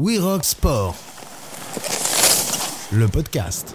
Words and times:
We 0.00 0.20
Rock 0.20 0.44
Sport, 0.44 0.94
le 2.92 3.08
podcast. 3.08 3.74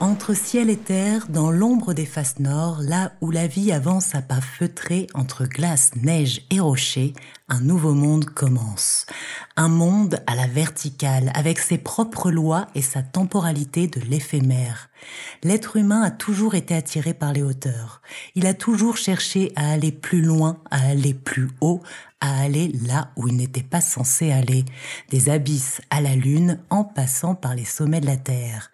Entre 0.00 0.34
ciel 0.34 0.70
et 0.70 0.76
terre, 0.76 1.26
dans 1.28 1.52
l'ombre 1.52 1.92
des 1.92 2.04
faces 2.04 2.40
nord, 2.40 2.80
là 2.82 3.12
où 3.20 3.30
la 3.30 3.46
vie 3.46 3.70
avance 3.70 4.16
à 4.16 4.22
pas 4.22 4.40
feutrés 4.40 5.06
entre 5.14 5.44
glace, 5.44 5.92
neige 6.02 6.40
et 6.50 6.58
rochers, 6.58 7.12
un 7.48 7.60
nouveau 7.60 7.94
monde 7.94 8.24
commence. 8.24 9.06
Un 9.56 9.68
monde 9.68 10.20
à 10.26 10.34
la 10.34 10.46
verticale, 10.48 11.30
avec 11.34 11.60
ses 11.60 11.78
propres 11.78 12.30
lois 12.32 12.66
et 12.74 12.82
sa 12.82 13.02
temporalité 13.02 13.86
de 13.86 14.00
l'éphémère. 14.00 14.88
L'être 15.44 15.76
humain 15.76 16.02
a 16.02 16.10
toujours 16.10 16.54
été 16.54 16.74
attiré 16.74 17.14
par 17.14 17.32
les 17.32 17.42
hauteurs. 17.42 18.02
Il 18.34 18.46
a 18.46 18.54
toujours 18.54 18.96
cherché 18.96 19.52
à 19.54 19.70
aller 19.70 19.92
plus 19.92 20.22
loin, 20.22 20.58
à 20.70 20.88
aller 20.88 21.14
plus 21.14 21.50
haut, 21.60 21.82
à 22.20 22.40
aller 22.40 22.68
là 22.86 23.10
où 23.16 23.28
il 23.28 23.36
n'était 23.36 23.62
pas 23.62 23.80
censé 23.80 24.30
aller, 24.30 24.64
des 25.08 25.28
abysses 25.28 25.80
à 25.90 26.00
la 26.00 26.14
lune 26.14 26.60
en 26.70 26.84
passant 26.84 27.34
par 27.34 27.54
les 27.54 27.64
sommets 27.64 28.00
de 28.00 28.06
la 28.06 28.16
Terre. 28.16 28.70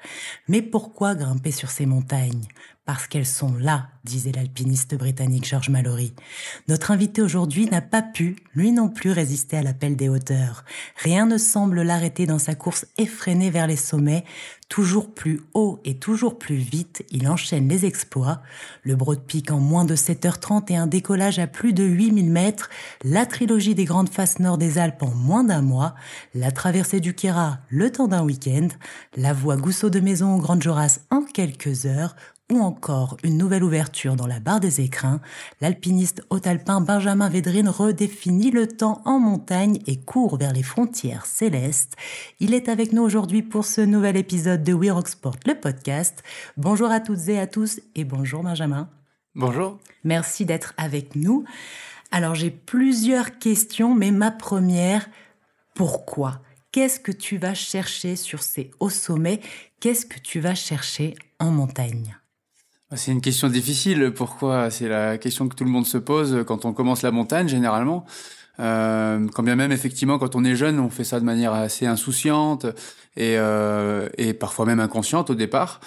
Mais 0.48 0.62
pourquoi 0.62 1.14
grimper 1.14 1.52
sur 1.52 1.70
ces 1.70 1.87
montagnes? 1.87 2.46
Parce 2.86 3.08
qu'elles 3.08 3.26
sont 3.26 3.52
là, 3.58 3.88
disait 4.04 4.30
l'alpiniste 4.30 4.95
britannique 4.95 5.45
George 5.45 5.68
Mallory. 5.70 6.14
Notre 6.68 6.92
invité 6.92 7.20
aujourd'hui 7.20 7.66
n'a 7.66 7.80
pas 7.80 8.00
pu, 8.00 8.36
lui 8.54 8.70
non 8.70 8.88
plus, 8.88 9.10
résister 9.10 9.56
à 9.56 9.62
l'appel 9.62 9.96
des 9.96 10.09
hauteurs. 10.09 10.64
Rien 11.02 11.26
ne 11.26 11.36
semble 11.36 11.82
l'arrêter 11.82 12.26
dans 12.26 12.38
sa 12.38 12.54
course 12.54 12.86
effrénée 12.96 13.50
vers 13.50 13.66
les 13.66 13.76
sommets. 13.76 14.24
Toujours 14.68 15.12
plus 15.12 15.40
haut 15.54 15.80
et 15.84 15.96
toujours 15.96 16.38
plus 16.38 16.56
vite, 16.56 17.04
il 17.10 17.28
enchaîne 17.28 17.68
les 17.68 17.84
exploits. 17.84 18.40
Le 18.82 18.95
Broad 18.95 19.20
Peak 19.20 19.50
en 19.50 19.59
moins 19.59 19.84
de 19.84 19.96
7h30 19.96 20.73
et 20.73 20.76
un 20.76 20.87
décollage 20.87 21.40
à 21.40 21.48
plus 21.48 21.73
de 21.73 21.84
8000 21.84 22.30
mètres. 22.30 22.70
La 23.02 23.26
trilogie 23.26 23.74
des 23.74 23.84
grandes 23.84 24.09
faces 24.09 24.38
nord 24.38 24.59
des 24.59 24.78
Alpes 24.78 25.02
en 25.02 25.14
moins 25.14 25.45
d'un 25.45 25.62
mois. 25.62 25.95
La 26.34 26.52
traversée 26.52 27.00
du 27.00 27.14
Kera 27.14 27.59
le 27.68 27.90
temps 27.90 28.09
d'un 28.09 28.23
week-end. 28.23 28.68
La 29.16 29.32
voie 29.32 29.56
Gousseau 29.56 29.90
de 29.90 30.00
Maison 30.00 30.37
au 30.37 30.38
Grand 30.38 30.60
Joras 30.60 31.00
en 31.10 31.23
quelques 31.23 31.87
heures 31.87 32.15
ou 32.52 32.61
encore 32.61 33.16
une 33.25 33.39
nouvelle 33.39 33.65
ouverture 33.65 34.15
dans 34.15 34.27
la 34.27 34.39
barre 34.39 34.61
des 34.61 34.80
écrins, 34.80 35.21
l'alpiniste 35.61 36.23
haut-alpin 36.30 36.80
Benjamin 36.80 37.29
Védrine 37.29 37.69
redéfinit 37.69 38.51
le 38.51 38.69
temps 38.69 39.02
en 39.05 39.19
montagne 39.19 39.80
et 39.87 40.01
court 40.01 40.37
vers 40.37 40.52
les 40.52 40.63
frontières 40.63 41.27
célestes. 41.27 41.97
Il 42.39 42.55
est 42.55 42.69
avec 42.69 42.93
nous 42.93 43.02
aujourd'hui 43.02 43.43
pour 43.43 43.65
ce 43.65 43.80
nouvel 43.80 44.17
épisode 44.17 44.63
de 44.63 44.73
We 44.73 44.91
Rock 44.91 45.09
Sport, 45.09 45.37
le 45.47 45.55
podcast. 45.55 46.23
Bonjour 46.57 46.91
à 46.91 47.01
toutes 47.01 47.29
et 47.29 47.39
à 47.39 47.47
tous 47.47 47.80
et 47.95 48.05
bonjour 48.05 48.43
Benjamin. 48.43 48.89
Bonjour. 49.35 49.79
Merci 50.05 50.47
d'être 50.47 50.73
avec 50.77 51.17
nous. 51.17 51.45
Alors 52.13 52.37
j'ai 52.37 52.51
plusieurs 52.51 53.39
questions, 53.39 53.95
mais 53.95 54.13
ma 54.13 54.30
première, 54.30 55.09
pourquoi? 55.74 56.41
Qu'est-ce 56.71 57.01
que 57.01 57.13
tu 57.13 57.39
vas 57.39 57.55
chercher 57.55 58.17
sur 58.17 58.43
ces 58.43 58.71
hauts 58.80 58.91
sommets? 58.91 59.41
Qu'est-ce 59.80 60.07
que 60.07 60.21
tu 60.21 60.41
vas 60.41 60.55
chercher 60.55 61.15
en 61.39 61.51
montagne? 61.51 62.17
C'est 62.95 63.10
une 63.10 63.20
question 63.20 63.48
difficile. 63.48 64.12
Pourquoi? 64.15 64.70
C'est 64.70 64.88
la 64.88 65.19
question 65.19 65.48
que 65.48 65.56
tout 65.56 65.65
le 65.65 65.70
monde 65.70 65.87
se 65.87 65.98
pose 65.98 66.44
quand 66.47 66.65
on 66.65 66.72
commence 66.72 67.03
la 67.03 67.10
montagne, 67.10 67.48
généralement. 67.48 68.04
Euh, 68.60 69.26
quand 69.34 69.43
bien 69.43 69.56
même, 69.56 69.72
effectivement, 69.72 70.19
quand 70.19 70.37
on 70.37 70.44
est 70.44 70.56
jeune, 70.56 70.78
on 70.78 70.88
fait 70.88 71.04
ça 71.04 71.20
de 71.20 71.25
manière 71.25 71.53
assez 71.53 71.87
insouciante 71.87 72.66
et, 73.16 73.37
euh, 73.38 74.09
et 74.19 74.34
parfois 74.34 74.66
même 74.66 74.81
inconsciente 74.81 75.31
au 75.31 75.34
départ. 75.34 75.81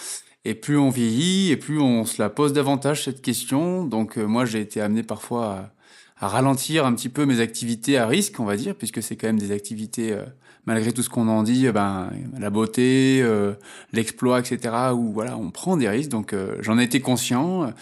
Et 0.45 0.56
plus 0.56 0.78
on 0.78 0.89
vieillit, 0.89 1.52
et 1.52 1.58
plus 1.58 1.80
on 1.80 2.06
se 2.06 2.22
la 2.22 2.30
pose 2.30 2.53
davantage 2.53 3.03
cette 3.06 3.22
question. 3.22 3.84
Donc 3.84 4.17
euh, 4.17 4.25
moi, 4.25 4.45
j'ai 4.45 4.61
été 4.61 4.81
amené 4.81 5.03
parfois 5.03 5.72
à, 6.19 6.25
à, 6.25 6.28
ralentir 6.30 6.86
un 6.86 6.94
petit 6.94 7.09
peu 7.09 7.25
mes 7.25 7.39
activités 7.39 7.97
à 7.97 8.08
risque, 8.08 8.39
on 8.39 8.45
va 8.45 8.56
dire, 8.58 8.75
puisque 8.75 9.02
c'est 9.03 9.16
quand 9.16 9.28
même 9.28 9.39
des 9.39 9.52
activités 9.52 10.13
euh, 10.13 10.25
malgré 10.66 10.92
tout 10.92 11.02
ce 11.02 11.10
qu'on 11.10 11.28
en 11.28 11.44
dit, 11.44 11.70
ben 11.72 12.12
la 12.38 12.50
beauté, 12.50 13.22
euh, 13.24 13.54
l'exploit, 13.94 14.40
etc. 14.40 14.76
Où 14.94 15.12
voilà, 15.12 15.38
on 15.38 15.52
prend 15.52 15.78
des 15.78 15.90
risques. 15.90 16.10
Donc 16.10 16.34
euh, 16.34 16.56
j'en 16.62 16.78
ai 16.80 16.84
été 16.84 17.00
conscient. 17.00 17.74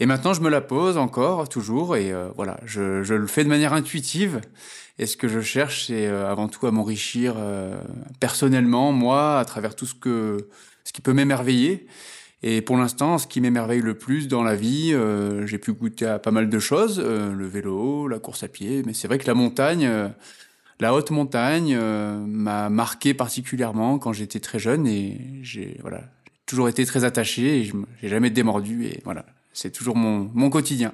Et 0.00 0.06
maintenant, 0.06 0.34
je 0.34 0.40
me 0.40 0.50
la 0.50 0.60
pose 0.60 0.98
encore, 0.98 1.48
toujours, 1.48 1.96
et 1.96 2.12
euh, 2.12 2.28
voilà, 2.34 2.58
je, 2.64 2.80
le 3.14 3.26
fais 3.28 3.44
de 3.44 3.48
manière 3.48 3.72
intuitive. 3.72 4.40
Et 4.98 5.06
ce 5.06 5.16
que 5.16 5.28
je 5.28 5.40
cherche, 5.40 5.86
c'est 5.86 6.06
avant 6.06 6.48
tout 6.48 6.66
à 6.66 6.70
m'enrichir 6.70 7.34
personnellement, 8.20 8.92
moi, 8.92 9.40
à 9.40 9.44
travers 9.44 9.74
tout 9.74 9.86
ce 9.86 9.94
que 9.94 10.48
ce 10.84 10.92
qui 10.92 11.00
peut 11.00 11.12
m'émerveiller. 11.12 11.88
Et 12.44 12.60
pour 12.60 12.76
l'instant, 12.76 13.18
ce 13.18 13.26
qui 13.26 13.40
m'émerveille 13.40 13.80
le 13.80 13.94
plus 13.94 14.28
dans 14.28 14.44
la 14.44 14.54
vie, 14.54 14.94
j'ai 15.46 15.58
pu 15.58 15.72
goûter 15.72 16.06
à 16.06 16.20
pas 16.20 16.30
mal 16.30 16.48
de 16.48 16.58
choses, 16.60 17.00
le 17.00 17.46
vélo, 17.46 18.06
la 18.06 18.20
course 18.20 18.44
à 18.44 18.48
pied, 18.48 18.84
mais 18.86 18.94
c'est 18.94 19.08
vrai 19.08 19.18
que 19.18 19.26
la 19.26 19.34
montagne, 19.34 19.90
la 20.80 20.94
haute 20.94 21.10
montagne 21.10 21.76
euh, 21.78 22.18
m'a 22.26 22.68
marqué 22.68 23.14
particulièrement 23.14 23.98
quand 23.98 24.12
j'étais 24.12 24.40
très 24.40 24.58
jeune 24.58 24.86
et 24.86 25.40
j'ai 25.42 25.78
voilà, 25.80 26.02
toujours 26.46 26.68
été 26.68 26.84
très 26.84 27.04
attaché 27.04 27.60
et 27.60 27.64
je 27.64 27.74
j'ai 28.00 28.08
jamais 28.08 28.30
démordu 28.30 28.86
et 28.86 29.00
voilà, 29.04 29.24
c'est 29.52 29.70
toujours 29.70 29.96
mon, 29.96 30.30
mon 30.34 30.50
quotidien. 30.50 30.92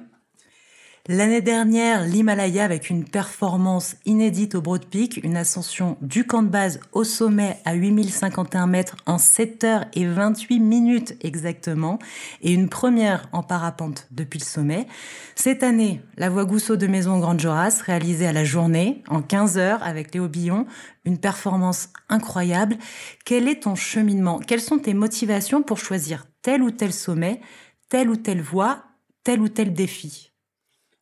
L'année 1.07 1.41
dernière, 1.41 2.05
l'Himalaya 2.05 2.63
avec 2.63 2.91
une 2.91 3.05
performance 3.05 3.95
inédite 4.05 4.53
au 4.53 4.61
Broad 4.61 4.85
Peak, 4.85 5.19
une 5.23 5.35
ascension 5.35 5.97
du 5.99 6.27
camp 6.27 6.43
de 6.43 6.47
base 6.47 6.79
au 6.91 7.03
sommet 7.03 7.57
à 7.65 7.73
8051 7.73 8.67
mètres 8.67 8.95
en 9.07 9.17
7 9.17 9.63
heures 9.63 9.85
et 9.95 10.05
28 10.05 10.59
minutes 10.59 11.15
exactement, 11.21 11.97
et 12.43 12.53
une 12.53 12.69
première 12.69 13.27
en 13.31 13.41
parapente 13.41 14.07
depuis 14.11 14.37
le 14.37 14.45
sommet. 14.45 14.85
Cette 15.33 15.63
année, 15.63 16.01
la 16.17 16.29
voie 16.29 16.45
Gousseau 16.45 16.75
de 16.75 16.85
Maison 16.85 17.17
Grande 17.17 17.39
Joras, 17.39 17.81
réalisée 17.83 18.27
à 18.27 18.33
la 18.33 18.45
journée, 18.45 19.01
en 19.09 19.23
15 19.23 19.57
heures 19.57 19.81
avec 19.81 20.13
Léo 20.13 20.27
Billon, 20.27 20.67
une 21.05 21.17
performance 21.17 21.89
incroyable. 22.09 22.77
Quel 23.25 23.47
est 23.47 23.63
ton 23.63 23.73
cheminement? 23.73 24.37
Quelles 24.37 24.61
sont 24.61 24.77
tes 24.77 24.93
motivations 24.93 25.63
pour 25.63 25.79
choisir 25.79 26.27
tel 26.43 26.61
ou 26.61 26.69
tel 26.69 26.93
sommet, 26.93 27.41
telle 27.89 28.07
ou 28.07 28.17
telle 28.17 28.41
voie, 28.43 28.83
tel 29.23 29.41
ou 29.41 29.49
tel 29.49 29.73
défi? 29.73 30.30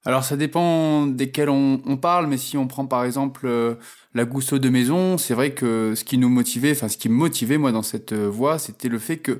Alors 0.06 0.24
ça 0.24 0.38
dépend 0.38 1.08
desquels 1.08 1.50
on, 1.50 1.82
on, 1.86 1.98
parle, 1.98 2.28
mais 2.28 2.38
si 2.38 2.58
on 2.58 2.68
prend 2.68 2.86
par 2.86 3.04
exemple 3.04 3.42
euh, 3.46 3.76
la 4.14 4.26
Gousseau 4.26 4.58
de 4.60 4.70
Maison, 4.70 5.18
c'est 5.18 5.34
vrai 5.34 5.54
que 5.54 5.94
ce 5.96 6.04
qui 6.04 6.18
nous 6.18 6.30
motivait, 6.30 6.72
enfin 6.72 6.88
ce 6.88 6.98
qui 6.98 7.10
me 7.10 7.16
motivait 7.16 7.58
moi 7.58 7.72
dans 7.72 7.84
cette 7.84 8.14
euh, 8.14 8.30
voie, 8.30 8.60
c'était 8.60 8.88
le 8.88 8.98
fait 8.98 9.18
que 9.18 9.40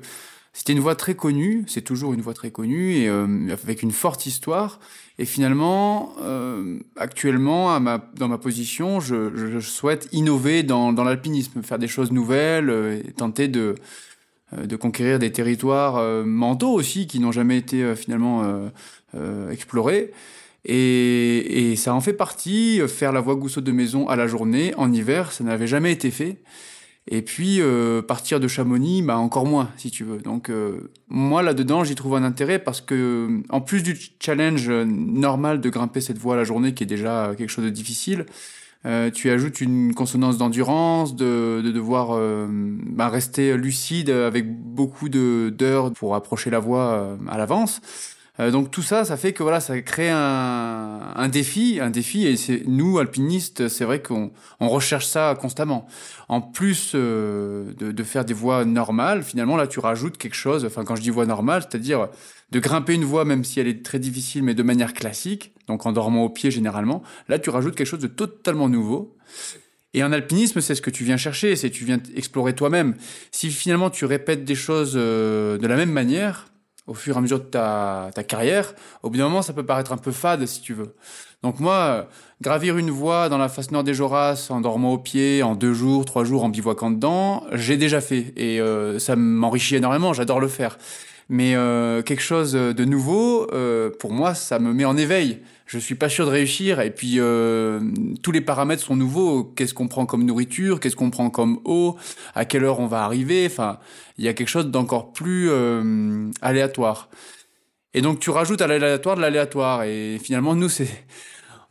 c'était 0.52 0.72
une 0.72 0.80
voie 0.80 0.96
très 0.96 1.14
connue, 1.14 1.64
c'est 1.68 1.82
toujours 1.82 2.12
une 2.12 2.20
voie 2.20 2.34
très 2.34 2.50
connue 2.50 2.94
et 2.96 3.08
euh, 3.08 3.56
avec 3.62 3.82
une 3.82 3.92
forte 3.92 4.26
histoire. 4.26 4.80
Et 5.18 5.24
finalement, 5.24 6.14
euh, 6.22 6.78
actuellement, 6.96 7.74
à 7.74 7.78
ma, 7.80 8.10
dans 8.16 8.28
ma 8.28 8.38
position, 8.38 9.00
je, 9.00 9.34
je 9.34 9.60
souhaite 9.60 10.08
innover 10.12 10.62
dans, 10.62 10.92
dans 10.92 11.04
l'alpinisme, 11.04 11.62
faire 11.62 11.78
des 11.78 11.88
choses 11.88 12.10
nouvelles, 12.10 13.02
et 13.06 13.12
tenter 13.12 13.48
de 13.48 13.74
de 14.64 14.74
conquérir 14.74 15.20
des 15.20 15.30
territoires 15.30 16.24
mentaux 16.26 16.72
aussi 16.72 17.06
qui 17.06 17.20
n'ont 17.20 17.30
jamais 17.30 17.56
été 17.56 17.94
finalement 17.94 18.42
explorés. 19.48 20.12
Et, 20.64 21.70
et, 21.70 21.76
ça 21.76 21.94
en 21.94 22.00
fait 22.00 22.12
partie, 22.12 22.80
faire 22.86 23.12
la 23.12 23.20
voie 23.20 23.34
Gousseau 23.34 23.60
de 23.60 23.72
maison 23.72 24.08
à 24.08 24.16
la 24.16 24.26
journée, 24.26 24.74
en 24.76 24.92
hiver, 24.92 25.32
ça 25.32 25.42
n'avait 25.44 25.66
jamais 25.66 25.92
été 25.92 26.10
fait. 26.10 26.42
Et 27.08 27.22
puis, 27.22 27.60
euh, 27.60 28.02
partir 28.02 28.40
de 28.40 28.46
Chamonix, 28.46 29.02
bah, 29.02 29.16
encore 29.16 29.46
moins, 29.46 29.70
si 29.76 29.90
tu 29.90 30.04
veux. 30.04 30.18
Donc, 30.18 30.50
euh, 30.50 30.92
moi, 31.08 31.42
là-dedans, 31.42 31.82
j'y 31.82 31.94
trouve 31.94 32.14
un 32.14 32.22
intérêt 32.22 32.58
parce 32.58 32.80
que, 32.80 33.42
en 33.48 33.60
plus 33.60 33.82
du 33.82 33.98
challenge 34.20 34.70
normal 34.70 35.60
de 35.60 35.70
grimper 35.70 36.00
cette 36.02 36.18
voie 36.18 36.34
à 36.34 36.36
la 36.36 36.44
journée, 36.44 36.74
qui 36.74 36.84
est 36.84 36.86
déjà 36.86 37.32
quelque 37.36 37.48
chose 37.48 37.64
de 37.64 37.70
difficile, 37.70 38.26
euh, 38.86 39.10
tu 39.10 39.30
ajoutes 39.30 39.60
une 39.60 39.94
consonance 39.94 40.38
d'endurance, 40.38 41.14
de, 41.14 41.60
de, 41.62 41.70
devoir 41.70 42.12
euh, 42.12 42.46
bah, 42.50 43.10
rester 43.10 43.56
lucide 43.56 44.08
avec 44.08 44.50
beaucoup 44.50 45.10
d'heures 45.10 45.92
pour 45.92 46.14
approcher 46.14 46.48
la 46.48 46.60
voie 46.60 46.92
euh, 46.92 47.16
à 47.28 47.36
l'avance. 47.36 47.82
Euh, 48.40 48.50
donc 48.50 48.70
tout 48.70 48.82
ça, 48.82 49.04
ça 49.04 49.16
fait 49.16 49.32
que 49.32 49.42
voilà, 49.42 49.60
ça 49.60 49.80
crée 49.82 50.08
un, 50.10 51.28
défi, 51.28 51.78
un 51.80 51.90
défi. 51.90 52.26
Et 52.26 52.36
c'est 52.36 52.62
nous 52.66 52.98
alpinistes, 52.98 53.68
c'est 53.68 53.84
vrai 53.84 54.00
qu'on 54.00 54.32
on 54.60 54.68
recherche 54.68 55.06
ça 55.06 55.36
constamment. 55.38 55.86
En 56.28 56.40
plus 56.40 56.92
euh, 56.94 57.72
de, 57.78 57.92
de, 57.92 58.02
faire 58.02 58.24
des 58.24 58.34
voies 58.34 58.64
normales, 58.64 59.22
finalement 59.22 59.56
là, 59.56 59.66
tu 59.66 59.78
rajoutes 59.78 60.16
quelque 60.16 60.36
chose. 60.36 60.64
Enfin, 60.64 60.84
quand 60.84 60.96
je 60.96 61.02
dis 61.02 61.10
voie 61.10 61.26
normale, 61.26 61.62
c'est-à-dire 61.62 62.08
de 62.50 62.58
grimper 62.58 62.94
une 62.94 63.04
voie, 63.04 63.24
même 63.24 63.44
si 63.44 63.60
elle 63.60 63.68
est 63.68 63.84
très 63.84 63.98
difficile, 63.98 64.42
mais 64.42 64.54
de 64.54 64.62
manière 64.62 64.94
classique, 64.94 65.52
donc 65.68 65.86
en 65.86 65.92
dormant 65.92 66.24
au 66.24 66.30
pied 66.30 66.50
généralement. 66.50 67.02
Là, 67.28 67.38
tu 67.38 67.50
rajoutes 67.50 67.76
quelque 67.76 67.86
chose 67.86 68.00
de 68.00 68.08
totalement 68.08 68.68
nouveau. 68.68 69.16
Et 69.92 70.04
en 70.04 70.12
alpinisme, 70.12 70.60
c'est 70.60 70.74
ce 70.76 70.82
que 70.82 70.90
tu 70.90 71.04
viens 71.04 71.16
chercher, 71.16 71.56
c'est 71.56 71.70
tu 71.70 71.84
viens 71.84 71.98
explorer 72.14 72.54
toi-même. 72.54 72.94
Si 73.32 73.50
finalement 73.50 73.90
tu 73.90 74.04
répètes 74.04 74.44
des 74.44 74.54
choses 74.54 74.94
euh, 74.94 75.58
de 75.58 75.66
la 75.66 75.76
même 75.76 75.90
manière, 75.90 76.49
au 76.90 76.94
fur 76.94 77.14
et 77.14 77.18
à 77.18 77.20
mesure 77.20 77.38
de 77.38 77.44
ta, 77.44 78.10
carrière, 78.26 78.74
au 79.04 79.10
bout 79.10 79.16
d'un 79.16 79.28
moment, 79.28 79.42
ça 79.42 79.52
peut 79.52 79.64
paraître 79.64 79.92
un 79.92 79.96
peu 79.96 80.10
fade, 80.10 80.44
si 80.46 80.60
tu 80.60 80.74
veux. 80.74 80.92
Donc 81.44 81.60
moi, 81.60 82.08
gravir 82.42 82.76
une 82.78 82.90
voie 82.90 83.28
dans 83.28 83.38
la 83.38 83.48
face 83.48 83.70
nord 83.70 83.84
des 83.84 83.94
Joras 83.94 84.48
en 84.50 84.60
dormant 84.60 84.94
au 84.94 84.98
pied, 84.98 85.44
en 85.44 85.54
deux 85.54 85.72
jours, 85.72 86.04
trois 86.04 86.24
jours, 86.24 86.42
en 86.42 86.48
bivouaquant 86.48 86.90
dedans, 86.90 87.44
j'ai 87.52 87.76
déjà 87.76 88.00
fait. 88.00 88.32
Et 88.36 88.60
euh, 88.60 88.98
ça 88.98 89.14
m'enrichit 89.14 89.76
énormément, 89.76 90.12
j'adore 90.12 90.40
le 90.40 90.48
faire. 90.48 90.78
Mais 91.28 91.54
euh, 91.54 92.02
quelque 92.02 92.22
chose 92.22 92.54
de 92.54 92.84
nouveau, 92.84 93.46
euh, 93.52 93.90
pour 94.00 94.12
moi, 94.12 94.34
ça 94.34 94.58
me 94.58 94.72
met 94.72 94.84
en 94.84 94.96
éveil. 94.96 95.38
Je 95.70 95.78
suis 95.78 95.94
pas 95.94 96.08
sûr 96.08 96.26
de 96.26 96.32
réussir. 96.32 96.80
Et 96.80 96.90
puis, 96.90 97.20
euh, 97.20 97.78
tous 98.24 98.32
les 98.32 98.40
paramètres 98.40 98.82
sont 98.82 98.96
nouveaux. 98.96 99.44
Qu'est-ce 99.44 99.72
qu'on 99.72 99.86
prend 99.86 100.04
comme 100.04 100.24
nourriture? 100.24 100.80
Qu'est-ce 100.80 100.96
qu'on 100.96 101.10
prend 101.10 101.30
comme 101.30 101.60
eau? 101.64 101.96
À 102.34 102.44
quelle 102.44 102.64
heure 102.64 102.80
on 102.80 102.88
va 102.88 103.04
arriver? 103.04 103.46
Enfin, 103.46 103.78
il 104.18 104.24
y 104.24 104.28
a 104.28 104.34
quelque 104.34 104.48
chose 104.48 104.66
d'encore 104.66 105.12
plus 105.12 105.48
aléatoire. 106.42 107.08
Et 107.94 108.00
donc, 108.00 108.18
tu 108.18 108.30
rajoutes 108.30 108.62
à 108.62 108.66
l'aléatoire 108.66 109.14
de 109.14 109.20
l'aléatoire. 109.20 109.84
Et 109.84 110.18
finalement, 110.20 110.56
nous, 110.56 110.68
c'est 110.68 110.88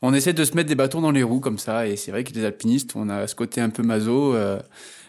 on 0.02 0.14
essaie 0.14 0.34
de 0.34 0.46
se 0.46 0.56
mettre 0.56 0.70
des 0.70 0.76
bâtons 0.76 1.02
dans 1.02 1.12
les 1.12 1.24
roues 1.24 1.40
comme 1.40 1.58
ça. 1.58 1.88
Et 1.88 1.96
c'est 1.98 2.12
vrai 2.12 2.24
que 2.24 2.34
les 2.34 2.46
alpinistes, 2.46 2.96
on 2.96 3.10
a 3.10 3.28
ce 3.28 3.36
côté 3.36 3.62
un 3.62 3.70
peu 3.70 3.84
maso. 3.84 4.34
Euh, 4.34 4.60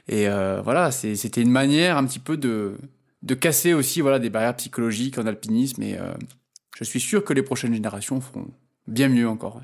et 0.08 0.28
euh, 0.28 0.60
voilà, 0.62 0.90
c'était 0.90 1.43
une 1.43 1.50
manière 1.50 1.96
un 1.96 2.04
petit 2.04 2.19
peu 2.19 2.36
de, 2.36 2.76
de 3.22 3.34
casser 3.34 3.72
aussi 3.72 4.00
voilà, 4.00 4.19
des 4.19 4.31
barrières 4.31 4.56
psychologiques 4.56 5.19
en 5.19 5.26
alpinisme. 5.26 5.82
Et 5.82 5.96
euh, 5.96 6.12
je 6.76 6.84
suis 6.84 7.00
sûr 7.00 7.25
que 7.25 7.32
les 7.32 7.43
prochaines 7.43 7.75
générations 7.75 8.20
feront 8.20 8.48
bien 8.90 9.08
mieux 9.08 9.28
encore. 9.28 9.60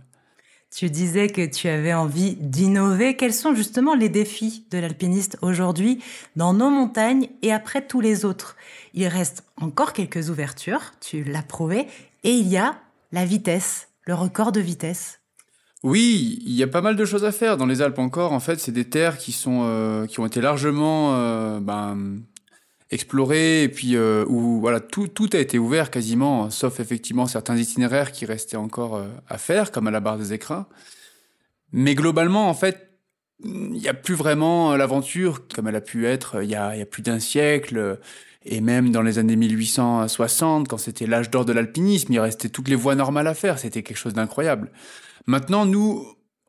Tu 0.74 0.90
disais 0.90 1.28
que 1.28 1.46
tu 1.46 1.68
avais 1.68 1.94
envie 1.94 2.36
d'innover. 2.36 3.16
Quels 3.16 3.32
sont 3.32 3.54
justement 3.54 3.94
les 3.94 4.08
défis 4.08 4.66
de 4.70 4.78
l'alpiniste 4.78 5.38
aujourd'hui 5.40 6.02
dans 6.34 6.52
nos 6.52 6.70
montagnes 6.70 7.28
et 7.42 7.52
après 7.52 7.86
tous 7.86 8.00
les 8.00 8.24
autres? 8.24 8.56
Il 8.92 9.06
reste 9.06 9.44
encore 9.60 9.92
quelques 9.92 10.28
ouvertures, 10.28 10.92
tu 11.00 11.24
l'as 11.24 11.42
prouvé, 11.42 11.86
et 12.24 12.32
il 12.32 12.48
y 12.48 12.56
a 12.56 12.76
la 13.12 13.24
vitesse 13.24 13.88
le 14.06 14.14
record 14.14 14.52
de 14.52 14.60
vitesse 14.60 15.20
oui, 15.82 16.42
il 16.44 16.52
y 16.52 16.64
a 16.64 16.66
pas 16.66 16.80
mal 16.80 16.96
de 16.96 17.04
choses 17.04 17.24
à 17.24 17.30
faire 17.30 17.56
dans 17.56 17.66
les 17.66 17.80
Alpes 17.80 18.00
encore. 18.00 18.32
En 18.32 18.40
fait, 18.40 18.58
c'est 18.58 18.72
des 18.72 18.86
terres 18.86 19.18
qui 19.18 19.30
sont 19.30 19.60
euh, 19.62 20.06
qui 20.06 20.18
ont 20.18 20.26
été 20.26 20.40
largement 20.40 21.14
euh, 21.14 21.60
ben, 21.60 22.22
explorées 22.90 23.64
et 23.64 23.68
puis 23.68 23.96
euh, 23.96 24.24
où 24.28 24.60
voilà 24.60 24.80
tout 24.80 25.08
tout 25.08 25.28
a 25.32 25.38
été 25.38 25.58
ouvert 25.58 25.90
quasiment, 25.90 26.50
sauf 26.50 26.80
effectivement 26.80 27.26
certains 27.26 27.56
itinéraires 27.56 28.12
qui 28.12 28.26
restaient 28.26 28.56
encore 28.56 29.04
à 29.28 29.38
faire, 29.38 29.72
comme 29.72 29.86
à 29.86 29.90
la 29.90 30.00
barre 30.00 30.18
des 30.18 30.32
écrins. 30.32 30.66
Mais 31.72 31.94
globalement, 31.94 32.48
en 32.48 32.54
fait, 32.54 32.90
il 33.44 33.72
n'y 33.72 33.88
a 33.88 33.94
plus 33.94 34.14
vraiment 34.14 34.76
l'aventure 34.76 35.46
comme 35.48 35.68
elle 35.68 35.76
a 35.76 35.80
pu 35.80 36.06
être 36.06 36.42
il 36.42 36.50
y 36.50 36.54
a, 36.54 36.76
y 36.76 36.82
a 36.82 36.86
plus 36.86 37.02
d'un 37.02 37.18
siècle. 37.18 37.98
Et 38.48 38.60
même 38.60 38.92
dans 38.92 39.02
les 39.02 39.18
années 39.18 39.34
1860, 39.34 40.68
quand 40.68 40.78
c'était 40.78 41.06
l'âge 41.06 41.30
d'or 41.30 41.44
de 41.44 41.52
l'alpinisme, 41.52 42.12
il 42.12 42.20
restait 42.20 42.48
toutes 42.48 42.68
les 42.68 42.76
voies 42.76 42.94
normales 42.94 43.26
à 43.26 43.34
faire. 43.34 43.58
C'était 43.58 43.82
quelque 43.82 43.96
chose 43.96 44.14
d'incroyable. 44.14 44.70
Maintenant, 45.26 45.66
nous, 45.66 46.06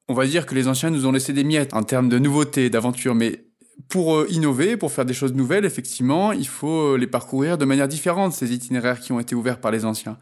on 0.07 0.13
va 0.13 0.27
dire 0.27 0.45
que 0.45 0.53
les 0.53 0.67
anciens 0.67 0.91
nous 0.91 1.07
ont 1.07 1.11
laissé 1.11 1.33
des 1.33 1.43
miettes 1.43 1.73
en 1.73 1.81
termes 1.81 2.07
de 2.07 2.19
nouveautés, 2.19 2.69
d'aventures. 2.69 3.15
Mais 3.15 3.46
pour 3.89 4.15
euh, 4.15 4.27
innover, 4.29 4.77
pour 4.77 4.91
faire 4.91 5.05
des 5.05 5.13
choses 5.13 5.33
nouvelles, 5.33 5.65
effectivement, 5.65 6.31
il 6.31 6.47
faut 6.47 6.93
euh, 6.93 6.97
les 6.97 7.07
parcourir 7.07 7.57
de 7.57 7.65
manière 7.65 7.87
différente, 7.87 8.33
ces 8.33 8.53
itinéraires 8.53 8.99
qui 8.99 9.11
ont 9.11 9.19
été 9.19 9.35
ouverts 9.35 9.59
par 9.59 9.71
les 9.71 9.85
anciens. 9.85 10.17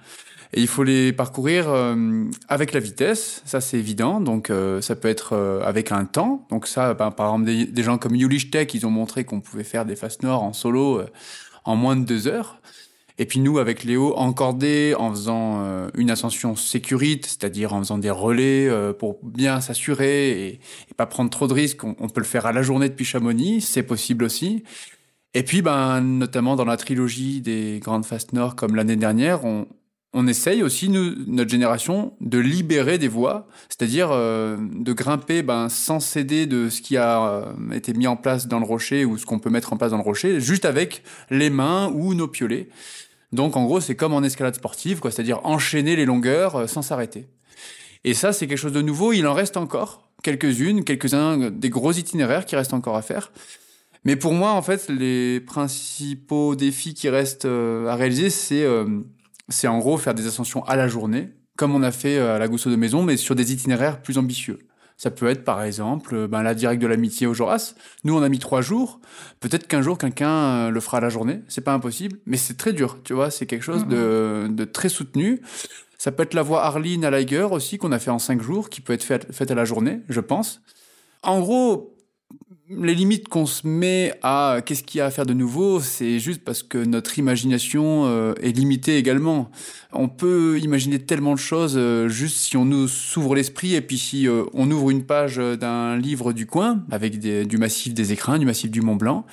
Et 0.53 0.61
il 0.61 0.67
faut 0.67 0.83
les 0.83 1.11
parcourir 1.11 1.69
euh, 1.69 2.23
avec 2.47 2.71
la 2.71 2.79
vitesse, 2.79 3.41
ça 3.45 3.59
c'est 3.61 3.77
évident. 3.77 4.21
Donc 4.21 4.51
ça 4.79 4.95
peut 4.95 5.09
être 5.09 5.35
avec 5.65 5.91
un 5.91 6.05
temps. 6.05 6.45
Donc 6.49 6.67
ça, 6.67 6.93
ben, 6.93 7.11
par 7.11 7.33
exemple, 7.33 7.73
des, 7.73 7.83
gens 7.83 7.97
comme 7.97 8.15
Yulish 8.15 8.51
Tech, 8.51 8.73
ils 8.73 8.85
ont 8.85 8.91
montré 8.91 9.25
qu'on 9.25 9.41
pouvait 9.41 9.65
faire 9.65 9.85
des 9.85 9.97
fast 9.97 10.23
nord 10.23 10.43
en 10.43 10.53
solo 10.53 11.01
en 11.65 11.75
moins 11.75 11.97
de 11.97 12.05
deux 12.05 12.27
heures. 12.27 12.61
Et 13.17 13.25
puis 13.25 13.39
nous, 13.39 13.59
avec 13.59 13.83
Léo, 13.83 14.13
encordé, 14.17 14.93
en 14.97 15.11
faisant 15.11 15.63
euh, 15.63 15.89
une 15.95 16.11
ascension 16.11 16.55
sécurite, 16.55 17.25
c'est-à-dire 17.25 17.73
en 17.73 17.79
faisant 17.79 17.97
des 17.97 18.09
relais 18.09 18.67
euh, 18.67 18.91
pour 18.91 19.19
bien 19.23 19.61
s'assurer 19.61 20.47
et, 20.47 20.59
pas 20.97 21.05
prendre 21.05 21.29
trop 21.29 21.47
de 21.47 21.53
risques, 21.53 21.83
on, 21.83 21.93
peut 21.93 22.21
le 22.21 22.25
faire 22.25 22.45
à 22.45 22.51
la 22.51 22.61
journée 22.61 22.89
depuis 22.89 23.05
Chamonix, 23.05 23.61
c'est 23.61 23.83
possible 23.83 24.23
aussi. 24.25 24.63
Et 25.33 25.43
puis, 25.43 25.61
ben, 25.61 26.01
notamment 26.01 26.55
dans 26.55 26.65
la 26.65 26.77
trilogie 26.77 27.41
des 27.41 27.79
grandes 27.81 28.05
Fast 28.05 28.33
Nord, 28.33 28.55
comme 28.55 28.75
l'année 28.75 28.95
dernière, 28.95 29.43
on, 29.43 29.67
on 30.17 30.27
essaye 30.27 30.63
aussi, 30.63 30.87
nous, 30.87 31.13
notre 31.27 31.51
génération, 31.51 32.13
de 32.21 32.37
libérer 32.37 32.97
des 32.97 33.09
voies, 33.09 33.47
c'est-à-dire 33.67 34.11
euh, 34.11 34.55
de 34.57 34.93
grimper 34.93 35.43
ben, 35.43 35.67
sans 35.67 35.99
céder 35.99 36.45
de 36.45 36.69
ce 36.69 36.81
qui 36.81 36.95
a 36.95 37.27
euh, 37.27 37.71
été 37.73 37.93
mis 37.93 38.07
en 38.07 38.15
place 38.15 38.47
dans 38.47 38.59
le 38.59 38.65
rocher 38.65 39.03
ou 39.03 39.17
ce 39.17 39.25
qu'on 39.25 39.39
peut 39.39 39.49
mettre 39.49 39.73
en 39.73 39.77
place 39.77 39.91
dans 39.91 39.97
le 39.97 40.03
rocher, 40.03 40.39
juste 40.39 40.63
avec 40.63 41.03
les 41.29 41.49
mains 41.49 41.91
ou 41.93 42.13
nos 42.13 42.29
piolets. 42.29 42.69
Donc 43.35 43.55
en 43.57 43.65
gros, 43.65 43.79
c'est 43.79 43.95
comme 43.95 44.13
en 44.13 44.23
escalade 44.23 44.55
sportive, 44.55 44.99
quoi, 44.99 45.11
c'est-à-dire 45.11 45.45
enchaîner 45.45 45.95
les 45.95 46.05
longueurs 46.05 46.55
euh, 46.55 46.67
sans 46.67 46.81
s'arrêter. 46.81 47.27
Et 48.03 48.13
ça, 48.13 48.33
c'est 48.33 48.47
quelque 48.47 48.57
chose 48.57 48.73
de 48.73 48.81
nouveau. 48.81 49.13
Il 49.13 49.27
en 49.27 49.33
reste 49.33 49.57
encore 49.57 50.09
quelques-unes, 50.23 50.83
quelques-uns 50.83 51.51
des 51.51 51.69
gros 51.69 51.91
itinéraires 51.91 52.45
qui 52.45 52.55
restent 52.55 52.73
encore 52.73 52.95
à 52.95 53.01
faire. 53.01 53.31
Mais 54.03 54.15
pour 54.15 54.33
moi, 54.33 54.51
en 54.51 54.61
fait, 54.61 54.89
les 54.89 55.39
principaux 55.39 56.55
défis 56.55 56.93
qui 56.93 57.09
restent 57.09 57.45
à 57.45 57.95
réaliser, 57.95 58.29
c'est 58.29 58.63
c'est 59.49 59.67
en 59.67 59.77
gros 59.79 59.97
faire 59.97 60.13
des 60.13 60.27
ascensions 60.27 60.63
à 60.65 60.75
la 60.75 60.87
journée, 60.87 61.29
comme 61.55 61.75
on 61.75 61.83
a 61.83 61.91
fait 61.91 62.17
euh, 62.17 62.35
à 62.35 62.39
la 62.39 62.47
Gousso 62.47 62.69
de 62.69 62.75
Maison, 62.75 63.03
mais 63.03 63.17
sur 63.17 63.35
des 63.35 63.53
itinéraires 63.53 64.01
plus 64.01 64.17
ambitieux. 64.17 64.59
Ça 64.97 65.11
peut 65.11 65.27
être 65.27 65.43
par 65.43 65.61
exemple 65.61 66.15
euh, 66.15 66.27
ben, 66.27 66.41
la 66.41 66.55
directe 66.55 66.81
de 66.81 66.87
l'amitié 66.87 67.27
au 67.27 67.33
Joras. 67.33 67.75
Nous, 68.03 68.15
on 68.17 68.23
a 68.23 68.29
mis 68.29 68.39
trois 68.39 68.61
jours. 68.61 69.01
Peut-être 69.41 69.67
qu'un 69.67 69.81
jour, 69.81 69.97
quelqu'un 69.97 70.29
euh, 70.29 70.69
le 70.69 70.79
fera 70.79 70.97
à 70.97 71.01
la 71.01 71.09
journée. 71.09 71.41
C'est 71.47 71.61
pas 71.61 71.73
impossible, 71.73 72.17
mais 72.25 72.37
c'est 72.37 72.55
très 72.55 72.71
dur. 72.71 72.99
Tu 73.03 73.13
vois, 73.13 73.29
c'est 73.29 73.45
quelque 73.45 73.63
chose 73.63 73.85
de, 73.87 74.47
de, 74.49 74.63
très 74.63 74.89
soutenu. 74.89 75.41
Ça 75.97 76.11
peut 76.11 76.23
être 76.23 76.33
la 76.33 76.43
voie 76.43 76.63
Arline 76.63 77.03
à 77.03 77.11
Liger 77.11 77.47
aussi, 77.51 77.77
qu'on 77.77 77.91
a 77.91 77.99
fait 77.99 78.11
en 78.11 78.19
cinq 78.19 78.41
jours, 78.41 78.69
qui 78.69 78.79
peut 78.81 78.93
être 78.93 79.03
faite 79.03 79.33
fait 79.33 79.49
à 79.51 79.55
la 79.55 79.65
journée, 79.65 80.01
je 80.07 80.21
pense. 80.21 80.61
En 81.23 81.39
gros, 81.39 81.94
les 82.69 82.95
limites 82.95 83.27
qu'on 83.27 83.45
se 83.45 83.67
met 83.67 84.17
à 84.23 84.61
qu'est-ce 84.65 84.83
qu'il 84.83 84.97
y 84.97 85.01
a 85.01 85.05
à 85.05 85.11
faire 85.11 85.25
de 85.25 85.33
nouveau, 85.33 85.79
c'est 85.79 86.19
juste 86.19 86.43
parce 86.43 86.63
que 86.63 86.77
notre 86.77 87.19
imagination 87.19 88.05
euh, 88.05 88.33
est 88.41 88.51
limitée 88.51 88.97
également. 88.97 89.51
On 89.91 90.09
peut 90.09 90.59
imaginer 90.59 90.99
tellement 90.99 91.33
de 91.33 91.39
choses 91.39 91.75
euh, 91.77 92.07
juste 92.07 92.37
si 92.37 92.57
on 92.57 92.65
nous 92.65 92.87
s'ouvre 92.87 93.35
l'esprit 93.35 93.75
et 93.75 93.81
puis 93.81 93.97
si 93.97 94.27
euh, 94.27 94.45
on 94.53 94.69
ouvre 94.71 94.89
une 94.89 95.03
page 95.03 95.37
d'un 95.37 95.97
livre 95.97 96.33
du 96.33 96.47
coin 96.47 96.83
avec 96.89 97.19
du 97.19 97.57
massif 97.57 97.93
des 97.93 98.11
écrins, 98.11 98.39
du 98.39 98.45
massif 98.45 98.71
du 98.71 98.81
Mont 98.81 98.95
Blanc, 98.95 99.25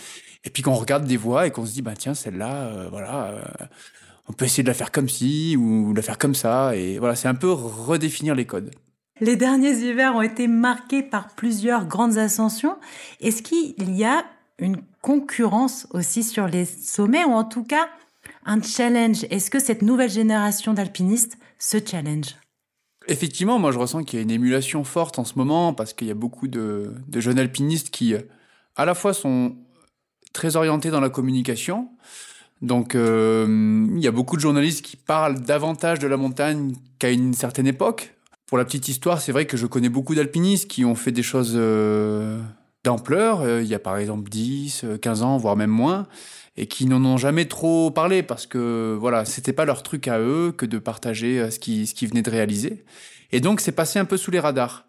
et 0.44 0.50
puis 0.50 0.62
qu'on 0.62 0.74
regarde 0.74 1.06
des 1.06 1.16
voies 1.16 1.46
et 1.46 1.50
qu'on 1.50 1.64
se 1.64 1.72
dit 1.72 1.82
bah 1.82 1.94
tiens 1.96 2.14
celle-là, 2.14 2.88
voilà, 2.90 3.70
on 4.28 4.32
peut 4.32 4.44
essayer 4.44 4.62
de 4.62 4.68
la 4.68 4.74
faire 4.74 4.92
comme 4.92 5.08
ci 5.08 5.56
ou 5.56 5.92
de 5.92 5.96
la 5.96 6.02
faire 6.02 6.18
comme 6.18 6.34
ça 6.34 6.76
et 6.76 6.98
voilà 6.98 7.16
c'est 7.16 7.28
un 7.28 7.34
peu 7.34 7.50
redéfinir 7.50 8.34
les 8.34 8.44
codes. 8.44 8.70
Les 9.22 9.36
derniers 9.36 9.76
hivers 9.84 10.16
ont 10.16 10.22
été 10.22 10.48
marqués 10.48 11.04
par 11.04 11.28
plusieurs 11.28 11.86
grandes 11.86 12.18
ascensions. 12.18 12.76
Est-ce 13.20 13.40
qu'il 13.40 13.96
y 13.96 14.02
a 14.02 14.24
une 14.58 14.78
concurrence 15.00 15.86
aussi 15.90 16.24
sur 16.24 16.48
les 16.48 16.64
sommets 16.64 17.24
ou 17.24 17.30
en 17.30 17.44
tout 17.44 17.62
cas 17.62 17.88
un 18.44 18.60
challenge? 18.60 19.24
Est-ce 19.30 19.48
que 19.48 19.60
cette 19.60 19.82
nouvelle 19.82 20.10
génération 20.10 20.74
d'alpinistes 20.74 21.38
se 21.56 21.78
challenge? 21.78 22.34
Effectivement, 23.06 23.60
moi 23.60 23.70
je 23.70 23.78
ressens 23.78 24.02
qu'il 24.02 24.18
y 24.18 24.22
a 24.22 24.24
une 24.24 24.32
émulation 24.32 24.82
forte 24.82 25.20
en 25.20 25.24
ce 25.24 25.34
moment 25.36 25.72
parce 25.72 25.92
qu'il 25.92 26.08
y 26.08 26.10
a 26.10 26.14
beaucoup 26.14 26.48
de, 26.48 26.92
jeunes 27.14 27.38
alpinistes 27.38 27.90
qui 27.90 28.16
à 28.74 28.84
la 28.84 28.94
fois 28.96 29.14
sont 29.14 29.54
très 30.32 30.56
orientés 30.56 30.90
dans 30.90 31.00
la 31.00 31.10
communication. 31.10 31.90
Donc 32.60 32.96
euh, 32.96 33.86
il 33.94 34.02
y 34.02 34.08
a 34.08 34.12
beaucoup 34.12 34.34
de 34.34 34.40
journalistes 34.40 34.84
qui 34.84 34.96
parlent 34.96 35.38
davantage 35.42 36.00
de 36.00 36.08
la 36.08 36.16
montagne 36.16 36.74
qu'à 36.98 37.12
une 37.12 37.34
certaine 37.34 37.68
époque. 37.68 38.16
Pour 38.52 38.58
la 38.58 38.66
petite 38.66 38.86
histoire, 38.88 39.18
c'est 39.18 39.32
vrai 39.32 39.46
que 39.46 39.56
je 39.56 39.64
connais 39.64 39.88
beaucoup 39.88 40.14
d'alpinistes 40.14 40.68
qui 40.68 40.84
ont 40.84 40.94
fait 40.94 41.10
des 41.10 41.22
choses 41.22 41.54
euh, 41.56 42.38
d'ampleur, 42.84 43.40
euh, 43.40 43.62
il 43.62 43.66
y 43.66 43.74
a 43.74 43.78
par 43.78 43.96
exemple 43.96 44.28
10, 44.28 44.84
15 45.00 45.22
euh, 45.22 45.24
ans, 45.24 45.38
voire 45.38 45.56
même 45.56 45.70
moins, 45.70 46.06
et 46.58 46.66
qui 46.66 46.84
n'en 46.84 47.02
ont 47.02 47.16
jamais 47.16 47.46
trop 47.46 47.90
parlé 47.90 48.22
parce 48.22 48.44
que 48.44 48.94
voilà, 49.00 49.24
c'était 49.24 49.54
pas 49.54 49.64
leur 49.64 49.82
truc 49.82 50.06
à 50.06 50.20
eux 50.20 50.52
que 50.54 50.66
de 50.66 50.76
partager 50.76 51.50
ce 51.50 51.58
qu'ils 51.58 51.88
ce 51.88 51.94
qui 51.94 52.04
venaient 52.04 52.20
de 52.20 52.30
réaliser. 52.30 52.84
Et 53.30 53.40
donc 53.40 53.62
c'est 53.62 53.72
passé 53.72 53.98
un 53.98 54.04
peu 54.04 54.18
sous 54.18 54.30
les 54.30 54.38
radars. 54.38 54.84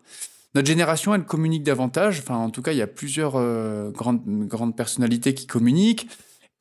Notre 0.56 0.68
génération, 0.68 1.16
elle 1.16 1.24
communique 1.24 1.64
davantage. 1.64 2.20
Enfin, 2.20 2.36
en 2.36 2.50
tout 2.50 2.62
cas, 2.62 2.74
il 2.74 2.80
y 2.80 2.82
a 2.82 2.88
plusieurs 2.88 3.42
grandes, 3.94 4.24
grandes 4.26 4.76
personnalités 4.76 5.34
qui 5.34 5.48
communiquent. 5.48 6.10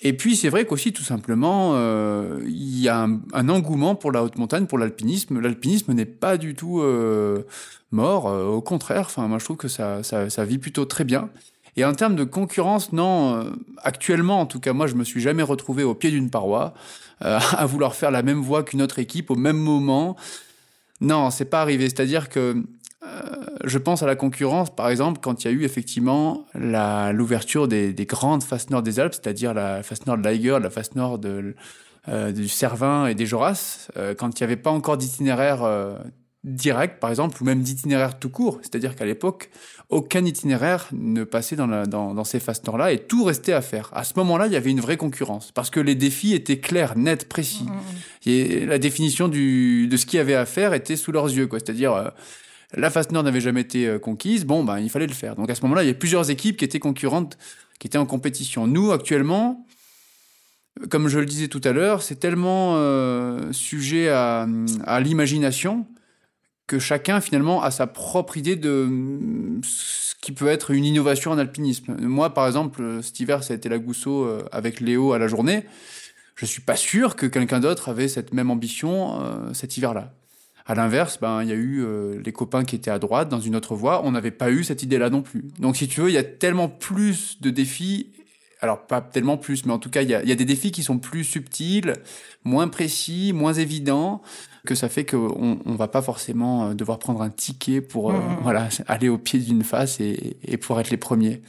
Et 0.04 0.12
puis 0.12 0.34
c'est 0.34 0.48
vrai 0.48 0.66
qu'aussi 0.66 0.92
tout 0.92 1.04
simplement, 1.04 1.72
euh, 1.74 2.40
il 2.44 2.80
y 2.80 2.88
a 2.88 3.08
un, 3.32 3.48
engouement 3.48 3.94
pour 3.94 4.10
la 4.10 4.24
haute 4.24 4.36
montagne, 4.36 4.66
pour 4.66 4.78
l'alpinisme. 4.78 5.40
L'alpinisme 5.40 5.92
n'est 5.92 6.04
pas 6.04 6.36
du 6.36 6.56
tout 6.56 6.80
euh, 6.80 7.46
mort, 7.92 8.28
euh, 8.28 8.44
au 8.44 8.60
contraire. 8.60 9.06
Enfin, 9.06 9.28
moi 9.28 9.38
je 9.38 9.44
trouve 9.44 9.56
que 9.56 9.68
ça, 9.68 10.02
ça, 10.02 10.28
ça, 10.28 10.44
vit 10.44 10.58
plutôt 10.58 10.84
très 10.86 11.04
bien. 11.04 11.30
Et 11.76 11.84
en 11.84 11.94
termes 11.94 12.16
de 12.16 12.24
concurrence, 12.24 12.92
non. 12.92 13.52
actuellement, 13.82 14.40
en 14.40 14.46
tout 14.46 14.60
cas, 14.60 14.72
moi 14.72 14.88
je 14.88 14.94
me 14.94 15.04
suis 15.04 15.20
jamais 15.20 15.44
retrouvé 15.44 15.84
au 15.84 15.94
pied 15.94 16.10
d'une 16.10 16.30
paroi 16.30 16.74
à 17.20 17.64
vouloir 17.66 17.94
faire 17.94 18.10
la 18.10 18.22
même 18.22 18.40
voie 18.40 18.64
qu'une 18.64 18.82
autre 18.82 18.98
équipe 18.98 19.30
au 19.30 19.36
même 19.36 19.56
moment. 19.56 20.16
Non, 21.00 21.30
c'est 21.30 21.44
pas 21.46 21.62
arrivé. 21.62 21.84
C'est-à-dire 21.84 22.28
que 22.28 22.62
je 23.64 23.78
pense 23.78 24.02
à 24.02 24.06
la 24.06 24.16
concurrence, 24.16 24.74
par 24.74 24.88
exemple, 24.88 25.20
quand 25.22 25.44
il 25.44 25.48
y 25.48 25.50
a 25.50 25.54
eu 25.54 25.64
effectivement 25.64 26.46
l'ouverture 26.54 27.68
des, 27.68 28.06
grandes 28.08 28.42
faces 28.42 28.70
nord 28.70 28.82
des 28.82 29.00
Alpes, 29.00 29.14
c'est-à-dire 29.14 29.54
la 29.54 29.82
face 29.82 30.06
nord 30.06 30.18
de 30.18 30.22
l'Aiger, 30.22 30.58
la 30.60 30.70
face 30.70 30.94
nord 30.94 31.18
de, 31.18 31.54
euh, 32.08 32.32
du 32.32 32.48
Cervin 32.48 33.06
et 33.06 33.14
des 33.14 33.26
Joras, 33.26 33.88
euh, 33.96 34.14
quand 34.14 34.38
il 34.38 34.42
n'y 34.42 34.44
avait 34.44 34.56
pas 34.56 34.70
encore 34.70 34.96
d'itinéraire 34.96 35.62
euh, 35.62 35.96
direct, 36.42 36.98
par 36.98 37.10
exemple, 37.10 37.40
ou 37.40 37.44
même 37.44 37.62
d'itinéraire 37.62 38.18
tout 38.18 38.30
court. 38.30 38.58
C'est-à-dire 38.62 38.96
qu'à 38.96 39.04
l'époque, 39.04 39.50
aucun 39.88 40.24
itinéraire 40.24 40.88
ne 40.92 41.22
passait 41.22 41.54
dans, 41.54 41.68
la, 41.68 41.86
dans, 41.86 42.14
dans 42.14 42.24
ces 42.24 42.40
fast 42.40 42.66
là 42.76 42.90
et 42.90 42.98
tout 42.98 43.22
restait 43.22 43.52
à 43.52 43.60
faire. 43.60 43.90
À 43.92 44.02
ce 44.02 44.14
moment-là, 44.16 44.48
il 44.48 44.52
y 44.52 44.56
avait 44.56 44.70
une 44.70 44.80
vraie 44.80 44.96
concurrence 44.96 45.52
parce 45.52 45.70
que 45.70 45.78
les 45.78 45.94
défis 45.94 46.34
étaient 46.34 46.58
clairs, 46.58 46.96
nets, 46.96 47.28
précis. 47.28 47.64
Mmh. 47.64 48.28
Et 48.28 48.66
la 48.66 48.78
définition 48.78 49.28
du, 49.28 49.86
de 49.86 49.96
ce 49.96 50.04
qu'il 50.04 50.16
y 50.16 50.20
avait 50.20 50.34
à 50.34 50.46
faire 50.46 50.74
était 50.74 50.96
sous 50.96 51.12
leurs 51.12 51.26
yeux, 51.26 51.46
quoi. 51.46 51.60
C'est-à-dire, 51.60 52.12
euh, 52.76 52.80
la 52.80 52.90
fast 52.90 53.12
n'avait 53.12 53.40
jamais 53.40 53.62
été 53.62 53.86
euh, 53.86 53.98
conquise, 53.98 54.44
bon, 54.44 54.64
ben, 54.64 54.78
il 54.78 54.90
fallait 54.90 55.06
le 55.06 55.12
faire. 55.12 55.36
Donc 55.36 55.50
à 55.50 55.54
ce 55.54 55.62
moment-là, 55.62 55.82
il 55.84 55.88
y 55.88 55.90
a 55.90 55.94
plusieurs 55.94 56.30
équipes 56.30 56.56
qui 56.56 56.64
étaient 56.64 56.78
concurrentes, 56.78 57.38
qui 57.78 57.86
étaient 57.86 57.98
en 57.98 58.06
compétition. 58.06 58.66
Nous, 58.66 58.92
actuellement, 58.92 59.66
comme 60.88 61.08
je 61.08 61.18
le 61.18 61.26
disais 61.26 61.48
tout 61.48 61.60
à 61.64 61.72
l'heure, 61.72 62.02
c'est 62.02 62.16
tellement 62.16 62.76
euh, 62.76 63.52
sujet 63.52 64.08
à, 64.08 64.46
l'imagination 65.00 65.86
que 66.66 66.78
chacun 66.78 67.20
finalement 67.20 67.62
a 67.62 67.70
sa 67.70 67.86
propre 67.86 68.36
idée 68.36 68.56
de 68.56 68.88
ce 69.62 70.14
qui 70.22 70.32
peut 70.32 70.46
être 70.46 70.70
une 70.70 70.84
innovation 70.84 71.32
en 71.32 71.38
alpinisme. 71.38 71.96
Moi, 72.00 72.32
par 72.32 72.46
exemple, 72.46 73.00
cet 73.02 73.20
hiver, 73.20 73.44
ça 73.44 73.52
a 73.52 73.56
été 73.56 73.68
la 73.68 73.78
Gousseau 73.78 74.24
euh, 74.24 74.44
avec 74.52 74.80
Léo 74.80 75.12
à 75.12 75.18
la 75.18 75.28
journée. 75.28 75.66
Je 76.36 76.46
suis 76.46 76.62
pas 76.62 76.76
sûr 76.76 77.16
que 77.16 77.26
quelqu'un 77.26 77.60
d'autre 77.60 77.88
avait 77.88 78.08
cette 78.08 78.32
même 78.32 78.50
ambition 78.50 79.20
euh, 79.20 79.52
cet 79.52 79.76
hiver-là. 79.76 80.14
À 80.64 80.74
l'inverse, 80.74 81.18
ben 81.20 81.42
il 81.42 81.48
y 81.48 81.52
a 81.52 81.56
eu 81.56 81.82
euh, 81.82 82.20
les 82.24 82.32
copains 82.32 82.64
qui 82.64 82.76
étaient 82.76 82.90
à 82.90 82.98
droite 82.98 83.28
dans 83.28 83.40
une 83.40 83.56
autre 83.56 83.74
voie. 83.74 84.02
On 84.04 84.12
n'avait 84.12 84.30
pas 84.30 84.50
eu 84.50 84.64
cette 84.64 84.82
idée-là 84.82 85.10
non 85.10 85.22
plus. 85.22 85.44
Donc, 85.58 85.76
si 85.76 85.88
tu 85.88 86.00
veux, 86.00 86.08
il 86.08 86.14
y 86.14 86.18
a 86.18 86.24
tellement 86.24 86.68
plus 86.68 87.40
de 87.40 87.50
défis 87.50 88.12
alors 88.62 88.86
pas 88.86 89.00
tellement 89.00 89.36
plus, 89.36 89.66
mais 89.66 89.72
en 89.72 89.80
tout 89.80 89.90
cas, 89.90 90.02
il 90.02 90.08
y 90.08 90.14
a, 90.14 90.22
y 90.22 90.30
a, 90.30 90.36
des 90.36 90.44
défis 90.44 90.70
qui 90.70 90.84
sont 90.84 91.00
plus 91.00 91.24
subtils, 91.24 91.94
moins 92.44 92.68
précis, 92.68 93.32
moins 93.34 93.52
évidents, 93.52 94.22
que 94.64 94.76
ça 94.76 94.88
fait 94.88 95.04
qu'on 95.04 95.58
on 95.64 95.74
va 95.74 95.88
pas 95.88 96.00
forcément 96.00 96.68
euh, 96.68 96.74
devoir 96.74 97.00
prendre 97.00 97.22
un 97.22 97.30
ticket 97.30 97.80
pour 97.80 98.12
euh, 98.12 98.14
mmh. 98.14 98.38
voilà 98.42 98.68
aller 98.86 99.08
au 99.08 99.18
pied 99.18 99.40
d'une 99.40 99.64
face 99.64 100.00
et, 100.00 100.36
et 100.44 100.56
pour 100.56 100.78
être 100.78 100.90
les 100.90 100.96
premiers. 100.96 101.42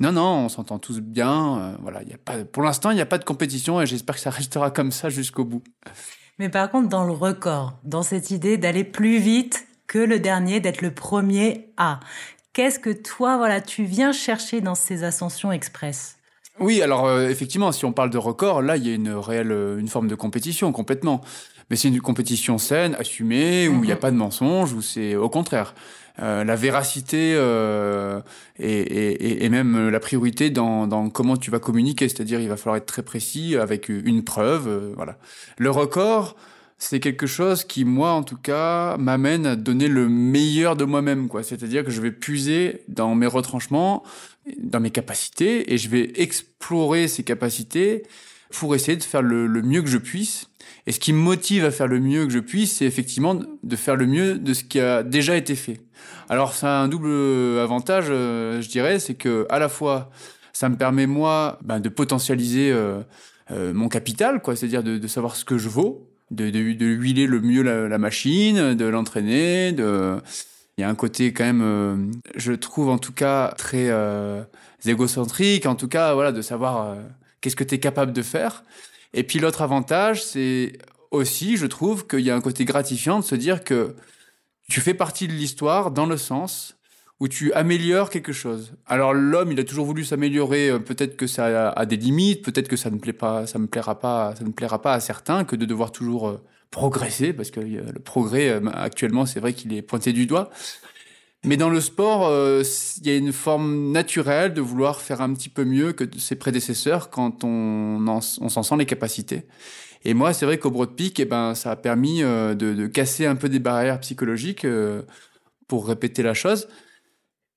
Non, 0.00 0.12
non, 0.12 0.44
on 0.44 0.48
s'entend 0.48 0.78
tous 0.78 1.00
bien. 1.00 1.58
Euh, 1.58 1.76
voilà, 1.82 2.02
il 2.02 2.08
y 2.08 2.14
a 2.14 2.18
pas, 2.18 2.44
pour 2.44 2.62
l'instant, 2.62 2.90
il 2.90 2.94
n'y 2.94 3.00
a 3.00 3.06
pas 3.06 3.18
de 3.18 3.24
compétition 3.24 3.80
et 3.80 3.86
j'espère 3.86 4.14
que 4.14 4.20
ça 4.20 4.30
restera 4.30 4.70
comme 4.70 4.92
ça 4.92 5.08
jusqu'au 5.08 5.44
bout. 5.44 5.62
Mais 6.38 6.48
par 6.48 6.70
contre, 6.70 6.88
dans 6.88 7.04
le 7.04 7.12
record, 7.12 7.74
dans 7.84 8.02
cette 8.02 8.30
idée 8.30 8.56
d'aller 8.56 8.84
plus 8.84 9.18
vite 9.18 9.66
que 9.86 9.98
le 9.98 10.18
dernier, 10.18 10.60
d'être 10.60 10.82
le 10.82 10.92
premier 10.92 11.68
à, 11.76 12.00
qu'est-ce 12.52 12.78
que 12.78 12.90
toi, 12.90 13.36
voilà, 13.36 13.60
tu 13.60 13.84
viens 13.84 14.12
chercher 14.12 14.60
dans 14.60 14.74
ces 14.74 15.04
ascensions 15.04 15.52
express? 15.52 16.16
Oui, 16.60 16.82
alors 16.82 17.06
euh, 17.06 17.28
effectivement, 17.28 17.72
si 17.72 17.84
on 17.84 17.92
parle 17.92 18.10
de 18.10 18.18
record, 18.18 18.62
là, 18.62 18.76
il 18.76 18.86
y 18.86 18.90
a 18.90 18.94
une 18.94 19.10
réelle, 19.10 19.50
euh, 19.50 19.78
une 19.78 19.88
forme 19.88 20.06
de 20.06 20.14
compétition 20.14 20.70
complètement. 20.72 21.20
Mais 21.70 21.76
c'est 21.76 21.88
une 21.88 22.00
compétition 22.00 22.58
saine, 22.58 22.94
assumée, 22.98 23.68
où 23.68 23.76
il 23.76 23.86
n'y 23.86 23.92
a 23.92 23.94
mhm. 23.94 24.00
pas 24.00 24.10
de 24.10 24.16
mensonge, 24.16 24.72
où 24.72 24.82
c'est 24.82 25.16
au 25.16 25.28
contraire. 25.28 25.74
Euh, 26.22 26.44
la 26.44 26.54
véracité 26.54 27.34
euh, 27.34 28.20
et, 28.56 28.70
et, 28.70 29.44
et, 29.44 29.48
même 29.48 29.88
la 29.88 29.98
priorité 29.98 30.48
dans, 30.48 30.86
dans 30.86 31.10
comment 31.10 31.36
tu 31.36 31.50
vas 31.50 31.58
communiquer, 31.58 32.08
c'est-à-dire 32.08 32.38
il 32.38 32.48
va 32.48 32.56
falloir 32.56 32.76
être 32.76 32.86
très 32.86 33.02
précis 33.02 33.56
avec 33.56 33.88
une 33.88 34.22
preuve, 34.22 34.68
euh, 34.68 34.92
voilà. 34.94 35.18
Le 35.58 35.72
record, 35.72 36.36
c'est 36.78 37.00
quelque 37.00 37.26
chose 37.26 37.64
qui, 37.64 37.84
moi, 37.84 38.12
en 38.12 38.22
tout 38.22 38.36
cas, 38.36 38.96
m'amène 38.96 39.44
à 39.44 39.56
donner 39.56 39.88
le 39.88 40.08
meilleur 40.08 40.76
de 40.76 40.84
moi-même, 40.84 41.28
quoi. 41.28 41.42
C'est-à-dire 41.42 41.84
que 41.84 41.90
je 41.90 42.00
vais 42.00 42.12
puiser 42.12 42.82
dans 42.86 43.14
mes 43.16 43.26
retranchements, 43.26 44.04
dans 44.58 44.80
mes 44.80 44.90
capacités, 44.90 45.72
et 45.72 45.78
je 45.78 45.88
vais 45.88 46.12
explorer 46.16 47.08
ces 47.08 47.24
capacités 47.24 48.04
pour 48.50 48.74
essayer 48.74 48.96
de 48.96 49.02
faire 49.02 49.22
le, 49.22 49.48
mieux 49.62 49.82
que 49.82 49.88
je 49.88 49.98
puisse. 49.98 50.48
Et 50.86 50.92
ce 50.92 51.00
qui 51.00 51.12
me 51.12 51.18
motive 51.18 51.64
à 51.64 51.70
faire 51.70 51.86
le 51.86 51.98
mieux 51.98 52.26
que 52.26 52.32
je 52.32 52.38
puisse, 52.38 52.76
c'est 52.76 52.84
effectivement 52.84 53.40
de 53.62 53.76
faire 53.76 53.96
le 53.96 54.06
mieux 54.06 54.38
de 54.38 54.52
ce 54.52 54.64
qui 54.64 54.80
a 54.80 55.02
déjà 55.02 55.36
été 55.36 55.54
fait. 55.54 55.80
Alors, 56.28 56.54
ça 56.54 56.80
a 56.80 56.82
un 56.82 56.88
double 56.88 57.58
avantage, 57.58 58.06
euh, 58.10 58.60
je 58.60 58.68
dirais, 58.68 58.98
c'est 58.98 59.14
que 59.14 59.46
à 59.48 59.58
la 59.58 59.68
fois, 59.68 60.10
ça 60.52 60.68
me 60.68 60.76
permet 60.76 61.06
moi 61.06 61.58
ben, 61.62 61.80
de 61.80 61.88
potentialiser 61.88 62.70
euh, 62.70 63.00
euh, 63.50 63.72
mon 63.72 63.88
capital, 63.88 64.40
quoi, 64.42 64.56
c'est-à-dire 64.56 64.82
de, 64.82 64.98
de 64.98 65.06
savoir 65.06 65.36
ce 65.36 65.44
que 65.44 65.56
je 65.56 65.68
vaux, 65.68 66.06
de, 66.30 66.50
de, 66.50 66.72
de 66.72 66.86
huiler 66.86 67.26
le 67.26 67.40
mieux 67.40 67.62
la, 67.62 67.98
machine, 67.98 68.74
de 68.74 68.84
l'entraîner, 68.84 69.72
de... 69.72 70.18
Il 70.76 70.80
y 70.80 70.84
a 70.84 70.88
un 70.88 70.94
côté 70.96 71.32
quand 71.32 71.44
même, 71.44 71.62
euh, 71.62 71.96
je 72.34 72.52
trouve 72.52 72.88
en 72.88 72.98
tout 72.98 73.12
cas 73.12 73.54
très 73.56 73.90
euh, 73.90 74.42
égocentrique, 74.84 75.66
en 75.66 75.76
tout 75.76 75.86
cas 75.86 76.14
voilà, 76.14 76.32
de 76.32 76.42
savoir 76.42 76.88
euh, 76.88 76.96
qu'est-ce 77.40 77.54
que 77.54 77.62
tu 77.62 77.76
es 77.76 77.78
capable 77.78 78.12
de 78.12 78.22
faire. 78.22 78.64
Et 79.14 79.22
puis 79.22 79.38
l'autre 79.38 79.62
avantage, 79.62 80.22
c'est 80.22 80.72
aussi, 81.10 81.56
je 81.56 81.66
trouve, 81.66 82.06
qu'il 82.06 82.20
y 82.20 82.30
a 82.30 82.36
un 82.36 82.40
côté 82.40 82.64
gratifiant 82.64 83.20
de 83.20 83.24
se 83.24 83.36
dire 83.36 83.64
que 83.64 83.94
tu 84.68 84.80
fais 84.80 84.94
partie 84.94 85.28
de 85.28 85.32
l'histoire 85.32 85.92
dans 85.92 86.06
le 86.06 86.16
sens 86.16 86.76
où 87.20 87.28
tu 87.28 87.52
améliores 87.52 88.10
quelque 88.10 88.32
chose. 88.32 88.72
Alors 88.86 89.14
l'homme, 89.14 89.52
il 89.52 89.60
a 89.60 89.64
toujours 89.64 89.86
voulu 89.86 90.04
s'améliorer. 90.04 90.68
Euh, 90.70 90.78
peut-être 90.80 91.16
que 91.16 91.28
ça 91.28 91.70
a, 91.70 91.86
des 91.86 91.96
limites, 91.96 92.44
peut-être 92.44 92.66
que 92.66 92.76
ça 92.76 92.90
ne 92.90 92.98
plaît 92.98 93.12
pas, 93.12 93.46
ça 93.46 93.60
ne 93.60 93.66
plaira 93.66 94.00
pas, 94.00 94.34
ça 94.34 94.44
ne 94.44 94.50
plaira 94.50 94.82
pas 94.82 94.94
à 94.94 95.00
certains 95.00 95.44
que 95.44 95.54
de 95.54 95.64
devoir 95.64 95.92
toujours 95.92 96.28
euh, 96.28 96.42
progresser, 96.72 97.32
parce 97.32 97.52
que 97.52 97.60
euh, 97.60 97.92
le 97.92 98.00
progrès 98.00 98.60
actuellement, 98.74 99.26
c'est 99.26 99.38
vrai 99.38 99.52
qu'il 99.52 99.72
est 99.72 99.82
pointé 99.82 100.12
du 100.12 100.26
doigt. 100.26 100.50
Mais 101.44 101.56
dans 101.56 101.68
le 101.68 101.80
sport, 101.80 102.32
il 102.62 103.06
y 103.06 103.10
a 103.10 103.16
une 103.16 103.32
forme 103.32 103.92
naturelle 103.92 104.54
de 104.54 104.60
vouloir 104.60 105.00
faire 105.00 105.20
un 105.20 105.32
petit 105.34 105.48
peu 105.48 105.64
mieux 105.64 105.92
que 105.92 106.04
ses 106.18 106.36
prédécesseurs 106.36 107.10
quand 107.10 107.44
on, 107.44 108.04
on 108.06 108.48
s'en 108.48 108.62
sent 108.62 108.76
les 108.78 108.86
capacités. 108.86 109.42
Et 110.06 110.14
moi, 110.14 110.32
c'est 110.32 110.46
vrai 110.46 110.58
qu'au 110.58 110.70
Broad 110.70 110.96
Peak, 110.96 111.20
eh 111.20 111.24
ben, 111.24 111.54
ça 111.54 111.70
a 111.70 111.76
permis 111.76 112.20
de, 112.20 112.54
de, 112.54 112.86
casser 112.86 113.26
un 113.26 113.36
peu 113.36 113.48
des 113.48 113.58
barrières 113.58 114.00
psychologiques 114.00 114.66
pour 115.68 115.86
répéter 115.86 116.22
la 116.22 116.34
chose. 116.34 116.68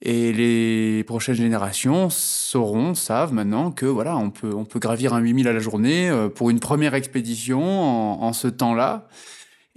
Et 0.02 0.32
les 0.32 1.04
prochaines 1.06 1.36
générations 1.36 2.10
sauront, 2.12 2.94
savent 2.94 3.34
maintenant 3.34 3.72
que 3.72 3.88
voilà, 3.88 4.16
on 4.16 4.30
peut, 4.30 4.54
on 4.54 4.64
peut 4.64 4.80
gravir 4.80 5.14
un 5.14 5.20
8000 5.20 5.48
à 5.48 5.54
la 5.54 5.60
journée 5.60 6.08
euh, 6.10 6.30
pour 6.30 6.52
une 6.52 6.60
première 6.60 6.94
expédition 6.94 7.62
en 8.22 8.32
ce 8.32 8.48
temps-là. 8.48 9.08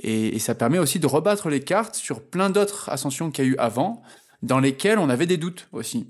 Et, 0.00 0.34
et, 0.34 0.38
ça 0.38 0.54
permet 0.54 0.78
aussi 0.78 0.98
de 0.98 1.06
rebattre 1.06 1.48
les 1.48 1.60
cartes 1.60 1.94
sur 1.94 2.22
plein 2.22 2.50
d'autres 2.50 2.88
ascensions 2.88 3.30
qu'il 3.30 3.44
y 3.44 3.48
a 3.48 3.50
eu 3.50 3.56
avant, 3.58 4.02
dans 4.42 4.58
lesquelles 4.58 4.98
on 4.98 5.10
avait 5.10 5.26
des 5.26 5.36
doutes 5.36 5.68
aussi. 5.72 6.08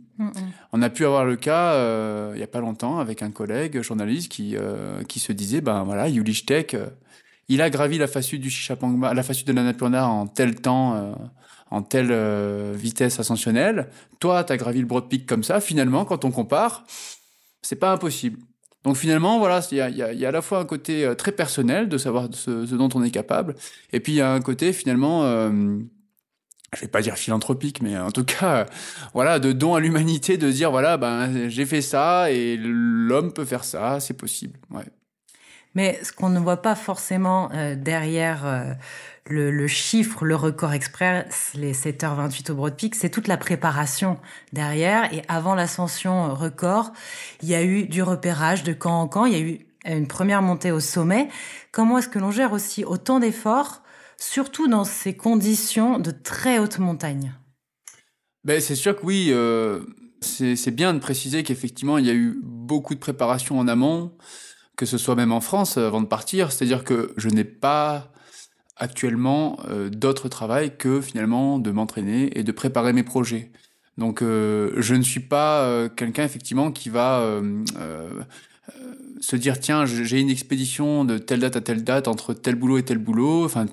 On 0.72 0.82
a 0.82 0.90
pu 0.90 1.04
avoir 1.04 1.24
le 1.24 1.36
cas 1.36 1.72
euh, 1.72 2.32
il 2.34 2.40
y 2.40 2.44
a 2.44 2.46
pas 2.46 2.60
longtemps 2.60 2.98
avec 2.98 3.22
un 3.22 3.30
collègue 3.30 3.80
journaliste 3.80 4.30
qui, 4.30 4.56
euh, 4.56 5.02
qui 5.04 5.18
se 5.18 5.32
disait, 5.32 5.60
ben 5.60 5.82
voilà, 5.82 6.08
Yulish 6.08 6.46
Tech, 6.46 6.74
euh, 6.74 6.86
il 7.48 7.60
a 7.62 7.70
gravi 7.70 7.98
la 7.98 8.06
façade 8.06 8.38
du 8.38 8.50
Chichapangma, 8.50 9.12
la 9.12 9.22
façade 9.24 9.46
de 9.46 9.52
la 9.52 9.64
Napurna 9.64 10.08
en 10.08 10.28
tel 10.28 10.54
temps 10.54 11.14
en 11.70 11.82
telle 11.82 12.10
euh, 12.10 12.74
vitesse 12.76 13.20
ascensionnelle. 13.20 13.88
Toi, 14.18 14.44
tu 14.44 14.52
as 14.52 14.56
gravi 14.56 14.80
le 14.80 14.86
Broad 14.86 15.08
Peak 15.08 15.26
comme 15.26 15.44
ça. 15.44 15.60
Finalement, 15.60 16.04
quand 16.04 16.24
on 16.24 16.30
compare, 16.30 16.84
c'est 17.62 17.76
pas 17.76 17.92
impossible. 17.92 18.38
Donc 18.84 18.96
finalement, 18.96 19.38
voilà, 19.38 19.60
il 19.70 19.76
y 19.76 19.80
a, 19.80 19.90
y, 19.90 20.18
y 20.18 20.24
a, 20.24 20.28
à 20.28 20.32
la 20.32 20.42
fois 20.42 20.58
un 20.58 20.64
côté 20.64 21.04
euh, 21.04 21.14
très 21.14 21.32
personnel 21.32 21.88
de 21.88 21.98
savoir 21.98 22.28
ce, 22.32 22.50
dont 22.74 22.88
on 22.94 23.02
est 23.02 23.10
capable, 23.10 23.54
et 23.92 24.00
puis 24.00 24.12
il 24.12 24.16
y 24.16 24.20
a 24.22 24.32
un 24.32 24.40
côté 24.40 24.72
finalement, 24.72 25.24
euh, 25.24 25.50
je 26.74 26.80
vais 26.80 26.88
pas 26.88 27.02
dire 27.02 27.16
philanthropique, 27.16 27.82
mais 27.82 27.98
en 27.98 28.10
tout 28.10 28.24
cas, 28.24 28.66
voilà, 29.12 29.38
de 29.38 29.52
don 29.52 29.74
à 29.74 29.80
l'humanité, 29.80 30.38
de 30.38 30.50
dire 30.50 30.70
voilà, 30.70 30.96
ben 30.96 31.48
j'ai 31.48 31.66
fait 31.66 31.82
ça 31.82 32.30
et 32.30 32.56
l'homme 32.56 33.32
peut 33.32 33.44
faire 33.44 33.64
ça, 33.64 34.00
c'est 34.00 34.14
possible. 34.14 34.58
Mais 35.74 36.00
ce 36.02 36.12
qu'on 36.12 36.30
ne 36.30 36.40
voit 36.40 36.62
pas 36.62 36.74
forcément 36.74 37.50
euh, 37.52 37.76
derrière 37.76 38.44
euh, 38.44 38.72
le, 39.30 39.66
chiffre, 39.66 40.24
le 40.24 40.36
record 40.36 40.72
express, 40.72 41.52
les 41.54 41.72
7h28 41.72 42.50
au 42.50 42.54
Broad 42.54 42.76
Peak, 42.76 42.94
c'est 42.94 43.10
toute 43.10 43.28
la 43.28 43.36
préparation 43.36 44.18
derrière. 44.52 45.12
Et 45.14 45.22
avant 45.28 45.54
l'ascension 45.54 46.34
record, 46.34 46.92
il 47.42 47.48
y 47.48 47.54
a 47.54 47.62
eu 47.62 47.84
du 47.86 48.02
repérage 48.02 48.62
de 48.62 48.72
camp 48.72 49.00
en 49.00 49.08
camp, 49.08 49.24
il 49.26 49.32
y 49.32 49.36
a 49.36 49.40
eu 49.40 49.66
une 49.86 50.08
première 50.08 50.42
montée 50.42 50.72
au 50.72 50.80
sommet. 50.80 51.28
Comment 51.72 51.98
est-ce 51.98 52.08
que 52.08 52.18
l'on 52.18 52.30
gère 52.30 52.52
aussi 52.52 52.84
autant 52.84 53.20
d'efforts, 53.20 53.82
surtout 54.18 54.68
dans 54.68 54.84
ces 54.84 55.14
conditions 55.16 55.98
de 55.98 56.10
très 56.10 56.58
haute 56.58 56.78
montagne? 56.78 57.34
Ben, 58.44 58.60
C'est 58.60 58.74
sûr 58.74 58.96
que 58.96 59.06
oui, 59.06 59.28
euh, 59.30 59.80
c'est 60.20 60.74
bien 60.74 60.92
de 60.92 60.98
préciser 60.98 61.42
qu'effectivement, 61.42 61.98
il 61.98 62.06
y 62.06 62.10
a 62.10 62.14
eu 62.14 62.40
beaucoup 62.42 62.94
de 62.94 63.00
préparation 63.00 63.58
en 63.58 63.68
amont, 63.68 64.16
que 64.76 64.86
ce 64.86 64.98
soit 64.98 65.14
même 65.14 65.32
en 65.32 65.40
France 65.40 65.76
avant 65.78 66.00
de 66.00 66.06
partir. 66.06 66.52
C'est-à-dire 66.52 66.84
que 66.84 67.12
je 67.16 67.28
n'ai 67.28 67.44
pas 67.44 68.12
actuellement 68.80 69.58
euh, 69.68 69.90
d'autre 69.90 70.28
travail 70.28 70.76
que 70.76 71.00
finalement 71.00 71.58
de 71.58 71.70
m'entraîner 71.70 72.36
et 72.36 72.42
de 72.42 72.50
préparer 72.50 72.92
mes 72.92 73.04
projets. 73.04 73.52
Donc 73.98 74.22
euh, 74.22 74.72
je 74.78 74.94
ne 74.94 75.02
suis 75.02 75.20
pas 75.20 75.62
euh, 75.62 75.88
quelqu'un 75.88 76.24
effectivement 76.24 76.72
qui 76.72 76.88
va 76.88 77.22
se 79.20 79.36
dire 79.36 79.60
tiens 79.60 79.84
j'ai 79.84 80.18
une 80.18 80.30
expédition 80.30 81.04
de 81.04 81.18
telle 81.18 81.40
date 81.40 81.56
à 81.56 81.60
telle 81.60 81.84
date 81.84 82.08
entre 82.08 82.32
tel 82.32 82.54
boulot 82.54 82.78
et 82.78 82.82
tel 82.82 82.96
boulot. 82.96 83.44
Enfin 83.44 83.66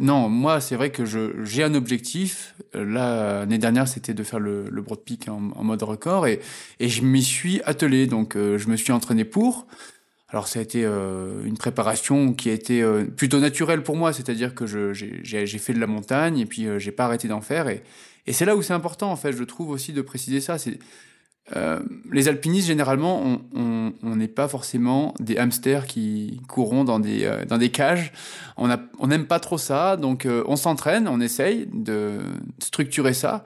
non 0.00 0.28
moi 0.28 0.60
c'est 0.60 0.74
vrai 0.74 0.90
que 0.90 1.04
j'ai 1.44 1.62
un 1.62 1.74
objectif. 1.74 2.56
Là 2.74 3.40
l'année 3.40 3.58
dernière 3.58 3.86
c'était 3.86 4.14
de 4.14 4.24
faire 4.24 4.40
le, 4.40 4.64
le 4.68 4.82
Broad 4.82 5.00
Peak 5.04 5.28
en, 5.28 5.52
en, 5.54 5.62
mode 5.62 5.82
record 5.84 6.26
et, 6.26 6.40
et 6.80 6.88
je 6.88 7.02
m'y 7.02 7.22
suis 7.22 7.60
attelé 7.64 8.08
donc 8.08 8.34
je 8.34 8.68
me 8.68 8.76
suis 8.76 8.92
entraîné 8.92 9.24
pour. 9.24 9.68
Alors 10.30 10.46
ça 10.46 10.60
a 10.60 10.62
été 10.62 10.84
euh, 10.84 11.44
une 11.44 11.56
préparation 11.56 12.32
qui 12.32 12.50
a 12.50 12.52
été 12.52 12.82
euh, 12.82 13.04
plutôt 13.04 13.40
naturelle 13.40 13.82
pour 13.82 13.96
moi, 13.96 14.12
c'est-à-dire 14.12 14.54
que 14.54 14.64
j'ai 14.66 15.58
fait 15.58 15.74
de 15.74 15.80
la 15.80 15.88
montagne 15.88 16.38
et 16.38 16.46
puis 16.46 16.66
euh, 16.66 16.78
j'ai 16.78 16.92
pas 16.92 17.04
arrêté 17.04 17.26
d'en 17.26 17.40
faire. 17.40 17.68
Et, 17.68 17.82
et 18.26 18.32
c'est 18.32 18.44
là 18.44 18.54
où 18.54 18.62
c'est 18.62 18.72
important, 18.72 19.10
en 19.10 19.16
fait, 19.16 19.32
je 19.32 19.42
trouve 19.42 19.70
aussi 19.70 19.92
de 19.92 20.02
préciser 20.02 20.40
ça. 20.40 20.58
C'est 20.58 20.78
les 22.12 22.28
alpinistes, 22.28 22.68
généralement, 22.68 23.40
on 23.54 24.16
n'est 24.16 24.28
pas 24.28 24.46
forcément 24.46 25.14
des 25.18 25.36
hamsters 25.36 25.86
qui 25.86 26.40
courront 26.46 26.84
dans 26.84 27.00
des, 27.00 27.28
dans 27.48 27.58
des 27.58 27.70
cages. 27.70 28.12
On 28.56 28.68
n'aime 28.68 28.86
on 29.00 29.24
pas 29.24 29.40
trop 29.40 29.58
ça, 29.58 29.96
donc 29.96 30.28
on 30.46 30.54
s'entraîne, 30.54 31.08
on 31.08 31.20
essaye 31.20 31.66
de 31.72 32.20
structurer 32.60 33.14
ça. 33.14 33.44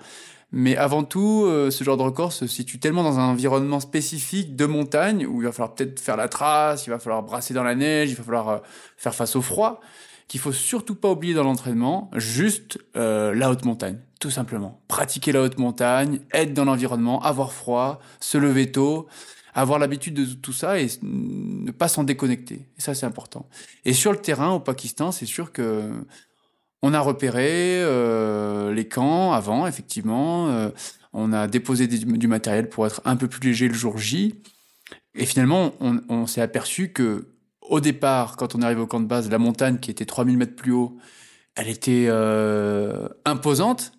Mais 0.53 0.77
avant 0.77 1.03
tout, 1.03 1.45
euh, 1.47 1.71
ce 1.71 1.83
genre 1.85 1.97
de 1.97 2.03
record 2.03 2.33
se 2.33 2.47
situe 2.47 2.79
tellement 2.79 3.03
dans 3.03 3.19
un 3.19 3.29
environnement 3.29 3.81
spécifique 3.81 4.55
de 4.55 4.67
montagne 4.67 5.27
où 5.27 5.41
il 5.41 5.47
va 5.47 5.53
falloir 5.53 5.75
peut-être 5.75 5.99
faire 6.01 6.17
la 6.17 6.29
trace, 6.29 6.87
il 6.87 6.91
va 6.91 6.99
falloir 6.99 7.23
brasser 7.23 7.55
dans 7.55 7.65
la 7.65 7.75
neige, 7.75 8.11
il 8.11 8.17
va 8.17 8.23
falloir 8.23 8.49
euh, 8.49 8.59
faire 8.97 9.15
face 9.15 9.35
au 9.37 9.43
froid, 9.43 9.81
qu'il 10.29 10.41
faut 10.41 10.53
surtout 10.53 10.95
pas 10.95 11.11
oublier 11.11 11.35
dans 11.35 11.45
l'entraînement, 11.45 12.11
juste 12.15 12.79
euh, 12.97 13.35
la 13.35 13.51
haute 13.51 13.65
montagne, 13.65 13.99
tout 14.21 14.31
simplement. 14.31 14.81
Pratiquer 14.89 15.33
la 15.33 15.43
haute 15.43 15.59
montagne, 15.59 16.21
être 16.33 16.55
dans 16.55 16.65
l'environnement, 16.65 17.21
avoir 17.23 17.53
froid, 17.53 18.01
se 18.21 18.39
lever 18.39 18.71
tôt, 18.71 19.07
avoir 19.55 19.79
l'habitude 19.79 20.15
de 20.15 20.25
tout 20.35 20.53
ça 20.53 20.81
et 20.81 20.89
ne 21.03 21.71
pas 21.71 21.89
s'en 21.89 22.05
déconnecter. 22.05 22.69
Et 22.77 22.81
ça, 22.81 22.95
c'est 22.95 23.07
important. 23.07 23.49
Et 23.85 23.93
sur 23.93 24.13
le 24.13 24.19
terrain, 24.19 24.53
au 24.53 24.61
Pakistan, 24.61 25.13
c'est 25.13 25.27
sûr 25.27 25.53
que 25.53 25.91
on 26.87 26.93
a 26.93 27.01
repéré 27.01 27.81
euh, 27.81 28.75
les 28.75 28.87
camps 28.87 29.33
avant, 29.33 29.67
effectivement. 29.67 30.51
Euh, 30.51 30.69
on 31.15 31.33
a 31.33 31.47
déposé 31.47 31.87
du 31.87 32.29
matériel 32.29 32.69
pour 32.69 32.87
être 32.87 33.01
un 33.07 33.17
peu 33.17 33.27
plus 33.27 33.41
léger 33.41 33.69
le 33.69 33.75
jour 33.75 33.97
J. 33.97 34.35
Et 35.15 35.25
finalement, 35.25 35.73
on, 35.81 36.27
s'est 36.27 36.43
aperçu 36.43 36.91
que 36.91 37.29
au 37.63 37.81
départ, 37.81 38.37
quand 38.37 38.55
on 38.55 38.61
arrive 38.61 38.81
au 38.81 38.87
camp 38.87 39.01
de 39.01 39.07
base, 39.07 39.31
la 39.31 39.39
montagne 39.39 39.79
qui 39.79 39.91
était 39.91 40.05
3000 40.05 40.37
mètres 40.37 40.57
plus 40.57 40.73
haut, 40.73 40.99
elle 41.55 41.69
était 41.69 42.05
euh, 42.09 43.09
imposante, 43.25 43.93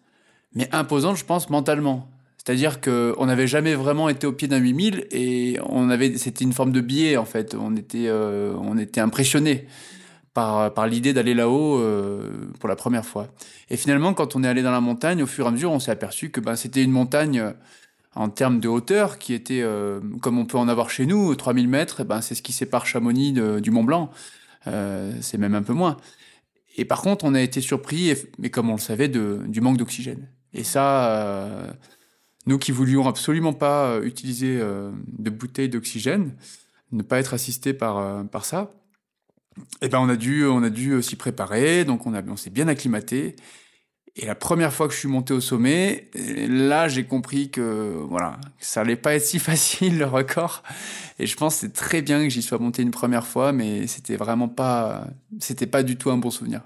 mais 0.54 0.70
imposante, 0.72 1.18
je 1.18 1.26
pense, 1.26 1.50
mentalement. 1.50 2.12
C'est-à-dire 2.38 2.82
qu'on 2.82 3.26
n'avait 3.26 3.48
jamais 3.48 3.74
vraiment 3.74 4.10
été 4.10 4.28
au 4.28 4.32
pied 4.32 4.48
d'un 4.48 4.58
8000 4.58 5.08
et 5.10 5.58
on 5.66 5.90
avait, 5.90 6.20
c'était 6.20 6.44
une 6.44 6.54
forme 6.54 6.72
de 6.72 6.82
biais 6.82 7.18
en 7.18 7.26
fait. 7.26 7.56
On 7.60 7.76
était, 7.76 8.12
on 8.12 8.78
était 8.78 9.02
impressionné 9.02 9.66
par, 10.36 10.74
par 10.74 10.86
l'idée 10.86 11.14
d'aller 11.14 11.34
là-haut 11.34 11.80
euh, 11.80 12.30
pour 12.60 12.68
la 12.68 12.76
première 12.76 13.06
fois. 13.06 13.30
Et 13.70 13.78
finalement, 13.78 14.14
quand 14.14 14.36
on 14.36 14.44
est 14.44 14.48
allé 14.48 14.62
dans 14.62 14.72
la 14.72 14.82
montagne, 14.82 15.24
au 15.24 15.28
fur 15.28 15.46
et 15.46 15.48
à 15.48 15.52
mesure, 15.52 15.72
on 15.72 15.80
s'est 15.80 15.92
aperçu 15.92 16.30
que 16.30 16.42
ben, 16.42 16.58
c'était 16.58 16.84
une 16.84 16.92
montagne 16.92 17.40
euh, 17.40 17.52
en 18.16 18.28
termes 18.28 18.60
de 18.60 18.68
hauteur 18.68 19.18
qui 19.18 19.34
était, 19.34 19.62
euh, 19.62 20.02
comme 20.22 20.38
on 20.38 20.46
peut 20.46 20.58
en 20.58 20.68
avoir 20.68 20.90
chez 20.90 21.06
nous, 21.06 21.34
3000 21.34 21.70
mètres, 21.70 22.04
ben, 22.04 22.20
c'est 22.20 22.36
ce 22.36 22.42
qui 22.42 22.52
sépare 22.52 22.86
Chamonix 22.86 23.32
du 23.32 23.72
Mont 23.72 23.86
Blanc. 23.86 24.12
c'est 24.66 25.38
même 25.38 25.56
un 25.56 25.64
peu 25.64 25.74
moins. 25.74 25.98
Et 26.78 26.84
par 26.84 27.02
contre, 27.02 27.24
on 27.24 27.34
a 27.34 27.42
été 27.42 27.62
surpris, 27.62 28.14
mais 28.38 28.50
comme 28.50 28.70
on 28.70 28.76
le 28.76 28.82
savait, 28.82 29.08
du 29.08 29.62
manque 29.62 29.78
d'oxygène. 29.78 30.28
Et 30.54 30.64
ça, 30.64 31.76
nous 32.46 32.58
qui 32.58 32.72
voulions 32.72 33.08
absolument 33.08 33.54
pas 33.54 34.00
utiliser 34.02 34.60
de 34.60 35.30
bouteilles 35.30 35.70
d'oxygène, 35.70 36.34
ne 36.92 37.04
pas 37.04 37.20
être 37.20 37.34
assistés 37.34 37.74
par, 37.74 38.26
par 38.28 38.46
ça, 38.46 38.72
eh 39.82 39.90
ben 39.90 40.00
on 40.00 40.10
a 40.10 40.16
dû, 40.16 40.46
on 40.46 40.64
a 40.64 40.70
dû 40.70 41.02
s'y 41.02 41.16
préparer, 41.16 41.86
donc 41.86 42.06
on, 42.06 42.14
a, 42.14 42.22
on 42.24 42.36
s'est 42.36 42.50
bien 42.50 42.68
acclimaté. 42.68 43.36
Et 44.18 44.26
la 44.26 44.36
première 44.36 44.72
fois 44.72 44.88
que 44.88 44.94
je 44.94 45.00
suis 45.00 45.10
monté 45.10 45.34
au 45.34 45.42
sommet, 45.42 46.10
là 46.48 46.88
j'ai 46.88 47.06
compris 47.06 47.52
que 47.52 47.98
voilà, 48.10 48.40
ça 48.60 48.82
allait 48.82 48.96
pas 48.96 49.16
être 49.16 49.26
si 49.26 49.40
facile 49.52 49.98
le 49.98 50.06
record. 50.06 50.64
Et 51.20 51.28
je 51.28 51.36
pense 51.36 51.56
c'est 51.56 51.74
très 51.74 52.02
bien 52.02 52.24
que 52.24 52.30
j'y 52.30 52.42
sois 52.42 52.58
monté 52.58 52.82
une 52.82 52.92
première 52.92 53.28
fois, 53.28 53.52
mais 53.52 53.88
c'était 53.88 54.16
vraiment 54.16 54.48
pas, 54.48 55.08
c'était 55.40 55.68
pas 55.68 55.84
du 55.84 55.98
tout 55.98 56.12
un 56.12 56.18
bon 56.18 56.32
souvenir. 56.32 56.62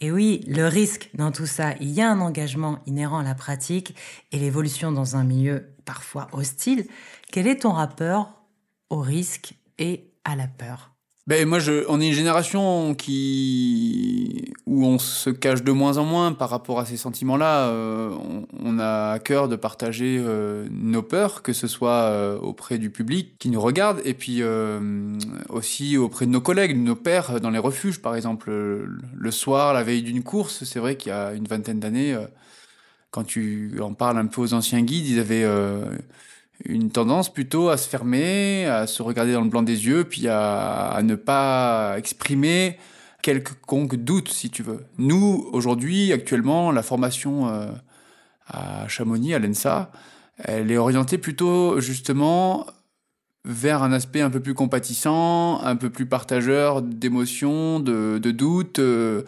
Et 0.00 0.12
oui, 0.12 0.44
le 0.46 0.66
risque 0.68 1.10
dans 1.14 1.32
tout 1.32 1.46
ça, 1.46 1.74
il 1.80 1.90
y 1.90 2.00
a 2.00 2.08
un 2.08 2.20
engagement 2.20 2.78
inhérent 2.86 3.18
à 3.18 3.24
la 3.24 3.34
pratique 3.34 3.96
et 4.30 4.38
l'évolution 4.38 4.92
dans 4.92 5.16
un 5.16 5.24
milieu 5.24 5.74
parfois 5.84 6.28
hostile. 6.32 6.86
Quel 7.32 7.48
est 7.48 7.62
ton 7.62 7.72
rapport 7.72 8.44
au 8.90 9.00
risque 9.00 9.54
et 9.78 10.12
à 10.24 10.36
la 10.36 10.46
peur? 10.46 10.92
Ben 11.28 11.46
moi, 11.46 11.58
on 11.90 12.00
est 12.00 12.08
une 12.08 12.14
génération 12.14 12.94
qui 12.94 14.54
où 14.64 14.86
on 14.86 14.98
se 14.98 15.28
cache 15.28 15.62
de 15.62 15.72
moins 15.72 15.98
en 15.98 16.04
moins 16.06 16.32
par 16.32 16.48
rapport 16.48 16.80
à 16.80 16.86
ces 16.86 16.96
sentiments-là. 16.96 17.68
Euh, 17.68 18.16
on, 18.58 18.78
a 18.78 19.10
à 19.10 19.18
cœur 19.18 19.46
de 19.46 19.54
partager 19.54 20.16
euh, 20.18 20.66
nos 20.70 21.02
peurs, 21.02 21.42
que 21.42 21.52
ce 21.52 21.66
soit 21.66 21.90
euh, 21.90 22.38
auprès 22.38 22.78
du 22.78 22.88
public 22.88 23.36
qui 23.38 23.50
nous 23.50 23.60
regarde, 23.60 24.00
et 24.06 24.14
puis 24.14 24.42
aussi 25.50 25.98
auprès 25.98 26.24
de 26.24 26.30
nos 26.30 26.40
collègues, 26.40 26.74
nos 26.74 26.96
pères 26.96 27.42
dans 27.42 27.50
les 27.50 27.58
refuges, 27.58 28.00
par 28.00 28.16
exemple. 28.16 28.50
Le, 28.50 29.30
soir, 29.30 29.74
la 29.74 29.82
veille 29.82 30.02
d'une 30.02 30.22
course, 30.22 30.64
c'est 30.64 30.80
vrai 30.80 30.96
qu'il 30.96 31.10
y 31.10 31.14
a 31.14 31.34
une 31.34 31.46
vingtaine 31.46 31.78
d'années, 31.78 32.16
quand 33.10 33.24
tu 33.24 33.78
en 33.82 33.92
parles 33.92 34.16
un 34.16 34.28
peu 34.28 34.40
aux 34.40 34.54
anciens 34.54 34.80
guides, 34.80 35.06
ils 35.06 35.20
avaient 35.20 35.44
une 36.64 36.90
tendance 36.90 37.32
plutôt 37.32 37.68
à 37.68 37.76
se 37.76 37.88
fermer, 37.88 38.66
à 38.66 38.86
se 38.86 39.02
regarder 39.02 39.32
dans 39.32 39.42
le 39.42 39.48
blanc 39.48 39.62
des 39.62 39.86
yeux, 39.86 40.04
puis 40.04 40.28
à, 40.28 41.00
ne 41.02 41.14
pas 41.14 41.94
exprimer 41.98 42.78
quelconque 43.22 43.96
doute, 43.96 44.28
si 44.28 44.50
tu 44.50 44.62
veux. 44.62 44.84
Nous, 44.98 45.48
aujourd'hui, 45.52 46.12
actuellement, 46.12 46.72
la 46.72 46.82
formation 46.82 47.48
euh, 47.48 47.66
à 48.46 48.88
Chamonix, 48.88 49.34
à 49.34 49.38
l'ENSA, 49.38 49.90
elle 50.38 50.70
est 50.70 50.76
orientée 50.76 51.18
plutôt 51.18 51.80
justement 51.80 52.66
vers 53.44 53.82
un 53.82 53.92
aspect 53.92 54.20
un 54.20 54.30
peu 54.30 54.40
plus 54.40 54.54
compatissant, 54.54 55.60
un 55.62 55.76
peu 55.76 55.90
plus 55.90 56.06
partageur 56.06 56.82
d'émotions, 56.82 57.80
de, 57.80 58.18
doutes, 58.18 58.78
euh, 58.78 59.22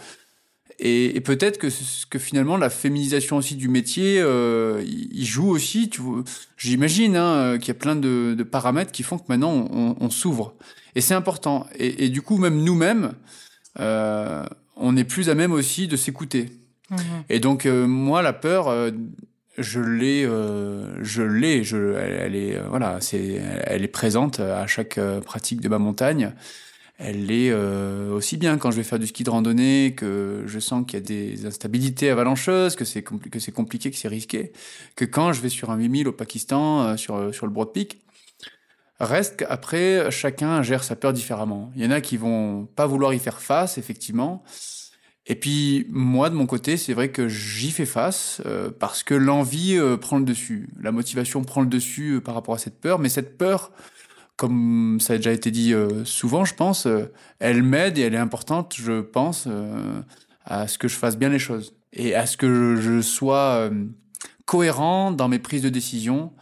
et, 0.83 1.21
peut-être 1.21 1.59
que, 1.59 1.69
que 2.09 2.19
finalement 2.19 2.57
la 2.57 2.71
féminisation 2.71 3.37
aussi 3.37 3.55
du 3.55 3.69
métier, 3.69 4.19
euh, 4.21 4.83
il 4.85 5.27
joue 5.27 5.49
aussi. 5.49 5.90
J'imagine 6.57 7.16
hein, 7.16 7.59
qu'il 7.59 7.69
y 7.69 7.71
a 7.73 7.75
plein 7.75 7.97
de, 7.97 8.35
de, 8.37 8.43
paramètres 8.43 8.90
qui 8.90 9.03
font 9.03 9.19
que 9.19 9.25
maintenant 9.29 9.69
on, 9.71 9.97
on 10.01 10.11
s'ouvre. 10.11 10.55
Et 10.95 11.01
c'est 11.01 11.14
important. 11.14 11.66
Et, 11.79 12.07
et, 12.07 12.09
du 12.09 12.23
coup, 12.23 12.38
même 12.38 12.62
nous-mêmes, 12.62 13.12
euh, 13.79 14.45
on 14.77 14.97
est 14.97 15.05
plus 15.05 15.29
à 15.29 15.35
même 15.35 15.53
aussi 15.53 15.87
de 15.87 15.97
s'écouter. 15.97 16.51
Mmh 16.90 16.97
et 17.29 17.38
donc 17.38 17.66
euh, 17.66 17.87
moi, 17.87 18.23
la 18.23 18.33
peur, 18.33 18.69
euh, 18.69 18.90
je 19.59 19.81
l'ai, 19.81 20.25
euh, 20.25 21.03
je 21.03 21.23
l'ai. 21.23 21.62
Je, 21.62 21.95
elle, 21.95 22.12
elle 22.12 22.37
est, 22.37 22.59
voilà, 22.69 23.01
c'est, 23.01 23.40
elle 23.64 23.85
est 23.85 23.88
présente 23.88 24.40
à 24.40 24.66
chaque 24.66 24.99
pratique 25.25 25.61
de 25.61 25.69
ma 25.69 25.79
montagne 25.79 26.33
elle 27.03 27.31
est 27.31 27.51
euh, 27.51 28.13
aussi 28.13 28.37
bien 28.37 28.59
quand 28.59 28.71
je 28.71 28.77
vais 28.77 28.83
faire 28.83 28.99
du 28.99 29.07
ski 29.07 29.25
de 29.25 29.31
randonnée, 29.31 29.95
que 29.97 30.45
je 30.47 30.59
sens 30.59 30.85
qu'il 30.87 30.99
y 30.99 31.03
a 31.03 31.05
des 31.05 31.47
instabilités 31.47 32.11
avalancheuses, 32.11 32.77
que 32.77 32.85
c'est 32.85 33.03
compliqué, 33.03 33.91
que 33.91 33.97
c'est 33.97 34.09
risqué, 34.09 34.53
que 34.97 35.07
quand 35.07 35.33
je 35.33 35.41
vais 35.41 35.49
sur 35.49 35.71
un 35.71 35.77
8000 35.77 36.09
au 36.09 36.13
Pakistan, 36.13 36.83
euh, 36.83 36.97
sur, 36.99 37.35
sur 37.35 37.47
le 37.47 37.53
Broad 37.53 37.73
Peak. 37.73 38.01
Reste 39.01 39.39
qu'après, 39.39 40.11
chacun 40.11 40.63
gère 40.63 40.85
sa 40.85 40.95
peur 40.95 41.15
différemment. 41.15 41.73
Il 41.75 41.83
y 41.83 41.87
en 41.87 41.91
a 41.91 42.03
qui 42.03 42.19
vont 42.19 42.67
pas 42.77 42.87
vouloir 42.87 43.15
y 43.15 43.19
faire 43.19 43.41
face, 43.41 43.79
effectivement. 43.79 44.43
Et 45.27 45.37
puis, 45.37 45.87
moi, 45.89 46.29
de 46.29 46.35
mon 46.35 46.45
côté, 46.45 46.77
c'est 46.77 46.93
vrai 46.93 47.11
que 47.11 47.27
j'y 47.27 47.71
fais 47.71 47.87
face 47.87 48.43
euh, 48.45 48.71
parce 48.79 49.03
que 49.03 49.15
l'envie 49.15 49.79
prend 50.03 50.19
le 50.19 50.25
dessus. 50.27 50.69
La 50.79 50.93
motivation 50.93 51.43
prend 51.45 51.63
le 51.63 51.67
dessus 51.67 52.21
par 52.23 52.35
rapport 52.35 52.55
à 52.55 52.59
cette 52.59 52.79
peur, 52.79 52.99
mais 52.99 53.09
cette 53.09 53.39
peur, 53.39 53.73
comme 54.40 55.00
ça 55.00 55.12
a 55.12 55.16
déjà 55.18 55.33
été 55.33 55.50
dit 55.50 55.74
euh, 55.74 56.03
souvent, 56.07 56.46
je 56.46 56.55
pense, 56.55 56.87
euh, 56.87 57.12
elle 57.40 57.62
m'aide 57.62 57.98
et 57.98 58.00
elle 58.00 58.14
est 58.14 58.16
importante, 58.16 58.74
je 58.74 59.03
pense, 59.03 59.44
euh, 59.46 60.00
à 60.46 60.66
ce 60.66 60.79
que 60.79 60.88
je 60.88 60.96
fasse 60.96 61.18
bien 61.18 61.29
les 61.29 61.38
choses 61.38 61.74
et 61.92 62.14
à 62.14 62.24
ce 62.24 62.38
que 62.38 62.76
je, 62.76 63.03
sois 63.03 63.68
cohérent 64.46 65.11
dans 65.11 65.29
mes 65.29 65.38
prises 65.38 65.61
de 65.61 65.68
décision 65.68 66.33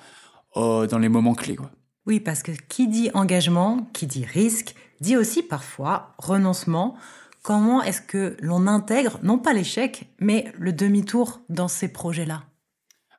dans 0.54 0.98
les 1.00 1.08
moments 1.08 1.34
clés. 1.34 1.56
Quoi. 1.56 1.70
Oui, 2.06 2.20
parce 2.20 2.44
que 2.44 2.52
qui 2.68 2.86
dit 2.86 3.10
engagement, 3.14 3.88
qui 3.92 4.06
dit 4.06 4.24
risque, 4.24 4.76
dit 5.00 5.16
aussi 5.16 5.42
parfois 5.42 6.14
renoncement. 6.18 6.96
Comment 7.42 7.82
est-ce 7.82 8.02
que 8.02 8.36
l'on 8.40 8.66
intègre, 8.68 9.18
non 9.24 9.38
pas 9.38 9.52
l'échec, 9.52 10.06
mais 10.20 10.52
le 10.56 10.72
demi-tour 10.72 11.40
dans 11.48 11.68
ces 11.68 11.88
projets-là? 11.88 12.44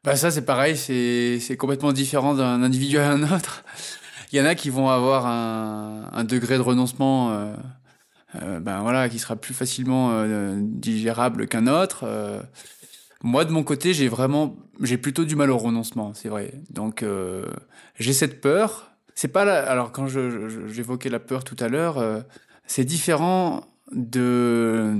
Bah 0.05 0.15
ça 0.15 0.31
c'est 0.31 0.45
pareil, 0.45 0.77
c'est 0.77 1.57
complètement 1.57 1.91
différent 1.91 2.33
d'un 2.33 2.63
individu 2.63 2.97
à 2.97 3.09
un 3.09 3.23
autre. 3.23 3.65
Il 4.31 4.37
y 4.37 4.41
en 4.41 4.45
a 4.45 4.53
qui 4.53 4.69
vont 4.69 4.89
avoir 4.89 5.25
un, 5.25 6.23
degré 6.23 6.57
de 6.57 6.61
renoncement, 6.61 7.31
euh, 7.31 7.53
euh, 8.35 8.59
ben 8.59 8.81
voilà, 8.81 9.09
qui 9.09 9.17
sera 9.17 9.35
plus 9.35 9.55
facilement 9.55 10.11
euh, 10.11 10.55
digérable 10.59 11.47
qu'un 11.47 11.65
autre. 11.65 12.05
Moi, 13.23 13.43
de 13.45 13.51
mon 13.51 13.63
côté, 13.63 13.93
j'ai 13.93 14.07
vraiment, 14.07 14.55
j'ai 14.81 14.97
plutôt 14.97 15.25
du 15.25 15.35
mal 15.35 15.49
au 15.49 15.57
renoncement, 15.57 16.13
c'est 16.13 16.29
vrai. 16.29 16.53
Donc, 16.69 17.03
j'ai 17.99 18.13
cette 18.13 18.39
peur. 18.39 18.91
C'est 19.15 19.29
pas 19.29 19.45
là. 19.45 19.67
Alors, 19.67 19.91
quand 19.91 20.07
j'évoquais 20.07 21.09
la 21.09 21.19
peur 21.19 21.43
tout 21.43 21.57
à 21.59 21.67
l'heure, 21.67 22.23
c'est 22.67 22.85
différent 22.85 23.61
de, 23.91 24.93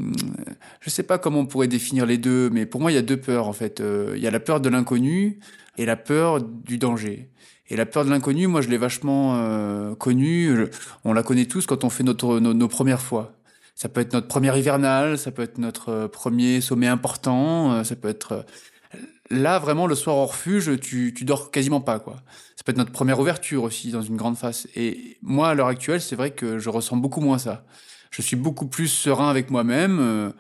je 0.82 0.90
sais 0.90 1.04
pas 1.04 1.20
comment 1.20 1.42
on 1.42 1.46
pourrait 1.46 1.68
définir 1.68 2.08
les 2.08 2.18
deux, 2.18 2.50
mais 2.50 2.66
pour 2.66 2.82
moi 2.82 2.92
il 2.92 2.96
y 2.96 2.98
a 2.98 3.04
deux 3.04 3.18
peurs 3.22 3.48
en 3.48 3.54
fait. 3.54 3.84
Il 4.16 4.20
y 4.20 4.26
a 4.26 4.32
la 4.32 4.40
peur 4.40 4.60
de 4.60 4.68
l'inconnu 4.68 5.40
et 5.78 5.86
la 5.86 5.96
peur 5.96 6.42
du 6.42 6.80
danger. 6.80 7.30
Et 7.70 7.76
la 7.76 7.86
peur 7.86 8.06
de 8.06 8.10
l'inconnu, 8.10 8.48
moi 8.48 8.62
je 8.62 8.70
l'ai 8.70 8.78
vachement 8.78 9.36
euh, 9.36 9.96
connue. 9.96 10.68
On 11.04 11.14
la 11.14 11.24
connaît 11.24 11.46
tous 11.46 11.66
quand 11.66 11.84
on 11.84 11.90
fait 11.90 12.04
notre 12.04 12.40
nos, 12.40 12.68
premières 12.68 13.02
fois. 13.02 13.34
Ça 13.76 13.88
peut 13.90 14.02
être 14.02 14.14
notre 14.14 14.28
première 14.28 14.58
hivernale, 14.58 15.18
ça 15.18 15.32
peut 15.32 15.44
être 15.44 15.58
notre 15.58 15.90
euh, 15.90 16.08
premier 16.08 16.62
sommet 16.62 16.88
important, 16.88 17.84
ça 17.84 17.96
peut 17.96 18.10
être 18.10 18.46
là 19.30 19.60
vraiment 19.60 19.88
le 19.88 19.96
soir 19.96 20.18
au 20.18 20.26
refuge, 20.26 20.80
tu, 20.82 21.14
tu 21.16 21.24
dors 21.24 21.52
quasiment 21.52 21.82
pas 21.82 22.00
quoi. 22.00 22.18
Ça 22.56 22.64
peut 22.66 22.72
être 22.72 22.78
notre 22.78 22.92
première 22.92 23.20
ouverture 23.20 23.64
aussi 23.64 23.92
dans 23.92 24.02
une 24.02 24.18
grande 24.18 24.38
face. 24.38 24.68
Et 24.76 25.18
moi 25.22 25.50
à 25.50 25.54
l'heure 25.54 25.68
actuelle, 25.68 26.02
c'est 26.02 26.16
vrai 26.16 26.32
que 26.32 26.60
je 26.60 26.70
ressens 26.70 26.98
beaucoup 26.98 27.22
moins 27.22 27.38
ça 27.38 27.64
je 28.12 28.22
suis 28.22 28.36
beaucoup 28.36 28.68
plus 28.68 28.88
serein 28.88 29.30
avec 29.30 29.50
moi-même. 29.50 30.00
Euh, 30.00 30.32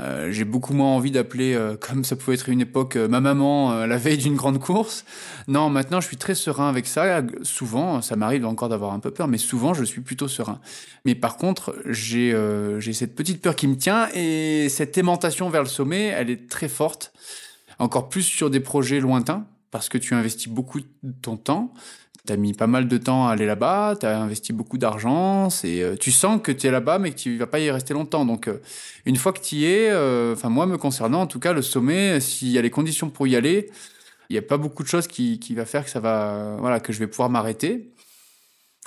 euh, 0.00 0.32
j'ai 0.32 0.44
beaucoup 0.44 0.72
moins 0.74 0.88
envie 0.88 1.10
d'appeler, 1.10 1.54
euh, 1.54 1.76
comme 1.80 2.04
ça 2.04 2.16
pouvait 2.16 2.34
être 2.34 2.48
une 2.48 2.60
époque, 2.60 2.96
ma 2.96 3.20
maman 3.20 3.86
la 3.86 3.96
veille 3.96 4.18
d'une 4.18 4.36
grande 4.36 4.58
course. 4.58 5.04
Non, 5.48 5.70
maintenant 5.70 6.00
je 6.00 6.06
suis 6.06 6.16
très 6.16 6.34
serein 6.34 6.68
avec 6.68 6.86
ça. 6.86 7.22
Souvent, 7.42 8.02
ça 8.02 8.16
m'arrive 8.16 8.46
encore 8.46 8.68
d'avoir 8.68 8.92
un 8.92 9.00
peu 9.00 9.10
peur, 9.10 9.28
mais 9.28 9.38
souvent 9.38 9.74
je 9.74 9.84
suis 9.84 10.00
plutôt 10.00 10.28
serein. 10.28 10.60
Mais 11.04 11.14
par 11.14 11.36
contre, 11.36 11.76
j'ai 11.86 12.34
j'ai 12.78 12.92
cette 12.92 13.14
petite 13.14 13.42
peur 13.42 13.56
qui 13.56 13.66
me 13.66 13.76
tient 13.76 14.08
et 14.14 14.68
cette 14.68 14.96
aimantation 14.98 15.48
vers 15.50 15.62
le 15.62 15.68
sommet, 15.68 16.06
elle 16.06 16.30
est 16.30 16.48
très 16.48 16.68
forte. 16.68 17.12
Encore 17.78 18.08
plus 18.08 18.22
sur 18.22 18.50
des 18.50 18.60
projets 18.60 19.00
lointains, 19.00 19.46
parce 19.74 19.88
que 19.88 19.98
tu 19.98 20.14
investis 20.14 20.46
beaucoup 20.46 20.80
de 20.80 21.14
ton 21.20 21.36
temps. 21.36 21.74
T'as 22.26 22.36
mis 22.38 22.54
pas 22.54 22.66
mal 22.66 22.88
de 22.88 22.96
temps 22.96 23.28
à 23.28 23.32
aller 23.32 23.44
là-bas, 23.44 23.96
t'as 24.00 24.18
investi 24.18 24.54
beaucoup 24.54 24.78
d'argent, 24.78 25.50
c'est, 25.50 25.82
euh, 25.82 25.94
tu 25.94 26.10
sens 26.10 26.40
que 26.42 26.52
tu 26.52 26.66
es 26.66 26.70
là-bas, 26.70 26.98
mais 26.98 27.10
que 27.10 27.16
tu 27.16 27.36
vas 27.36 27.46
pas 27.46 27.60
y 27.60 27.70
rester 27.70 27.92
longtemps. 27.92 28.24
Donc, 28.24 28.48
euh, 28.48 28.62
une 29.04 29.16
fois 29.16 29.34
que 29.34 29.40
tu 29.40 29.56
y 29.56 29.66
es, 29.66 29.90
euh, 29.90 30.32
enfin 30.32 30.48
moi 30.48 30.64
me 30.64 30.78
concernant, 30.78 31.20
en 31.20 31.26
tout 31.26 31.38
cas, 31.38 31.52
le 31.52 31.60
sommet, 31.60 32.20
s'il 32.20 32.48
y 32.48 32.56
a 32.56 32.62
les 32.62 32.70
conditions 32.70 33.10
pour 33.10 33.26
y 33.26 33.36
aller, 33.36 33.68
il 34.30 34.32
n'y 34.32 34.38
a 34.38 34.42
pas 34.42 34.56
beaucoup 34.56 34.82
de 34.82 34.88
choses 34.88 35.06
qui, 35.06 35.38
qui 35.38 35.54
va 35.54 35.66
faire 35.66 35.84
que 35.84 35.90
ça 35.90 36.00
va, 36.00 36.56
voilà, 36.60 36.80
que 36.80 36.94
je 36.94 36.98
vais 36.98 37.06
pouvoir 37.06 37.28
m'arrêter. 37.28 37.92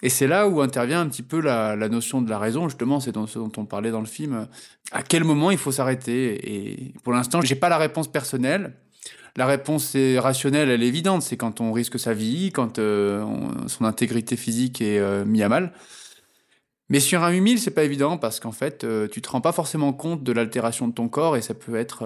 Et 0.02 0.10
c'est 0.10 0.28
là 0.28 0.48
où 0.48 0.62
intervient 0.62 1.02
un 1.02 1.08
petit 1.08 1.22
peu 1.22 1.40
la, 1.40 1.76
la 1.76 1.90
notion 1.90 2.24
de 2.24 2.30
la 2.32 2.40
raison, 2.40 2.70
justement, 2.70 3.00
c'est 3.00 3.16
ce 3.16 3.38
dont 3.38 3.52
on 3.58 3.66
parlait 3.66 3.92
dans 3.92 4.00
le 4.00 4.08
film. 4.08 4.48
À 4.92 5.04
quel 5.04 5.24
moment 5.24 5.52
il 5.52 5.60
faut 5.60 5.72
s'arrêter? 5.72 6.40
Et 6.44 6.94
pour 7.04 7.14
l'instant, 7.14 7.42
j'ai 7.42 7.56
pas 7.56 7.70
la 7.70 7.78
réponse 7.78 8.08
personnelle. 8.08 8.74
La 9.38 9.46
réponse 9.46 9.94
est 9.94 10.18
rationnelle, 10.18 10.70
elle 10.70 10.82
est 10.82 10.88
évidente. 10.88 11.22
C'est 11.22 11.38
quand 11.38 11.62
on 11.62 11.72
risque 11.72 12.00
sa 12.00 12.14
vie, 12.14 12.52
quand 12.52 12.80
euh, 12.80 13.24
son 13.68 13.86
intégrité 13.86 14.36
physique 14.36 14.82
est 14.82 14.98
euh, 14.98 15.26
mise 15.26 15.44
à 15.44 15.50
mal. 15.50 15.74
Mais 16.90 17.00
sur 17.00 17.24
un 17.24 17.30
8000, 17.30 17.60
c'est 17.60 17.72
pas 17.72 17.84
évident 17.84 18.18
parce 18.18 18.40
qu'en 18.40 18.52
fait, 18.52 18.84
euh, 18.84 19.08
tu 19.08 19.22
te 19.22 19.30
rends 19.30 19.42
pas 19.42 19.52
forcément 19.52 19.94
compte 19.94 20.24
de 20.24 20.32
l'altération 20.32 20.88
de 20.88 20.94
ton 20.94 21.08
corps 21.08 21.38
et 21.38 21.42
ça 21.44 21.54
peut 21.54 21.76
être 21.76 22.04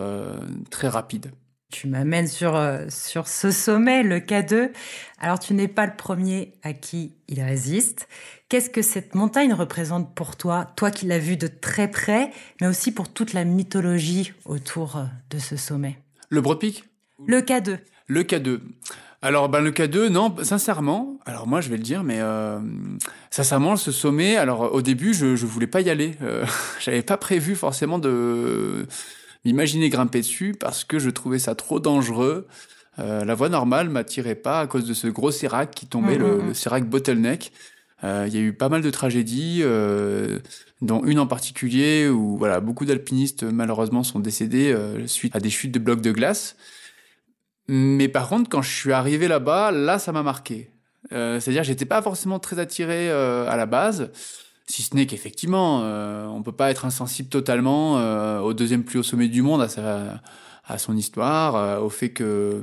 très 0.69 0.89
rapide. 0.89 1.31
Tu 1.71 1.87
m'amènes 1.87 2.27
sur, 2.27 2.59
sur 2.89 3.29
ce 3.29 3.49
sommet, 3.49 4.03
le 4.03 4.19
K2. 4.19 4.71
Alors, 5.19 5.39
tu 5.39 5.53
n'es 5.53 5.69
pas 5.69 5.85
le 5.85 5.95
premier 5.95 6.51
à 6.63 6.73
qui 6.73 7.15
il 7.29 7.41
résiste. 7.41 8.09
Qu'est-ce 8.49 8.69
que 8.69 8.81
cette 8.81 9.15
montagne 9.15 9.53
représente 9.53 10.13
pour 10.13 10.35
toi, 10.35 10.67
toi 10.75 10.91
qui 10.91 11.05
l'as 11.05 11.19
vu 11.19 11.37
de 11.37 11.47
très 11.47 11.89
près, 11.89 12.31
mais 12.59 12.67
aussi 12.67 12.91
pour 12.91 13.07
toute 13.07 13.31
la 13.31 13.45
mythologie 13.45 14.33
autour 14.43 15.01
de 15.29 15.39
ce 15.39 15.55
sommet? 15.55 15.97
Le 16.27 16.41
Peak 16.41 16.90
le 17.25 17.41
K2. 17.41 17.79
Le 18.07 18.23
K2. 18.23 18.59
Alors, 19.23 19.49
ben, 19.49 19.61
le 19.61 19.71
K2, 19.71 20.07
non, 20.07 20.35
sincèrement, 20.41 21.19
alors 21.25 21.45
moi, 21.47 21.61
je 21.61 21.69
vais 21.69 21.77
le 21.77 21.83
dire, 21.83 22.03
mais 22.03 22.17
euh, 22.19 22.59
sincèrement, 23.29 23.75
ce 23.75 23.91
sommet, 23.91 24.35
alors 24.35 24.73
au 24.73 24.81
début, 24.81 25.13
je, 25.13 25.35
je 25.35 25.45
voulais 25.45 25.67
pas 25.67 25.81
y 25.81 25.89
aller. 25.89 26.15
Euh, 26.21 26.45
J'avais 26.79 27.03
pas 27.03 27.17
prévu 27.17 27.55
forcément 27.55 27.99
de 27.99 28.87
m'imaginer 29.45 29.89
grimper 29.89 30.21
dessus 30.21 30.55
parce 30.59 30.83
que 30.83 30.99
je 30.99 31.09
trouvais 31.09 31.39
ça 31.39 31.55
trop 31.55 31.79
dangereux. 31.79 32.47
Euh, 32.99 33.23
la 33.23 33.35
voie 33.35 33.49
normale 33.49 33.89
m'attirait 33.89 34.35
pas 34.35 34.59
à 34.59 34.67
cause 34.67 34.85
de 34.85 34.93
ce 34.93 35.07
gros 35.07 35.31
sérac 35.31 35.71
qui 35.71 35.87
tombait, 35.87 36.17
le, 36.17 36.37
mm, 36.37 36.47
mm, 36.47 36.51
mm. 36.51 36.79
le 36.79 36.85
bottleneck. 36.85 37.51
Euh, 38.03 38.25
il 38.27 38.33
y 38.33 38.37
a 38.37 38.41
eu 38.41 38.53
pas 38.53 38.69
mal 38.69 38.81
de 38.81 38.89
tragédies, 38.89 39.59
euh, 39.61 40.39
dont 40.81 41.03
une 41.05 41.19
en 41.19 41.27
particulier 41.27 42.09
où 42.09 42.37
voilà 42.37 42.59
beaucoup 42.59 42.85
d'alpinistes 42.85 43.43
malheureusement 43.43 44.03
sont 44.03 44.19
décédés 44.19 44.75
suite 45.05 45.35
à 45.35 45.39
des 45.39 45.51
chutes 45.51 45.71
de 45.71 45.79
blocs 45.79 46.01
de 46.01 46.11
glace. 46.11 46.55
Mais 47.73 48.09
par 48.09 48.27
contre, 48.27 48.49
quand 48.49 48.61
je 48.61 48.69
suis 48.69 48.91
arrivé 48.91 49.29
là-bas, 49.29 49.71
là, 49.71 49.97
ça 49.97 50.11
m'a 50.11 50.23
marqué. 50.23 50.71
Euh, 51.13 51.39
C'est-à-dire, 51.39 51.63
j'étais 51.63 51.85
pas 51.85 52.01
forcément 52.01 52.37
très 52.37 52.59
attiré 52.59 53.09
euh, 53.09 53.49
à 53.49 53.55
la 53.55 53.65
base, 53.65 54.11
si 54.67 54.81
ce 54.81 54.93
n'est 54.93 55.05
qu'effectivement, 55.05 55.79
euh, 55.83 56.25
on 56.27 56.43
peut 56.43 56.51
pas 56.51 56.69
être 56.69 56.83
insensible 56.83 57.29
totalement 57.29 57.97
euh, 57.97 58.41
au 58.41 58.53
deuxième 58.53 58.83
plus 58.83 58.99
haut 58.99 59.03
sommet 59.03 59.29
du 59.29 59.41
monde, 59.41 59.61
à, 59.61 59.69
sa, 59.69 60.21
à 60.65 60.77
son 60.77 60.97
histoire, 60.97 61.81
au 61.81 61.89
fait 61.89 62.09
que 62.09 62.61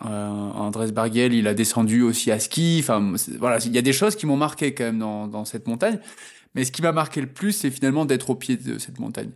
Andrés 0.00 0.92
Barguel, 0.92 1.32
il 1.32 1.48
a 1.48 1.54
descendu 1.54 2.02
aussi 2.02 2.30
à 2.30 2.38
ski. 2.38 2.76
Enfin, 2.80 3.14
voilà, 3.38 3.56
il 3.64 3.74
y 3.74 3.78
a 3.78 3.82
des 3.82 3.94
choses 3.94 4.16
qui 4.16 4.26
m'ont 4.26 4.36
marqué 4.36 4.74
quand 4.74 4.84
même 4.84 4.98
dans 4.98 5.44
cette 5.46 5.66
montagne. 5.66 5.98
Mais 6.56 6.64
ce 6.64 6.72
qui 6.72 6.82
m'a 6.82 6.92
marqué 6.92 7.20
le 7.20 7.26
plus, 7.26 7.52
c'est 7.52 7.70
finalement 7.70 8.06
d'être 8.06 8.30
au 8.30 8.34
pied 8.34 8.56
de 8.56 8.78
cette 8.78 8.98
montagne. 8.98 9.30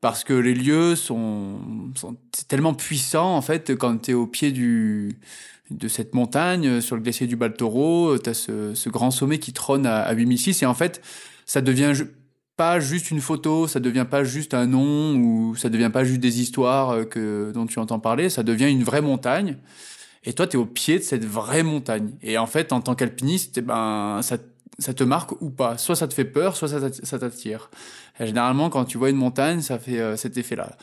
Parce 0.00 0.24
que 0.24 0.34
les 0.34 0.54
lieux 0.54 0.96
sont, 0.96 1.58
sont 1.94 2.16
tellement 2.48 2.74
puissants, 2.74 3.36
en 3.36 3.40
fait, 3.40 3.74
quand 3.76 3.96
tu 3.98 4.10
es 4.10 4.14
au 4.14 4.26
pied 4.26 4.50
du, 4.50 5.16
de 5.70 5.88
cette 5.88 6.12
montagne, 6.14 6.80
sur 6.80 6.96
le 6.96 7.02
glacier 7.02 7.28
du 7.28 7.36
Baltoro, 7.36 8.18
tu 8.18 8.28
as 8.28 8.34
ce, 8.34 8.74
ce, 8.74 8.88
grand 8.88 9.12
sommet 9.12 9.38
qui 9.38 9.52
trône 9.52 9.86
à, 9.86 10.02
à 10.02 10.12
8006. 10.12 10.62
Et 10.62 10.66
en 10.66 10.74
fait, 10.74 11.00
ça 11.46 11.60
devient 11.60 11.94
pas 12.56 12.80
juste 12.80 13.10
une 13.10 13.20
photo, 13.20 13.66
ça 13.66 13.80
devient 13.80 14.06
pas 14.08 14.24
juste 14.24 14.54
un 14.54 14.66
nom, 14.66 15.16
ou 15.16 15.56
ça 15.56 15.68
devient 15.68 15.90
pas 15.92 16.04
juste 16.04 16.20
des 16.20 16.40
histoires 16.40 16.90
euh, 16.90 17.04
que, 17.04 17.52
dont 17.52 17.66
tu 17.66 17.78
entends 17.78 18.00
parler, 18.00 18.28
ça 18.28 18.42
devient 18.42 18.70
une 18.70 18.84
vraie 18.84 19.02
montagne. 19.02 19.56
Et 20.24 20.32
toi, 20.32 20.46
tu 20.46 20.56
es 20.56 20.60
au 20.60 20.66
pied 20.66 20.98
de 20.98 21.04
cette 21.04 21.24
vraie 21.24 21.62
montagne. 21.62 22.12
Et 22.22 22.38
en 22.38 22.46
fait, 22.46 22.72
en 22.72 22.80
tant 22.80 22.94
qu'alpiniste, 22.94 23.58
eh 23.58 23.60
ben, 23.60 24.20
ça 24.22 24.38
ça 24.78 24.94
te 24.94 25.04
marque 25.04 25.40
ou 25.40 25.50
pas. 25.50 25.78
Soit 25.78 25.96
ça 25.96 26.08
te 26.08 26.14
fait 26.14 26.24
peur, 26.24 26.56
soit 26.56 26.68
ça 26.68 27.18
t'attire. 27.18 27.70
Généralement, 28.18 28.70
quand 28.70 28.84
tu 28.84 28.98
vois 28.98 29.10
une 29.10 29.16
montagne, 29.16 29.60
ça 29.60 29.78
fait 29.78 30.00
euh, 30.00 30.16
cet 30.16 30.36
effet-là. 30.36 30.76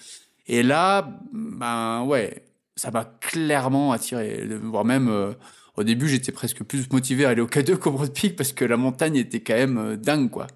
Et 0.47 0.63
là, 0.63 1.07
ben 1.31 2.03
ouais, 2.03 2.43
ça 2.75 2.91
m'a 2.91 3.05
clairement 3.05 3.91
attiré. 3.91 4.47
Voire 4.63 4.85
même, 4.85 5.09
euh, 5.09 5.33
au 5.77 5.83
début, 5.83 6.07
j'étais 6.07 6.31
presque 6.31 6.63
plus 6.63 6.89
motivé 6.91 7.25
à 7.25 7.29
aller 7.29 7.41
au 7.41 7.47
K2 7.47 7.77
qu'au 7.79 7.91
Broad 7.91 8.13
Peak 8.13 8.35
parce 8.35 8.53
que 8.53 8.65
la 8.65 8.77
montagne 8.77 9.15
était 9.15 9.41
quand 9.41 9.55
même 9.55 9.77
euh, 9.77 9.95
dingue, 9.97 10.29
quoi. 10.29 10.47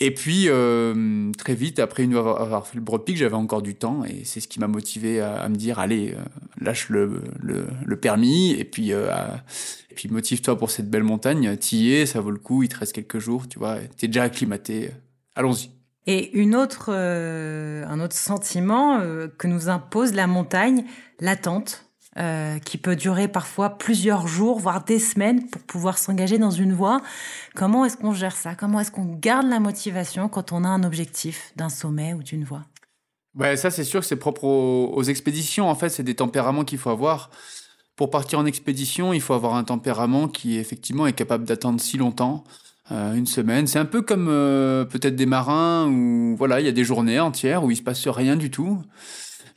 Et 0.00 0.12
puis, 0.12 0.48
euh, 0.48 1.30
très 1.38 1.54
vite, 1.54 1.78
après 1.78 2.02
une 2.02 2.16
avoir 2.16 2.66
fait 2.66 2.76
le 2.76 2.82
Broad 2.82 3.02
j'avais 3.14 3.34
encore 3.34 3.62
du 3.62 3.76
temps 3.76 4.04
et 4.04 4.24
c'est 4.24 4.40
ce 4.40 4.48
qui 4.48 4.58
m'a 4.58 4.66
motivé 4.66 5.20
à, 5.20 5.48
me 5.48 5.54
dire, 5.54 5.78
allez, 5.78 6.14
euh, 6.14 6.22
lâche 6.60 6.88
le, 6.88 7.22
le, 7.40 7.66
le, 7.84 7.96
permis 7.96 8.52
et 8.52 8.64
puis, 8.64 8.92
euh, 8.92 9.08
et 9.90 9.94
puis 9.94 10.08
motive-toi 10.08 10.58
pour 10.58 10.72
cette 10.72 10.90
belle 10.90 11.04
montagne. 11.04 11.56
T'y 11.56 11.92
es, 11.92 12.06
ça 12.06 12.20
vaut 12.20 12.32
le 12.32 12.38
coup, 12.38 12.64
il 12.64 12.68
te 12.68 12.76
reste 12.76 12.92
quelques 12.92 13.20
jours, 13.20 13.46
tu 13.48 13.60
vois, 13.60 13.78
t'es 13.96 14.08
déjà 14.08 14.24
acclimaté. 14.24 14.90
Allons-y. 15.36 15.70
Et 16.06 16.36
une 16.36 16.56
autre, 16.56 16.90
euh, 16.92 17.86
un 17.86 18.00
autre 18.00 18.16
sentiment 18.16 19.00
que 19.38 19.46
nous 19.46 19.68
impose 19.68 20.12
la 20.12 20.26
montagne, 20.26 20.84
l'attente. 21.20 21.86
Euh, 22.16 22.60
qui 22.60 22.78
peut 22.78 22.94
durer 22.94 23.26
parfois 23.26 23.70
plusieurs 23.70 24.28
jours, 24.28 24.60
voire 24.60 24.84
des 24.84 25.00
semaines 25.00 25.48
pour 25.48 25.60
pouvoir 25.62 25.98
s'engager 25.98 26.38
dans 26.38 26.52
une 26.52 26.72
voie. 26.72 27.00
Comment 27.56 27.84
est-ce 27.84 27.96
qu'on 27.96 28.14
gère 28.14 28.36
ça? 28.36 28.54
Comment 28.54 28.78
est-ce 28.78 28.92
qu'on 28.92 29.16
garde 29.20 29.48
la 29.48 29.58
motivation 29.58 30.28
quand 30.28 30.52
on 30.52 30.62
a 30.62 30.68
un 30.68 30.84
objectif 30.84 31.52
d'un 31.56 31.68
sommet 31.68 32.14
ou 32.14 32.22
d'une 32.22 32.44
voie? 32.44 32.62
Ouais, 33.34 33.56
ça 33.56 33.72
c'est 33.72 33.82
sûr 33.82 34.04
c'est 34.04 34.14
propre 34.14 34.44
aux, 34.44 34.92
aux, 34.94 35.02
expéditions. 35.02 35.68
En 35.68 35.74
fait, 35.74 35.88
c'est 35.88 36.04
des 36.04 36.14
tempéraments 36.14 36.62
qu'il 36.62 36.78
faut 36.78 36.90
avoir. 36.90 37.30
Pour 37.96 38.10
partir 38.10 38.38
en 38.38 38.46
expédition, 38.46 39.12
il 39.12 39.20
faut 39.20 39.34
avoir 39.34 39.56
un 39.56 39.64
tempérament 39.64 40.28
qui 40.28 40.58
effectivement 40.58 41.08
est 41.08 41.14
capable 41.14 41.44
d'attendre 41.44 41.80
si 41.80 41.98
longtemps. 41.98 42.44
Euh, 42.92 43.14
une 43.14 43.26
semaine. 43.26 43.66
C'est 43.66 43.78
un 43.78 43.86
peu 43.86 44.02
comme 44.02 44.28
euh, 44.28 44.84
peut-être 44.84 45.16
des 45.16 45.24
marins 45.24 45.88
où 45.88 46.36
voilà, 46.36 46.60
il 46.60 46.66
y 46.66 46.68
a 46.68 46.72
des 46.72 46.84
journées 46.84 47.18
entières 47.18 47.64
où 47.64 47.70
il 47.70 47.76
se 47.76 47.82
passe 47.82 48.06
rien 48.06 48.36
du 48.36 48.50
tout. 48.50 48.82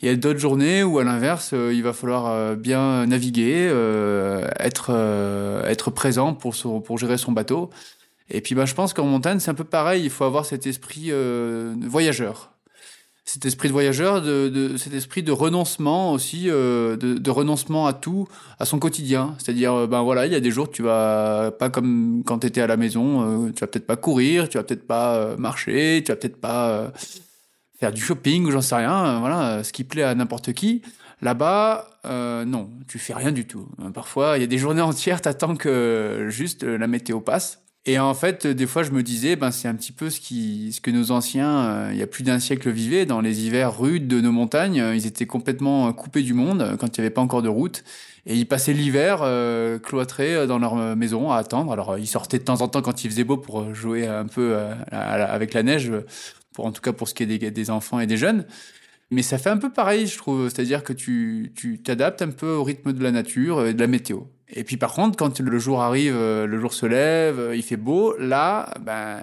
Il 0.01 0.07
y 0.07 0.11
a 0.11 0.15
d'autres 0.15 0.39
journées 0.39 0.83
où, 0.83 0.99
à 0.99 1.03
l'inverse, 1.03 1.51
euh, 1.53 1.73
il 1.73 1.81
va 1.81 1.91
falloir 1.91 2.27
euh, 2.27 2.55
bien 2.55 3.07
naviguer, 3.07 3.67
euh, 3.69 4.47
être 4.59 4.91
être 5.67 5.91
présent 5.91 6.33
pour 6.33 6.55
pour 6.83 6.97
gérer 6.97 7.17
son 7.17 7.31
bateau. 7.31 7.69
Et 8.29 8.41
puis, 8.41 8.55
bah, 8.55 8.65
je 8.65 8.75
pense 8.75 8.93
qu'en 8.93 9.05
montagne, 9.05 9.39
c'est 9.39 9.51
un 9.51 9.55
peu 9.55 9.63
pareil. 9.63 10.03
Il 10.03 10.09
faut 10.09 10.25
avoir 10.25 10.45
cet 10.45 10.67
esprit 10.67 11.11
voyageur 11.87 12.51
cet 13.29 13.45
esprit 13.45 13.67
de 13.67 13.73
voyageur, 13.73 14.21
de, 14.21 14.77
cet 14.77 14.93
esprit 14.93 15.21
de 15.21 15.33
renoncement 15.33 16.13
aussi, 16.13 16.45
de, 16.45 16.95
de, 16.95 17.29
renoncement 17.29 17.85
à 17.85 17.91
tout, 17.91 18.25
à 18.57 18.63
son 18.63 18.79
quotidien. 18.79 19.35
C'est-à-dire, 19.37 19.85
ben 19.85 20.01
voilà, 20.01 20.27
il 20.27 20.31
y 20.31 20.35
a 20.35 20.39
des 20.39 20.49
jours 20.49 20.71
tu 20.71 20.81
vas 20.81 21.51
pas 21.51 21.69
comme 21.69 22.23
quand 22.25 22.39
tu 22.39 22.47
étais 22.47 22.61
à 22.61 22.67
la 22.67 22.77
maison, 22.77 23.47
euh, 23.47 23.51
tu 23.51 23.59
vas 23.59 23.67
peut-être 23.67 23.85
pas 23.85 23.97
courir, 23.97 24.47
tu 24.47 24.57
vas 24.57 24.63
peut-être 24.63 24.87
pas 24.87 25.35
marcher, 25.35 26.01
tu 26.05 26.11
vas 26.13 26.15
peut-être 26.15 26.39
pas 26.39 26.93
faire 27.79 27.91
du 27.91 28.01
shopping 28.01 28.45
ou 28.45 28.51
j'en 28.51 28.61
sais 28.61 28.75
rien, 28.75 29.05
euh, 29.05 29.19
voilà, 29.19 29.63
ce 29.63 29.71
qui 29.71 29.83
plaît 29.83 30.03
à 30.03 30.15
n'importe 30.15 30.53
qui. 30.53 30.81
Là-bas, 31.21 31.87
euh, 32.05 32.45
non, 32.45 32.69
tu 32.87 32.99
fais 32.99 33.13
rien 33.13 33.31
du 33.31 33.47
tout. 33.47 33.67
Parfois, 33.93 34.37
il 34.37 34.41
y 34.41 34.43
a 34.43 34.47
des 34.47 34.57
journées 34.57 34.81
entières, 34.83 35.21
t'attends 35.21 35.55
que 35.55 36.27
juste 36.29 36.63
la 36.63 36.87
météo 36.87 37.21
passe. 37.21 37.63
Et 37.89 37.99
en 37.99 38.13
fait, 38.13 38.45
des 38.45 38.67
fois, 38.67 38.83
je 38.83 38.91
me 38.91 39.01
disais, 39.01 39.37
ben, 39.37 39.49
c'est 39.49 39.69
un 39.69 39.73
petit 39.73 39.93
peu 39.93 40.09
ce, 40.09 40.19
qui, 40.19 40.73
ce 40.73 40.81
que 40.81 40.91
nos 40.91 41.11
anciens, 41.11 41.57
euh, 41.59 41.89
il 41.93 41.97
y 41.97 42.01
a 42.01 42.07
plus 42.07 42.23
d'un 42.23 42.37
siècle, 42.37 42.69
vivaient 42.69 43.05
dans 43.05 43.21
les 43.21 43.45
hivers 43.45 43.79
rudes 43.79 44.09
de 44.09 44.19
nos 44.19 44.33
montagnes. 44.33 44.83
Ils 44.93 45.07
étaient 45.07 45.25
complètement 45.25 45.93
coupés 45.93 46.21
du 46.21 46.33
monde 46.33 46.75
quand 46.81 46.97
il 46.97 47.01
n'y 47.01 47.05
avait 47.05 47.13
pas 47.13 47.21
encore 47.21 47.41
de 47.41 47.47
route. 47.47 47.85
Et 48.25 48.35
ils 48.35 48.45
passaient 48.45 48.73
l'hiver 48.73 49.19
euh, 49.21 49.79
cloîtrés 49.79 50.47
dans 50.47 50.59
leur 50.59 50.75
maison 50.97 51.31
à 51.31 51.37
attendre. 51.37 51.71
Alors, 51.71 51.97
ils 51.97 52.07
sortaient 52.07 52.39
de 52.39 52.43
temps 52.43 52.61
en 52.61 52.67
temps 52.67 52.81
quand 52.81 53.05
il 53.05 53.09
faisait 53.09 53.23
beau 53.23 53.37
pour 53.37 53.73
jouer 53.73 54.05
un 54.05 54.25
peu 54.25 54.57
avec 54.91 55.53
la 55.53 55.63
neige, 55.63 55.89
en 56.65 56.71
tout 56.71 56.81
cas 56.81 56.93
pour 56.93 57.07
ce 57.07 57.13
qui 57.13 57.23
est 57.23 57.25
des, 57.25 57.51
des 57.51 57.69
enfants 57.69 57.99
et 57.99 58.07
des 58.07 58.17
jeunes. 58.17 58.45
Mais 59.09 59.21
ça 59.21 59.37
fait 59.37 59.49
un 59.49 59.57
peu 59.57 59.71
pareil, 59.71 60.07
je 60.07 60.17
trouve. 60.17 60.49
C'est-à-dire 60.49 60.83
que 60.83 60.93
tu 60.93 61.81
t'adaptes 61.83 62.21
un 62.21 62.31
peu 62.31 62.51
au 62.51 62.63
rythme 62.63 62.93
de 62.93 63.01
la 63.03 63.11
nature 63.11 63.65
et 63.65 63.73
de 63.73 63.79
la 63.79 63.87
météo. 63.87 64.21
Et 64.49 64.63
puis 64.63 64.77
par 64.77 64.93
contre, 64.93 65.17
quand 65.17 65.39
le 65.39 65.59
jour 65.59 65.81
arrive, 65.81 66.15
euh, 66.15 66.45
le 66.45 66.59
jour 66.59 66.73
se 66.73 66.85
lève, 66.85 67.39
euh, 67.39 67.55
il 67.55 67.63
fait 67.63 67.77
beau, 67.77 68.15
là, 68.17 68.73
ben, 68.79 69.21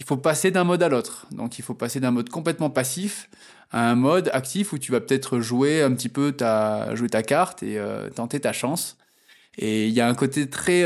il 0.00 0.04
faut 0.04 0.16
passer 0.16 0.50
d'un 0.50 0.64
mode 0.64 0.82
à 0.82 0.88
l'autre. 0.88 1.26
Donc 1.30 1.58
il 1.58 1.62
faut 1.62 1.74
passer 1.74 2.00
d'un 2.00 2.10
mode 2.10 2.28
complètement 2.28 2.70
passif 2.70 3.30
à 3.70 3.90
un 3.90 3.94
mode 3.94 4.30
actif 4.32 4.72
où 4.72 4.78
tu 4.78 4.92
vas 4.92 5.00
peut-être 5.00 5.38
jouer 5.38 5.82
un 5.82 5.92
petit 5.92 6.08
peu 6.08 6.32
ta, 6.32 6.94
jouer 6.94 7.08
ta 7.08 7.22
carte 7.22 7.62
et 7.62 7.78
euh, 7.78 8.10
tenter 8.10 8.40
ta 8.40 8.52
chance. 8.52 8.98
Et 9.58 9.86
il 9.86 9.94
y 9.94 10.00
a 10.00 10.08
un 10.08 10.14
côté 10.14 10.48
très, 10.48 10.82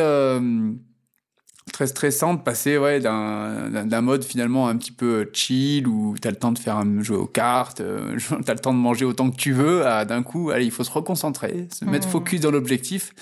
très 1.72 1.86
stressant 1.86 2.34
de 2.34 2.40
passer 2.40 2.78
ouais, 2.78 3.00
d'un 3.00 4.00
mode 4.00 4.24
finalement 4.24 4.68
un 4.68 4.76
petit 4.76 4.92
peu 4.92 5.28
chill 5.32 5.86
où 5.86 6.14
tu 6.20 6.26
as 6.26 6.30
le 6.30 6.38
temps 6.38 6.52
de 6.52 6.58
faire 6.58 6.76
un 6.76 7.02
jeu 7.02 7.16
aux 7.16 7.26
cartes, 7.26 7.80
euh, 7.80 8.16
tu 8.44 8.50
as 8.50 8.54
le 8.54 8.60
temps 8.60 8.72
de 8.72 8.78
manger 8.78 9.04
autant 9.04 9.30
que 9.30 9.36
tu 9.36 9.52
veux, 9.52 9.86
à 9.86 10.04
d'un 10.04 10.22
coup, 10.22 10.50
allez, 10.50 10.64
il 10.64 10.70
faut 10.70 10.84
se 10.84 10.90
reconcentrer, 10.90 11.68
se 11.70 11.84
mettre 11.84 12.08
mmh. 12.08 12.12
focus 12.12 12.40
dans 12.40 12.50
l'objectif. 12.50 13.12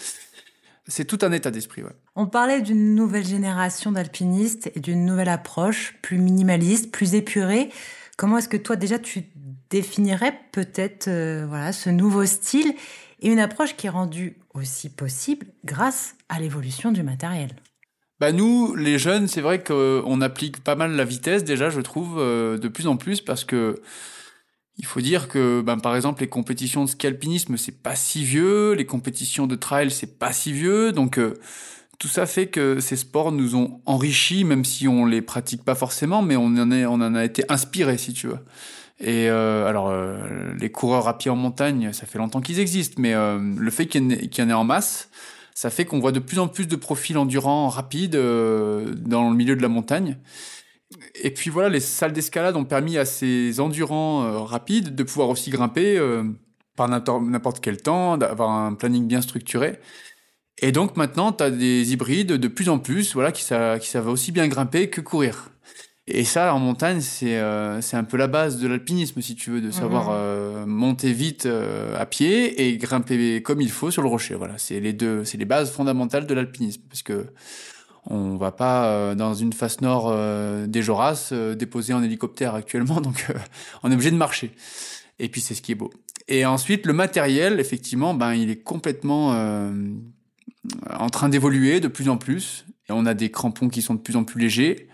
C'est 0.87 1.07
tout 1.07 1.18
un 1.22 1.33
état 1.33 1.50
d'esprit. 1.50 1.83
Ouais. 1.83 1.90
On 2.14 2.26
parlait 2.26 2.61
d'une 2.61 2.94
nouvelle 2.94 3.24
génération 3.24 3.90
d'alpinistes 3.90 4.70
et 4.76 4.80
d'une 4.80 5.04
nouvelle 5.04 5.30
approche 5.30 5.96
plus 6.02 6.18
minimaliste, 6.18 6.92
plus 6.92 7.14
épurée. 7.14 7.70
Comment 8.16 8.38
est-ce 8.38 8.48
que 8.48 8.59
toi 8.59 8.76
déjà 8.76 8.98
tu 8.98 9.24
définirais 9.70 10.38
peut-être 10.52 11.09
euh, 11.09 11.46
voilà 11.48 11.72
ce 11.72 11.90
nouveau 11.90 12.26
style 12.26 12.74
et 13.20 13.33
une 13.33 13.40
approche 13.40 13.74
qui 13.76 13.87
est 13.87 13.90
rendue 13.90 14.37
aussi 14.52 14.90
possible 14.90 15.46
grâce 15.64 16.14
à 16.28 16.38
l'évolution 16.38 16.92
du 16.92 17.02
matériel? 17.02 17.57
Bah 18.24 18.32
nous, 18.32 18.74
les 18.74 18.98
jeunes, 18.98 19.28
c'est 19.28 19.42
vrai 19.42 19.62
qu'on 19.62 20.20
applique 20.22 20.64
pas 20.64 20.76
mal 20.76 20.92
la 20.92 21.04
vitesse 21.04 21.44
déjà, 21.44 21.68
je 21.68 21.82
trouve, 21.82 22.16
euh, 22.18 22.56
de 22.56 22.68
plus 22.68 22.87
en 22.87 22.96
plus, 22.96 23.20
parce 23.20 23.44
que 23.44 23.82
il 24.78 24.87
faut 24.87 25.02
dire 25.02 25.28
que, 25.28 25.60
ben, 25.60 25.76
par 25.76 25.94
exemple, 25.94 26.22
les 26.22 26.28
compétitions 26.28 26.87
de 26.87 26.88
ski 26.88 27.06
alpinisme, 27.06 27.58
c'est 27.58 27.82
pas 27.82 27.94
si 27.94 28.24
vieux, 28.24 28.72
les 28.72 28.87
compétitions 28.87 29.46
de 29.46 29.56
trail, 29.56 29.90
c'est 29.90 30.18
pas 30.18 30.32
si 30.32 30.54
vieux, 30.54 30.90
donc 30.90 31.18
euh, 31.18 31.34
tout 31.98 32.08
ça 32.08 32.24
fait 32.24 32.46
que 32.46 32.80
ces 32.80 32.96
sports 32.96 33.30
nous 33.30 33.56
ont 33.56 33.82
enrichis, 33.84 34.44
même 34.44 34.64
si 34.64 34.88
on 34.88 35.04
les 35.04 35.20
pratique 35.20 35.62
pas 35.62 35.74
forcément, 35.74 36.22
mais 36.22 36.37
on 36.37 36.46
en, 36.46 36.70
est, 36.70 36.87
on 36.87 36.94
en 36.94 37.14
a 37.14 37.26
été 37.26 37.44
inspiré, 37.50 37.98
si 37.98 38.14
tu 38.14 38.28
veux. 38.28 38.38
Et 39.00 39.28
euh, 39.28 39.66
alors, 39.66 39.92
les 40.58 40.70
coureurs 40.70 41.08
à 41.08 41.18
pied 41.18 41.30
en 41.30 41.37
montagne, 41.37 41.92
ça 41.92 42.06
fait 42.06 42.16
longtemps 42.16 42.40
qu'ils 42.40 42.58
existent, 42.58 42.96
mais 42.96 43.12
le 43.12 43.70
fait 43.70 43.84
qu'il 43.84 44.02
y, 44.10 44.42
en 44.42 44.48
ait 44.48 44.54
en 44.54 44.64
masse, 44.64 45.10
ça 45.55 45.71
fait 45.71 45.85
qu'on 45.85 46.01
voit 46.01 46.12
de 46.12 46.19
plus 46.19 46.40
en 46.40 46.49
plus 46.49 46.67
de 46.67 46.77
profils 46.77 47.17
endurants 47.17 47.69
rapides 47.69 48.17
euh, 48.17 48.93
dans 48.97 49.31
le 49.31 49.37
milieu 49.37 49.55
de 49.55 49.62
la 49.62 49.69
montagne. 49.69 50.19
Et 51.23 51.31
puis 51.31 51.49
voilà, 51.49 51.69
les 51.69 51.81
salles 51.81 52.12
d'escalade 52.12 52.57
ont 52.57 52.64
permis 52.64 52.99
à 52.99 53.05
ces 53.05 53.61
endurants 53.61 54.25
euh, 54.25 54.38
rapides 54.38 54.95
de 54.95 55.03
pouvoir 55.05 55.29
aussi 55.29 55.51
grimper 55.51 55.97
euh, 55.97 56.25
par 56.77 56.88
n'importe 56.88 57.61
quel 57.61 57.77
temps, 57.77 58.17
d'avoir 58.17 58.51
un 58.51 58.75
planning 58.75 59.07
bien 59.07 59.23
structuré. 59.23 59.79
Et 60.61 60.73
donc 60.73 60.97
maintenant, 60.97 61.33
tu 61.33 61.45
as 61.45 61.51
des 61.51 61.93
hybrides 61.93 62.33
de 62.33 62.49
plus 62.49 62.69
en 62.69 62.81
plus 62.81 63.14
voilà, 63.14 63.31
qui, 63.31 63.45
qui 63.45 63.88
savent 63.88 64.09
aussi 64.09 64.33
bien 64.33 64.49
grimper 64.49 64.90
que 64.90 65.01
courir. 65.01 65.51
Et 66.07 66.25
ça, 66.25 66.55
en 66.55 66.59
montagne, 66.59 67.01
c'est 67.01 67.38
euh, 67.38 67.81
c'est 67.81 67.97
un 67.97 68.05
peu 68.05 68.19
la 68.19 68.27
base 68.27 68.59
de 68.59 68.69
l'alpinisme, 68.69 69.23
si 69.23 69.35
tu 69.37 69.51
veux, 69.51 69.62
de 69.62 69.71
savoir 69.71 70.09
mhm. 70.09 70.12
euh, 70.12 70.67
monter 70.67 71.14
vite 71.14 71.47
euh, 71.47 71.99
à 71.99 72.05
pied 72.05 72.69
et 72.69 72.77
grimper 72.77 73.43
comme 73.43 73.62
il 73.62 73.71
faut 73.71 73.90
sur 73.90 74.03
le 74.03 74.09
rocher. 74.09 74.35
Voilà, 74.35 74.59
c'est 74.59 74.81
les 74.81 74.93
deux, 74.93 75.25
c'est 75.25 75.38
les 75.38 75.47
bases 75.47 75.71
fondamentales 75.71 76.27
de 76.27 76.35
l'alpinisme, 76.35 76.83
parce 76.88 77.03
que 77.03 77.27
on 78.07 78.37
va 78.37 78.53
pas 78.53 79.14
dans 79.14 79.33
une 79.33 79.55
face 79.55 79.81
nord 79.81 80.14
des 80.69 80.83
Joras 80.83 81.33
déposer 81.57 81.95
en 81.95 82.03
hélicoptère 82.03 82.55
actuellement, 82.55 83.01
donc 83.01 83.27
on 83.83 83.90
est 83.90 83.95
obligé 83.95 84.11
de 84.11 84.17
marcher. 84.17 84.53
Et 85.19 85.31
puis 85.31 85.40
c'est 85.40 85.55
ce 85.55 85.62
qui 85.62 85.73
est 85.73 85.75
beau. 85.75 85.88
Et 86.29 86.45
ensuite, 86.45 86.85
le 86.85 86.93
matériel, 86.93 87.61
effectivement, 87.61 88.12
ben 88.12 88.35
il 88.35 88.51
est 88.51 88.62
complètement 88.62 89.31
en 90.90 91.09
train 91.09 91.31
d'évoluer 91.31 91.81
de 91.81 91.88
plus 91.88 92.11
en 92.11 92.19
plus. 92.19 92.67
Et 92.90 92.93
on 92.93 93.07
a 93.07 93.14
des 93.14 93.31
crampons 93.31 93.71
qui 93.71 93.81
sont 93.81 93.95
de 93.95 94.01
plus 94.01 94.17
en 94.17 94.25
plus 94.25 94.38
légers. 94.38 94.90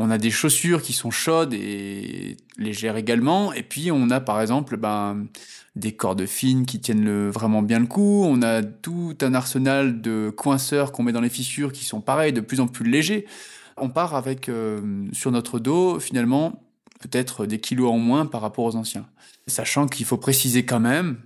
On 0.00 0.12
a 0.12 0.18
des 0.18 0.30
chaussures 0.30 0.80
qui 0.80 0.92
sont 0.92 1.10
chaudes 1.10 1.52
et 1.52 2.36
légères 2.56 2.96
également. 2.96 3.52
Et 3.52 3.64
puis 3.64 3.90
on 3.90 4.10
a 4.10 4.20
par 4.20 4.40
exemple 4.40 4.76
ben, 4.76 5.26
des 5.74 5.90
cordes 5.90 6.24
fines 6.24 6.66
qui 6.66 6.78
tiennent 6.78 7.28
vraiment 7.30 7.62
bien 7.62 7.80
le 7.80 7.86
coup. 7.86 8.22
On 8.24 8.40
a 8.42 8.62
tout 8.62 9.18
un 9.22 9.34
arsenal 9.34 10.00
de 10.00 10.30
coinceurs 10.30 10.92
qu'on 10.92 11.02
met 11.02 11.10
dans 11.10 11.20
les 11.20 11.28
fissures 11.28 11.72
qui 11.72 11.84
sont 11.84 12.00
pareils, 12.00 12.32
de 12.32 12.40
plus 12.40 12.60
en 12.60 12.68
plus 12.68 12.88
légers. 12.88 13.26
On 13.76 13.88
part 13.88 14.14
avec 14.14 14.48
euh, 14.48 15.08
sur 15.12 15.32
notre 15.32 15.58
dos 15.58 15.98
finalement 15.98 16.62
peut-être 17.00 17.44
des 17.44 17.58
kilos 17.58 17.90
en 17.90 17.98
moins 17.98 18.24
par 18.24 18.40
rapport 18.40 18.66
aux 18.66 18.76
anciens. 18.76 19.08
Sachant 19.48 19.88
qu'il 19.88 20.06
faut 20.06 20.16
préciser 20.16 20.64
quand 20.64 20.80
même, 20.80 21.16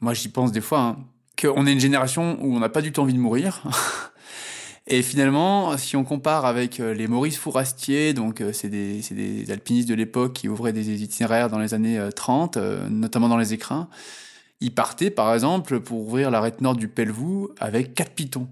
moi 0.00 0.14
j'y 0.14 0.28
pense 0.28 0.50
des 0.50 0.62
fois, 0.62 0.80
hein, 0.80 0.96
qu'on 1.38 1.66
est 1.66 1.72
une 1.74 1.80
génération 1.80 2.38
où 2.40 2.56
on 2.56 2.58
n'a 2.58 2.70
pas 2.70 2.80
du 2.80 2.90
tout 2.90 3.02
envie 3.02 3.12
de 3.12 3.18
mourir. 3.18 3.62
Et 4.86 5.00
finalement, 5.02 5.78
si 5.78 5.96
on 5.96 6.04
compare 6.04 6.44
avec 6.44 6.78
euh, 6.78 6.92
les 6.92 7.06
Maurice 7.06 7.38
Fourastier, 7.38 8.12
donc 8.12 8.42
euh, 8.42 8.52
c'est 8.52 8.68
des, 8.68 9.00
des, 9.12 9.50
alpinistes 9.50 9.88
de 9.88 9.94
l'époque 9.94 10.34
qui 10.34 10.48
ouvraient 10.48 10.74
des 10.74 11.02
itinéraires 11.02 11.48
dans 11.48 11.58
les 11.58 11.72
années 11.72 11.98
30, 12.14 12.58
euh, 12.58 12.88
notamment 12.90 13.30
dans 13.30 13.38
les 13.38 13.54
écrins, 13.54 13.88
ils 14.60 14.74
partaient 14.74 15.10
par 15.10 15.32
exemple 15.32 15.80
pour 15.80 16.00
ouvrir 16.00 16.30
l'arête 16.30 16.60
nord 16.60 16.76
du 16.76 16.88
Pelvoux 16.88 17.50
avec 17.58 17.94
quatre 17.94 18.12
pitons. 18.12 18.46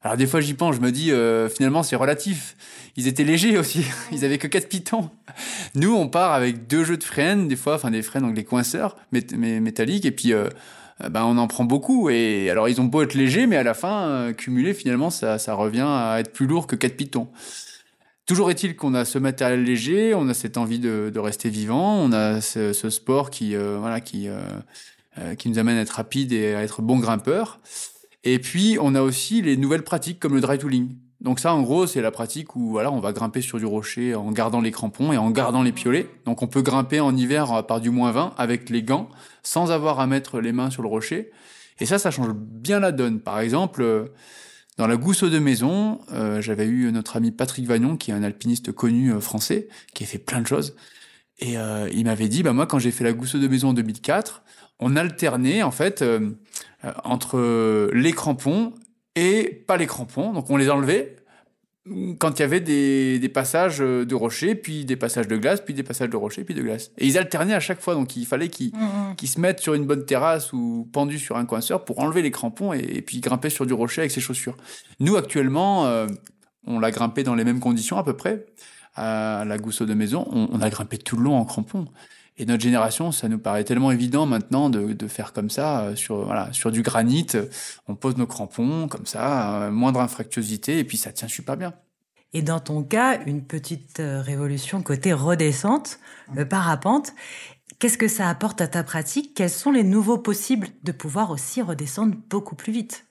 Alors 0.00 0.16
des 0.16 0.26
fois 0.26 0.40
j'y 0.40 0.54
pense, 0.54 0.76
je 0.76 0.80
me 0.80 0.92
dis 0.92 1.10
finalement 1.54 1.82
c'est 1.82 1.96
relatif. 1.96 2.56
Ils 2.96 3.08
étaient 3.08 3.24
légers 3.24 3.58
aussi, 3.58 3.84
ils 4.12 4.24
avaient 4.24 4.38
que 4.38 4.46
quatre 4.46 4.68
pitons. 4.68 5.10
Nous 5.74 5.94
on 5.94 6.08
part 6.08 6.32
avec 6.32 6.66
deux 6.66 6.84
jeux 6.84 6.96
de 6.96 7.04
frênes 7.04 7.48
des 7.48 7.56
fois, 7.56 7.74
enfin 7.74 7.90
des 7.90 8.02
frênes 8.02 8.22
donc 8.22 8.34
des 8.34 8.44
coinceurs 8.44 8.96
métalliques 9.12 10.04
et 10.04 10.12
puis 10.12 10.32
euh, 10.32 10.48
ben 11.00 11.24
on 11.24 11.38
en 11.38 11.46
prend 11.46 11.64
beaucoup. 11.64 12.10
Et 12.10 12.50
alors 12.50 12.68
ils 12.68 12.80
ont 12.80 12.84
beau 12.84 13.02
être 13.02 13.14
légers, 13.14 13.46
mais 13.46 13.56
à 13.56 13.62
la 13.62 13.74
fin, 13.74 14.08
euh, 14.08 14.32
cumulé 14.32 14.74
finalement, 14.74 15.10
ça, 15.10 15.38
ça 15.38 15.54
revient 15.54 15.86
à 15.86 16.18
être 16.20 16.32
plus 16.32 16.46
lourd 16.46 16.66
que 16.66 16.76
4 16.76 16.96
pitons. 16.96 17.28
Toujours 18.26 18.50
est-il 18.50 18.76
qu'on 18.76 18.94
a 18.94 19.04
ce 19.04 19.18
matériel 19.18 19.64
léger, 19.64 20.14
on 20.14 20.28
a 20.28 20.34
cette 20.34 20.58
envie 20.58 20.78
de, 20.78 21.10
de 21.12 21.18
rester 21.18 21.48
vivant, 21.48 21.96
on 21.96 22.12
a 22.12 22.40
ce, 22.42 22.72
ce 22.74 22.90
sport 22.90 23.30
qui, 23.30 23.56
euh, 23.56 23.78
voilà, 23.80 24.00
qui, 24.00 24.28
qui 25.38 25.48
nous 25.48 25.58
amène 25.58 25.78
à 25.78 25.80
être 25.80 25.90
rapide 25.90 26.32
et 26.32 26.54
à 26.54 26.62
être 26.62 26.82
bon 26.82 26.98
grimpeur. 26.98 27.58
Et 28.24 28.38
puis 28.38 28.76
on 28.80 28.94
a 28.94 29.00
aussi 29.02 29.40
les 29.40 29.56
nouvelles 29.56 29.82
pratiques 29.82 30.20
comme 30.20 30.34
le 30.34 30.40
dry 30.40 30.58
tooling. 30.58 30.94
Donc 31.20 31.40
ça, 31.40 31.52
en 31.52 31.62
gros, 31.62 31.86
c'est 31.86 32.00
la 32.00 32.12
pratique 32.12 32.54
où 32.54 32.70
voilà, 32.70 32.92
on 32.92 33.00
va 33.00 33.12
grimper 33.12 33.40
sur 33.40 33.58
du 33.58 33.66
rocher 33.66 34.14
en 34.14 34.30
gardant 34.30 34.60
les 34.60 34.70
crampons 34.70 35.12
et 35.12 35.16
en 35.16 35.30
gardant 35.30 35.62
les 35.62 35.72
piolets. 35.72 36.08
Donc 36.26 36.42
on 36.42 36.46
peut 36.46 36.62
grimper 36.62 37.00
en 37.00 37.16
hiver 37.16 37.66
par 37.66 37.80
du 37.80 37.90
moins 37.90 38.12
20 38.12 38.34
avec 38.38 38.70
les 38.70 38.84
gants, 38.84 39.08
sans 39.42 39.72
avoir 39.72 39.98
à 39.98 40.06
mettre 40.06 40.40
les 40.40 40.52
mains 40.52 40.70
sur 40.70 40.82
le 40.82 40.88
rocher. 40.88 41.32
Et 41.80 41.86
ça, 41.86 41.98
ça 41.98 42.10
change 42.10 42.32
bien 42.34 42.80
la 42.80 42.92
donne. 42.92 43.20
Par 43.20 43.40
exemple, 43.40 43.82
euh, 43.82 44.06
dans 44.76 44.86
la 44.86 44.96
Gousseau 44.96 45.28
de 45.28 45.38
Maison, 45.38 46.00
euh, 46.12 46.40
j'avais 46.40 46.66
eu 46.66 46.90
notre 46.92 47.16
ami 47.16 47.30
Patrick 47.30 47.66
Vagnon, 47.66 47.96
qui 47.96 48.10
est 48.10 48.14
un 48.14 48.22
alpiniste 48.22 48.72
connu 48.72 49.12
euh, 49.12 49.20
français, 49.20 49.68
qui 49.94 50.04
a 50.04 50.06
fait 50.06 50.18
plein 50.18 50.40
de 50.40 50.46
choses. 50.46 50.76
Et 51.40 51.54
il 51.92 52.04
m'avait 52.04 52.26
dit, 52.26 52.42
bah 52.42 52.52
moi, 52.52 52.66
quand 52.66 52.80
j'ai 52.80 52.90
fait 52.90 53.04
la 53.04 53.12
Gousseau 53.12 53.38
de 53.38 53.46
Maison 53.46 53.68
en 53.68 53.72
2004, 53.72 54.42
on 54.80 54.96
alternait 54.96 55.62
en 55.62 55.70
fait 55.70 56.04
entre 57.04 57.88
les 57.94 58.10
crampons 58.10 58.74
et 59.18 59.64
pas 59.66 59.76
les 59.76 59.86
crampons. 59.86 60.32
Donc 60.32 60.50
on 60.50 60.56
les 60.56 60.70
enlevait 60.70 61.16
quand 62.18 62.38
il 62.38 62.42
y 62.42 62.44
avait 62.44 62.60
des, 62.60 63.18
des, 63.18 63.28
passages 63.30 63.78
de 63.78 64.14
rochers, 64.14 64.54
puis 64.54 64.84
des 64.84 64.96
passages 64.96 65.26
de 65.26 65.36
glace, 65.38 65.62
puis 65.62 65.72
des 65.72 65.82
passages 65.82 66.10
de 66.10 66.16
rochers, 66.16 66.44
puis 66.44 66.54
de 66.54 66.60
glace. 66.60 66.90
Et 66.98 67.06
ils 67.06 67.16
alternaient 67.16 67.54
à 67.54 67.60
chaque 67.60 67.80
fois, 67.80 67.94
donc 67.94 68.14
il 68.14 68.26
fallait 68.26 68.48
qu'ils 68.48 68.74
mm, 68.74 69.14
mm. 69.22 69.26
se 69.26 69.40
mettent 69.40 69.60
sur 69.60 69.72
une 69.72 69.86
bonne 69.86 70.04
terrasse 70.04 70.52
ou 70.52 70.86
pendus 70.92 71.18
sur 71.18 71.38
un 71.38 71.46
coinceur 71.46 71.86
pour 71.86 72.00
enlever 72.00 72.20
les 72.20 72.30
crampons 72.30 72.74
et, 72.74 73.00
puis 73.00 73.20
grimper 73.20 73.48
sur 73.48 73.64
du 73.64 73.72
rocher 73.72 74.02
avec 74.02 74.10
ses 74.10 74.20
chaussures. 74.20 74.56
Nous, 75.00 75.16
actuellement, 75.16 75.86
euh, 75.86 76.06
on 76.66 76.78
l'a 76.78 76.90
grimpé 76.90 77.22
dans 77.22 77.34
les 77.34 77.44
mêmes 77.44 77.60
conditions 77.60 77.96
à 77.96 78.04
peu 78.04 78.14
près, 78.14 78.44
à 78.94 79.44
la 79.46 79.56
Gousseau 79.56 79.86
de 79.86 79.94
Maison, 79.94 80.28
on, 80.30 80.48
on 80.52 80.60
a 80.60 80.68
grimpé 80.68 80.98
tout 80.98 81.16
le 81.16 81.22
long 81.22 81.36
en 81.36 81.44
crampons. 81.44 81.86
Et 82.38 82.46
notre 82.46 82.62
génération, 82.62 83.10
ça 83.10 83.28
nous 83.28 83.38
paraît 83.38 83.64
tellement 83.64 83.90
évident 83.90 84.24
maintenant 84.24 84.70
de, 84.70 84.92
de 84.92 85.08
faire 85.08 85.32
comme 85.32 85.50
ça 85.50 85.80
euh, 85.80 85.96
sur 85.96 86.24
voilà 86.24 86.52
sur 86.52 86.70
du 86.70 86.82
granit. 86.82 87.26
On 87.88 87.96
pose 87.96 88.16
nos 88.16 88.26
crampons 88.26 88.86
comme 88.86 89.06
ça, 89.06 89.64
euh, 89.64 89.70
moindre 89.70 90.00
infractuosité 90.00 90.78
et 90.78 90.84
puis 90.84 90.96
ça 90.96 91.10
tient 91.12 91.28
super 91.28 91.56
bien. 91.56 91.74
Et 92.32 92.42
dans 92.42 92.60
ton 92.60 92.82
cas, 92.84 93.20
une 93.26 93.42
petite 93.42 93.98
euh, 94.00 94.20
révolution 94.20 94.82
côté 94.82 95.12
redescente, 95.12 95.98
parapente. 96.48 97.12
Qu'est-ce 97.80 97.98
que 97.98 98.08
ça 98.08 98.28
apporte 98.28 98.60
à 98.60 98.68
ta 98.68 98.84
pratique? 98.84 99.34
Quels 99.34 99.50
sont 99.50 99.72
les 99.72 99.84
nouveaux 99.84 100.18
possibles 100.18 100.68
de 100.84 100.92
pouvoir 100.92 101.30
aussi 101.30 101.62
redescendre 101.62 102.16
beaucoup 102.28 102.54
plus 102.54 102.72
vite? 102.72 103.07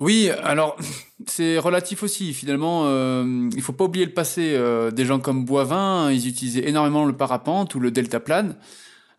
Oui, 0.00 0.30
alors 0.42 0.76
c'est 1.26 1.58
relatif 1.58 2.02
aussi. 2.02 2.32
Finalement, 2.32 2.82
euh, 2.86 3.48
il 3.54 3.62
faut 3.62 3.72
pas 3.72 3.84
oublier 3.84 4.06
le 4.06 4.12
passé. 4.12 4.54
Euh, 4.54 4.90
des 4.90 5.04
gens 5.04 5.18
comme 5.18 5.44
Boivin, 5.44 6.10
ils 6.12 6.28
utilisaient 6.28 6.68
énormément 6.68 7.04
le 7.04 7.16
parapente 7.16 7.74
ou 7.74 7.80
le 7.80 7.90
deltaplane. 7.90 8.56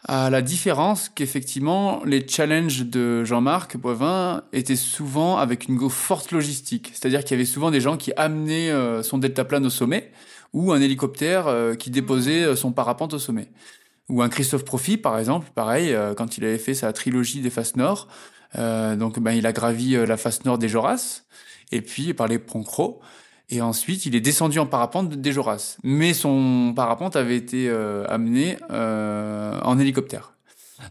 À 0.08 0.30
la 0.30 0.42
différence 0.42 1.10
qu'effectivement, 1.10 2.02
les 2.06 2.26
challenges 2.26 2.86
de 2.86 3.26
Jean-Marc 3.26 3.76
Boivin 3.76 4.44
étaient 4.54 4.78
souvent 4.78 5.38
avec 5.38 5.68
une 5.68 5.90
forte 5.90 6.32
logistique. 6.32 6.92
C'est-à-dire 6.94 7.26
qu'il 7.26 7.32
y 7.32 7.34
avait 7.34 7.46
souvent 7.46 7.70
des 7.70 7.82
gens 7.82 7.98
qui 7.98 8.14
amenaient 8.16 8.72
euh, 8.72 9.04
son 9.04 9.18
deltaplane 9.18 9.66
au 9.66 9.70
sommet 9.70 10.12
ou 10.54 10.72
un 10.72 10.80
hélicoptère 10.80 11.48
euh, 11.48 11.76
qui 11.76 11.90
déposait 11.92 12.56
son 12.56 12.72
parapente 12.72 13.14
au 13.14 13.20
sommet. 13.20 13.50
Ou 14.08 14.22
un 14.22 14.30
Christophe 14.30 14.64
Profit, 14.64 14.98
par 14.98 15.20
exemple, 15.20 15.50
pareil, 15.54 15.96
quand 16.18 16.38
il 16.38 16.44
avait 16.44 16.58
fait 16.58 16.74
sa 16.74 16.92
trilogie 16.94 17.42
des 17.42 17.52
faces 17.52 17.76
nord. 17.76 18.08
Donc, 18.56 19.20
ben, 19.20 19.32
il 19.32 19.46
a 19.46 19.52
gravi 19.52 19.92
la 19.94 20.18
face 20.18 20.46
nord 20.46 20.58
des 20.58 20.70
Joras 20.70 21.24
et 21.72 21.82
puis 21.82 22.14
par 22.14 22.28
les 22.28 22.40
Proncro. 22.40 23.02
Et 23.52 23.62
ensuite, 23.62 24.06
il 24.06 24.16
est 24.16 24.22
descendu 24.22 24.60
en 24.60 24.68
parapente 24.68 25.10
des 25.10 25.32
Joras. 25.32 25.78
Mais 25.84 26.14
son 26.14 26.74
parapente 26.76 27.16
avait 27.16 27.36
été 27.36 27.68
euh, 27.68 28.06
amené 28.08 28.58
euh, 28.70 29.60
en 29.64 29.80
hélicoptère. 29.80 30.34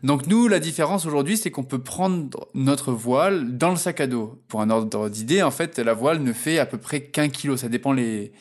Donc 0.02 0.26
nous, 0.26 0.48
la 0.48 0.58
différence 0.58 1.06
aujourd'hui, 1.06 1.36
c'est 1.36 1.50
qu'on 1.50 1.62
peut 1.64 1.78
prendre 1.78 2.48
notre 2.54 2.92
voile 2.92 3.56
dans 3.56 3.70
le 3.70 3.76
sac 3.76 4.00
à 4.00 4.06
dos. 4.06 4.42
Pour 4.48 4.60
un 4.60 4.70
ordre 4.70 5.08
d'idée, 5.08 5.42
en 5.42 5.52
fait, 5.52 5.78
la 5.78 5.94
voile 5.94 6.20
ne 6.20 6.32
fait 6.32 6.58
à 6.58 6.66
peu 6.66 6.78
près 6.78 7.02
qu'un 7.02 7.28
kilo. 7.28 7.56
Ça 7.56 7.68
dépend 7.68 7.92
les, 7.92 8.32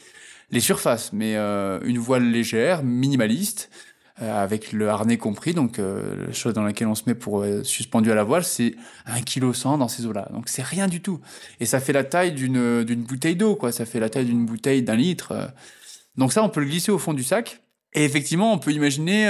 les 0.49 0.60
surfaces. 0.60 1.13
Mais 1.13 1.36
euh, 1.36 1.80
une 1.86 1.99
voile 1.99 2.30
légère, 2.30 2.84
minimaliste, 2.84 3.69
euh, 3.69 3.87
avec 4.19 4.71
le 4.73 4.89
harnais 4.89 5.17
compris, 5.17 5.53
donc 5.53 5.77
euh, 5.77 6.27
la 6.27 6.34
chose 6.34 6.53
dans 6.53 6.63
laquelle 6.63 6.88
on 6.88 6.95
se 6.95 7.03
met 7.06 7.13
pour 7.13 7.41
euh, 7.41 7.63
suspendu 7.63 8.12
à 8.12 8.15
la 8.15 8.23
voile, 8.23 8.43
c'est 8.43 8.75
un 9.06 9.21
kilo 9.21 9.53
cent 9.53 9.77
dans 9.77 9.88
ces 9.88 10.06
eaux-là. 10.06 10.27
Donc 10.34 10.49
c'est 10.49 10.63
rien 10.63 10.88
du 10.88 11.01
tout. 11.01 11.19
Et 11.60 11.65
ça 11.65 11.80
fait 11.80 11.93
la 11.93 12.03
taille 12.03 12.32
d'une 12.32 12.84
d'une 12.84 13.03
bouteille 13.03 13.36
d'eau, 13.36 13.56
quoi. 13.56 13.71
Ça 13.71 13.86
fait 13.86 13.99
la 13.99 14.10
taille 14.10 14.25
d'une 14.25 14.45
bouteille 14.45 14.82
d'un 14.82 14.95
litre. 14.95 15.51
Donc 16.15 16.34
ça, 16.34 16.43
on 16.43 16.49
peut 16.49 16.62
le 16.62 16.65
glisser 16.65 16.91
au 16.91 16.97
fond 16.97 17.13
du 17.13 17.23
sac. 17.23 17.62
Et 17.93 18.03
effectivement, 18.03 18.51
on 18.51 18.60
peut 18.60 18.71
imaginer 18.71 19.27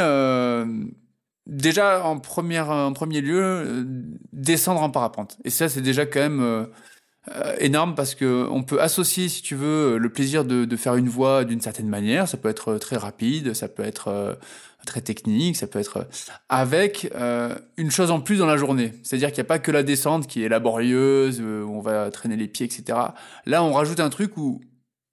déjà 1.45 2.05
en 2.05 2.19
première 2.19 2.69
en 2.69 2.93
premier 2.93 3.21
lieu 3.21 3.85
descendre 4.31 4.81
en 4.81 4.89
parapente. 4.89 5.37
Et 5.43 5.49
ça, 5.49 5.69
c'est 5.69 5.81
déjà 5.81 6.05
quand 6.05 6.21
même 6.21 6.67
énorme 7.59 7.95
parce 7.95 8.15
que 8.15 8.47
on 8.49 8.63
peut 8.63 8.81
associer, 8.81 9.29
si 9.29 9.41
tu 9.41 9.55
veux, 9.55 9.97
le 9.97 10.09
plaisir 10.09 10.45
de, 10.45 10.65
de 10.65 10.75
faire 10.77 10.95
une 10.95 11.09
voie 11.09 11.43
d'une 11.43 11.61
certaine 11.61 11.89
manière. 11.89 12.27
Ça 12.27 12.37
peut 12.37 12.49
être 12.49 12.77
très 12.77 12.97
rapide, 12.97 13.53
ça 13.53 13.67
peut 13.67 13.83
être 13.83 14.37
très 14.87 15.01
technique, 15.01 15.55
ça 15.55 15.67
peut 15.67 15.77
être 15.77 16.07
avec 16.49 17.11
euh, 17.15 17.55
une 17.77 17.91
chose 17.91 18.09
en 18.09 18.19
plus 18.19 18.37
dans 18.37 18.47
la 18.47 18.57
journée. 18.57 18.93
C'est-à-dire 19.03 19.29
qu'il 19.29 19.37
n'y 19.37 19.47
a 19.47 19.49
pas 19.49 19.59
que 19.59 19.71
la 19.71 19.83
descente 19.83 20.25
qui 20.25 20.43
est 20.43 20.49
laborieuse, 20.49 21.39
euh, 21.39 21.63
où 21.63 21.75
on 21.75 21.81
va 21.81 22.09
traîner 22.09 22.35
les 22.35 22.47
pieds, 22.47 22.65
etc. 22.65 22.97
Là, 23.45 23.63
on 23.63 23.73
rajoute 23.73 23.99
un 23.99 24.09
truc 24.09 24.37
où, 24.37 24.61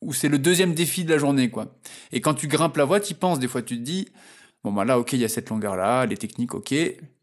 où 0.01 0.15
c'est 0.15 0.29
le 0.29 0.39
deuxième 0.39 0.73
défi 0.73 1.05
de 1.05 1.11
la 1.11 1.19
journée, 1.19 1.51
quoi. 1.51 1.77
Et 2.13 2.23
quand 2.23 2.35
tu 2.35 2.49
grimpes 2.49 2.77
la 2.77 2.87
voie, 2.87 3.01
tu 3.01 3.15
penses, 3.15 3.39
des 3.39 3.49
fois, 3.49 3.61
tu 3.61 3.77
te 3.77 3.83
dis, 3.83 4.09
bon, 4.63 4.73
bah 4.73 4.85
là, 4.85 4.99
ok, 4.99 5.13
il 5.13 5.21
y 5.21 5.25
a 5.25 5.29
cette 5.29 5.51
longueur-là, 5.51 6.07
les 6.07 6.17
techniques, 6.17 6.55
ok. 6.55 6.75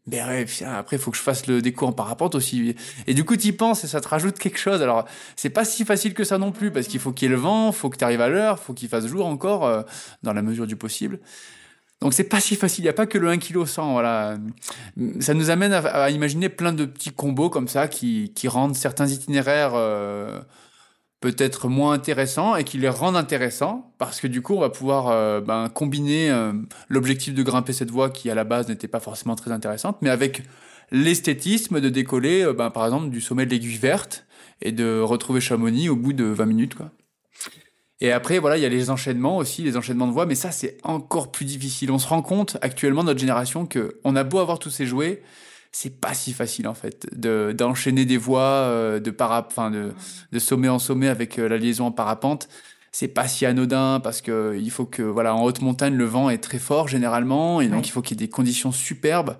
Mais 0.08 0.18
après, 0.18 0.96
il 0.96 0.98
faut 0.98 1.12
que 1.12 1.16
je 1.16 1.22
fasse 1.22 1.46
le 1.46 1.62
décours 1.62 1.88
en 1.88 1.92
parapente 1.92 2.34
aussi. 2.34 2.74
Et 3.06 3.14
du 3.14 3.24
coup, 3.24 3.36
tu 3.36 3.48
y 3.48 3.52
penses 3.52 3.84
et 3.84 3.86
ça 3.86 4.00
te 4.00 4.08
rajoute 4.08 4.36
quelque 4.36 4.58
chose. 4.58 4.82
Alors, 4.82 5.06
c'est 5.36 5.50
pas 5.50 5.64
si 5.64 5.84
facile 5.84 6.12
que 6.12 6.24
ça 6.24 6.38
non 6.38 6.50
plus, 6.50 6.72
parce 6.72 6.88
qu'il 6.88 6.98
faut 6.98 7.12
qu'il 7.12 7.28
y 7.28 7.32
ait 7.32 7.34
le 7.34 7.40
vent, 7.40 7.70
faut 7.70 7.88
que 7.88 7.96
tu 7.96 8.04
arrives 8.04 8.20
à 8.20 8.28
l'heure, 8.28 8.58
faut 8.58 8.74
qu'il 8.74 8.88
fasse 8.88 9.06
jour 9.06 9.26
encore, 9.26 9.64
euh, 9.64 9.82
dans 10.24 10.32
la 10.32 10.42
mesure 10.42 10.66
du 10.66 10.74
possible. 10.74 11.20
Donc 12.00 12.14
c'est 12.14 12.24
pas 12.24 12.40
si 12.40 12.56
facile, 12.56 12.82
il 12.82 12.86
n'y 12.86 12.90
a 12.90 12.94
pas 12.94 13.06
que 13.06 13.16
le 13.16 13.28
1 13.28 13.38
kg 13.38 13.64
100, 13.64 13.92
voilà. 13.92 14.36
Ça 15.20 15.34
nous 15.34 15.50
amène 15.50 15.72
à, 15.72 16.10
imaginer 16.10 16.48
plein 16.48 16.72
de 16.72 16.84
petits 16.84 17.12
combos 17.12 17.48
comme 17.48 17.68
ça 17.68 17.86
qui, 17.86 18.32
qui 18.34 18.48
rendent 18.48 18.74
certains 18.74 19.06
itinéraires 19.06 19.74
euh, 19.74 20.40
peut-être 21.22 21.68
moins 21.68 21.92
intéressants 21.92 22.56
et 22.56 22.64
qui 22.64 22.76
les 22.76 22.90
rendent 22.90 23.16
intéressants 23.16 23.94
parce 23.96 24.20
que 24.20 24.26
du 24.26 24.42
coup 24.42 24.54
on 24.54 24.60
va 24.60 24.68
pouvoir 24.68 25.08
euh, 25.08 25.40
ben, 25.40 25.70
combiner 25.70 26.30
euh, 26.30 26.52
l'objectif 26.88 27.32
de 27.32 27.42
grimper 27.42 27.72
cette 27.72 27.90
voie 27.90 28.10
qui 28.10 28.28
à 28.28 28.34
la 28.34 28.44
base 28.44 28.68
n'était 28.68 28.88
pas 28.88 29.00
forcément 29.00 29.36
très 29.36 29.52
intéressante, 29.52 29.96
mais 30.02 30.10
avec 30.10 30.42
l'esthétisme 30.90 31.80
de 31.80 31.88
décoller 31.88 32.52
ben, 32.52 32.68
par 32.68 32.84
exemple 32.84 33.08
du 33.08 33.22
sommet 33.22 33.46
de 33.46 33.50
l'aiguille 33.50 33.78
verte 33.78 34.26
et 34.60 34.72
de 34.72 35.00
retrouver 35.00 35.40
Chamonix 35.40 35.88
au 35.88 35.96
bout 35.96 36.12
de 36.12 36.24
20 36.24 36.44
minutes 36.44 36.74
quoi. 36.74 36.90
Et 38.02 38.10
après, 38.10 38.40
voilà, 38.40 38.56
il 38.56 38.62
y 38.64 38.66
a 38.66 38.68
les 38.68 38.90
enchaînements 38.90 39.36
aussi, 39.36 39.62
les 39.62 39.76
enchaînements 39.76 40.08
de 40.08 40.12
voix, 40.12 40.26
mais 40.26 40.34
ça, 40.34 40.50
c'est 40.50 40.76
encore 40.82 41.30
plus 41.30 41.44
difficile. 41.44 41.92
On 41.92 42.00
se 42.00 42.08
rend 42.08 42.20
compte, 42.20 42.58
actuellement, 42.60 43.04
notre 43.04 43.20
génération, 43.20 43.64
que 43.64 44.00
on 44.02 44.16
a 44.16 44.24
beau 44.24 44.40
avoir 44.40 44.58
tous 44.58 44.70
ces 44.70 44.86
jouets, 44.86 45.22
c'est 45.72 46.00
pas 46.00 46.14
si 46.14 46.32
facile, 46.32 46.68
en 46.68 46.74
fait, 46.74 47.06
de, 47.18 47.54
d'enchaîner 47.56 48.04
des 48.04 48.18
voies, 48.18 48.42
euh, 48.42 49.00
de 49.00 49.10
para, 49.10 49.46
enfin, 49.46 49.70
de, 49.70 49.92
de 50.30 50.38
sommet 50.38 50.68
en 50.68 50.78
sommet 50.78 51.08
avec 51.08 51.38
euh, 51.38 51.48
la 51.48 51.56
liaison 51.56 51.86
en 51.86 51.92
parapente. 51.92 52.48
C'est 52.92 53.08
pas 53.08 53.26
si 53.26 53.46
anodin 53.46 54.00
parce 54.00 54.20
que 54.20 54.54
il 54.60 54.70
faut 54.70 54.84
que, 54.84 55.02
voilà, 55.02 55.34
en 55.34 55.42
haute 55.44 55.62
montagne, 55.62 55.94
le 55.94 56.04
vent 56.04 56.28
est 56.28 56.42
très 56.42 56.58
fort, 56.58 56.88
généralement, 56.88 57.62
et 57.62 57.68
donc 57.68 57.88
il 57.88 57.90
faut 57.90 58.02
qu'il 58.02 58.20
y 58.20 58.22
ait 58.22 58.26
des 58.26 58.30
conditions 58.30 58.70
superbes. 58.70 59.36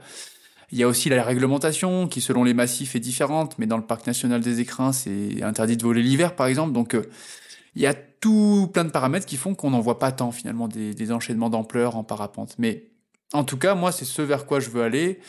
Il 0.73 0.79
y 0.79 0.83
a 0.83 0.89
aussi 0.89 1.11
la 1.11 1.23
réglementation 1.23 2.09
qui, 2.09 2.23
selon 2.23 2.45
les 2.45 2.55
massifs, 2.55 2.97
est 2.97 3.01
différente, 3.01 3.59
mais 3.59 3.67
dans 3.67 3.77
le 3.77 3.85
parc 3.85 4.07
national 4.07 4.41
des 4.41 4.61
écrins, 4.61 4.93
c'est 4.93 5.43
interdit 5.43 5.77
de 5.77 5.83
voler 5.83 6.03
l'hiver, 6.03 6.35
par 6.35 6.47
exemple. 6.47 6.73
Donc, 6.73 6.95
euh, 6.95 7.11
il 7.75 7.83
y 7.83 7.87
a 7.87 7.93
tout 7.93 8.71
plein 8.73 8.85
de 8.85 8.91
paramètres 8.91 9.27
qui 9.27 9.37
font 9.37 9.55
qu'on 9.55 9.71
n'en 9.71 9.81
voit 9.81 9.99
pas 9.99 10.13
tant 10.13 10.31
finalement 10.31 10.69
des, 10.69 11.13
enchaînements 11.13 11.51
d'ampleur 11.51 11.97
en 11.97 12.05
parapente. 12.05 12.55
Mais 12.59 12.87
en 13.35 13.45
tout 13.45 13.59
cas, 13.59 13.75
moi, 13.75 13.93
c'est 13.93 14.07
ce 14.07 14.23
vers 14.23 14.47
quoi 14.47 14.61
je 14.61 14.71
veux 14.71 14.83
aller. 14.83 15.21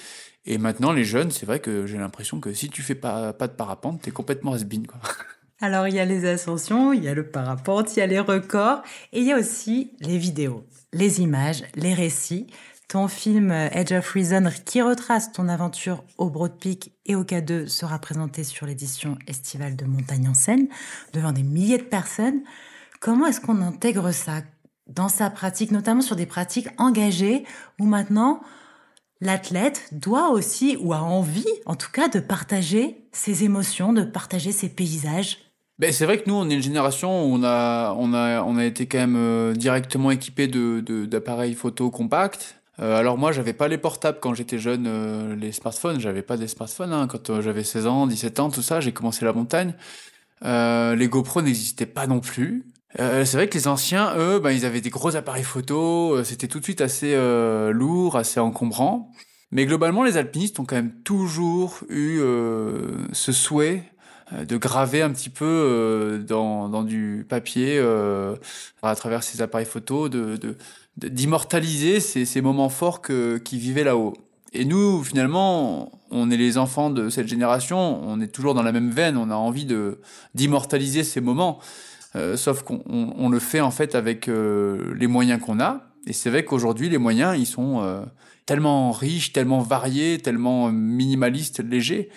Et 0.45 0.57
maintenant, 0.57 0.91
les 0.91 1.05
jeunes, 1.05 1.31
c'est 1.31 1.45
vrai 1.45 1.59
que 1.59 1.85
j'ai 1.85 1.97
l'impression 1.97 2.39
que 2.39 2.53
si 2.53 2.69
tu 2.69 2.81
fais 2.81 2.95
pas, 2.95 3.33
pas 3.33 3.47
de 3.47 3.53
parapente, 3.53 4.01
t'es 4.01 4.11
complètement 4.11 4.53
has 4.53 4.63
quoi. 4.63 4.99
Alors, 5.61 5.87
il 5.87 5.95
y 5.95 5.99
a 5.99 6.05
les 6.05 6.25
ascensions, 6.25 6.91
il 6.91 7.03
y 7.03 7.07
a 7.07 7.13
le 7.13 7.29
parapente, 7.29 7.95
il 7.95 7.99
y 7.99 8.01
a 8.01 8.07
les 8.07 8.19
records, 8.19 8.81
et 9.13 9.19
il 9.19 9.25
y 9.25 9.31
a 9.31 9.37
aussi 9.37 9.93
les 10.01 10.17
vidéos, 10.17 10.65
les 10.91 11.21
images, 11.21 11.63
les 11.75 11.93
récits 11.93 12.47
ton 12.93 13.07
film 13.07 13.49
euh, 13.49 13.69
Edge 13.71 13.91
of 13.91 14.07
Reason, 14.11 14.49
qui 14.65 14.79
retrace 14.81 15.31
ton 15.31 15.47
aventure 15.47 16.03
au 16.19 16.29
Broad 16.29 16.59
Peak 16.59 16.91
et 17.07 17.15
au 17.15 17.23
K2, 17.23 17.67
sera 17.67 17.97
présenté 17.97 18.43
sur 18.43 18.67
l'édition 18.67 19.17
estivale 19.25 19.75
de 19.75 19.85
Montagne 19.85 20.27
en 20.29 20.35
Seine, 20.35 20.67
devant 21.11 21.31
des 21.31 21.41
milliers 21.41 21.79
de 21.79 21.83
personnes. 21.83 22.41
Comment 22.99 23.25
est-ce 23.25 23.41
qu'on 23.41 23.61
intègre 23.61 24.11
ça 24.11 24.41
dans 24.85 25.09
sa 25.09 25.31
pratique, 25.31 25.71
notamment 25.71 26.01
sur 26.01 26.15
des 26.15 26.27
pratiques 26.27 26.67
engagées, 26.77 27.45
où 27.79 27.85
maintenant 27.85 28.41
l'athlète 29.23 29.89
doit 29.91 30.29
aussi, 30.29 30.77
ou 30.79 30.93
a 30.93 31.01
envie 31.01 31.45
en 31.65 31.75
tout 31.75 31.91
cas, 31.91 32.07
de 32.07 32.19
partager 32.19 33.07
ses 33.11 33.43
émotions, 33.43 33.93
de 33.93 34.03
partager 34.03 34.51
ses 34.51 34.69
paysages 34.69 35.39
ben, 35.79 35.91
c'est 35.91 36.05
vrai 36.05 36.19
que 36.19 36.29
nous, 36.29 36.35
on 36.35 36.49
est 36.49 36.53
une 36.53 36.61
génération 36.61 37.25
où 37.25 37.33
on 37.35 37.43
a, 37.43 37.95
on 37.97 38.13
a, 38.13 38.43
on 38.43 38.57
a 38.57 38.65
été 38.65 38.85
quand 38.85 38.99
même 38.99 39.15
euh, 39.17 39.53
directement 39.53 40.11
équipé 40.11 40.47
de, 40.47 41.05
d'appareils 41.05 41.55
photo 41.55 41.89
compacts. 41.89 42.61
Euh, 42.79 42.95
alors 42.95 43.17
moi, 43.17 43.31
j'avais 43.31 43.53
pas 43.53 43.67
les 43.67 43.79
portables 43.79 44.19
quand 44.21 44.35
j'étais 44.35 44.59
jeune, 44.59 44.85
euh, 44.87 45.35
les 45.35 45.51
smartphones. 45.51 45.99
J'avais 45.99 46.21
pas 46.21 46.37
des 46.37 46.47
smartphones 46.47 46.93
hein. 46.93 47.07
quand 47.07 47.41
j'avais 47.41 47.63
16 47.63 47.87
ans, 47.87 48.07
17 48.07 48.39
ans, 48.39 48.49
tout 48.51 48.61
ça. 48.61 48.81
J'ai 48.81 48.91
commencé 48.93 49.25
la 49.25 49.33
montagne. 49.33 49.73
les 50.43 51.07
GoPro 51.09 51.41
n'existaient 51.41 51.87
pas 51.87 52.05
non 52.05 52.19
plus. 52.19 52.63
C'est 52.97 53.33
vrai 53.33 53.47
que 53.47 53.57
les 53.57 53.67
anciens, 53.67 54.13
eux, 54.17 54.39
ben, 54.39 54.51
ils 54.51 54.65
avaient 54.65 54.81
des 54.81 54.89
gros 54.89 55.15
appareils 55.15 55.43
photo. 55.43 56.23
C'était 56.23 56.47
tout 56.47 56.59
de 56.59 56.63
suite 56.63 56.81
assez 56.81 57.15
lourd, 57.71 58.15
assez 58.15 58.39
encombrant. 58.39 59.11
Mais 59.51 59.65
globalement, 59.65 60.03
les 60.03 60.17
alpinistes 60.17 60.59
ont 60.59 60.65
quand 60.65 60.75
même 60.75 60.93
toujours 61.03 61.79
eu 61.89 62.19
ce 63.11 63.31
souhait 63.31 63.83
de 64.31 64.57
graver 64.57 65.01
un 65.01 65.11
petit 65.11 65.29
peu 65.29 66.23
dans, 66.27 66.69
dans 66.69 66.83
du 66.83 67.25
papier 67.27 67.79
à 68.81 68.95
travers 68.95 69.23
ces 69.23 69.41
appareils 69.41 69.65
photo, 69.65 70.09
de, 70.09 70.37
d'immortaliser 70.97 71.99
ces, 71.99 72.25
ces, 72.25 72.41
moments 72.41 72.69
forts 72.69 73.01
que, 73.01 73.37
qui 73.37 73.57
vivaient 73.57 73.83
là-haut. 73.83 74.13
Et 74.53 74.65
nous, 74.65 75.03
finalement, 75.03 75.91
on 76.11 76.29
est 76.29 76.37
les 76.37 76.59
enfants 76.59 76.91
de 76.91 77.09
cette 77.09 77.27
génération, 77.27 78.01
on 78.07 78.21
est 78.21 78.27
toujours 78.27 78.53
dans 78.53 78.61
la 78.61 78.71
même 78.71 78.91
veine, 78.91 79.17
on 79.17 79.31
a 79.31 79.35
envie 79.35 79.67
d'immortaliser 80.35 81.03
ces 81.03 81.21
moments, 81.21 81.59
euh, 82.15 82.37
sauf 82.37 82.63
qu'on 82.63 82.83
on, 82.87 83.29
le 83.29 83.39
fait 83.39 83.61
en 83.61 83.71
fait 83.71 83.95
avec 83.95 84.27
euh, 84.27 84.93
les 84.95 85.07
moyens 85.07 85.41
qu'on 85.41 85.59
a. 85.59 85.81
Et 86.05 86.13
c'est 86.13 86.29
vrai 86.29 86.45
qu'aujourd'hui, 86.45 86.89
les 86.89 86.97
moyens, 86.97 87.37
ils 87.37 87.45
sont 87.45 87.81
euh, 87.81 88.03
tellement 88.45 88.91
riches, 88.91 89.33
tellement 89.33 89.59
variés, 89.59 90.19
tellement 90.19 90.71
minimalistes, 90.71 91.63
légers, 91.63 92.09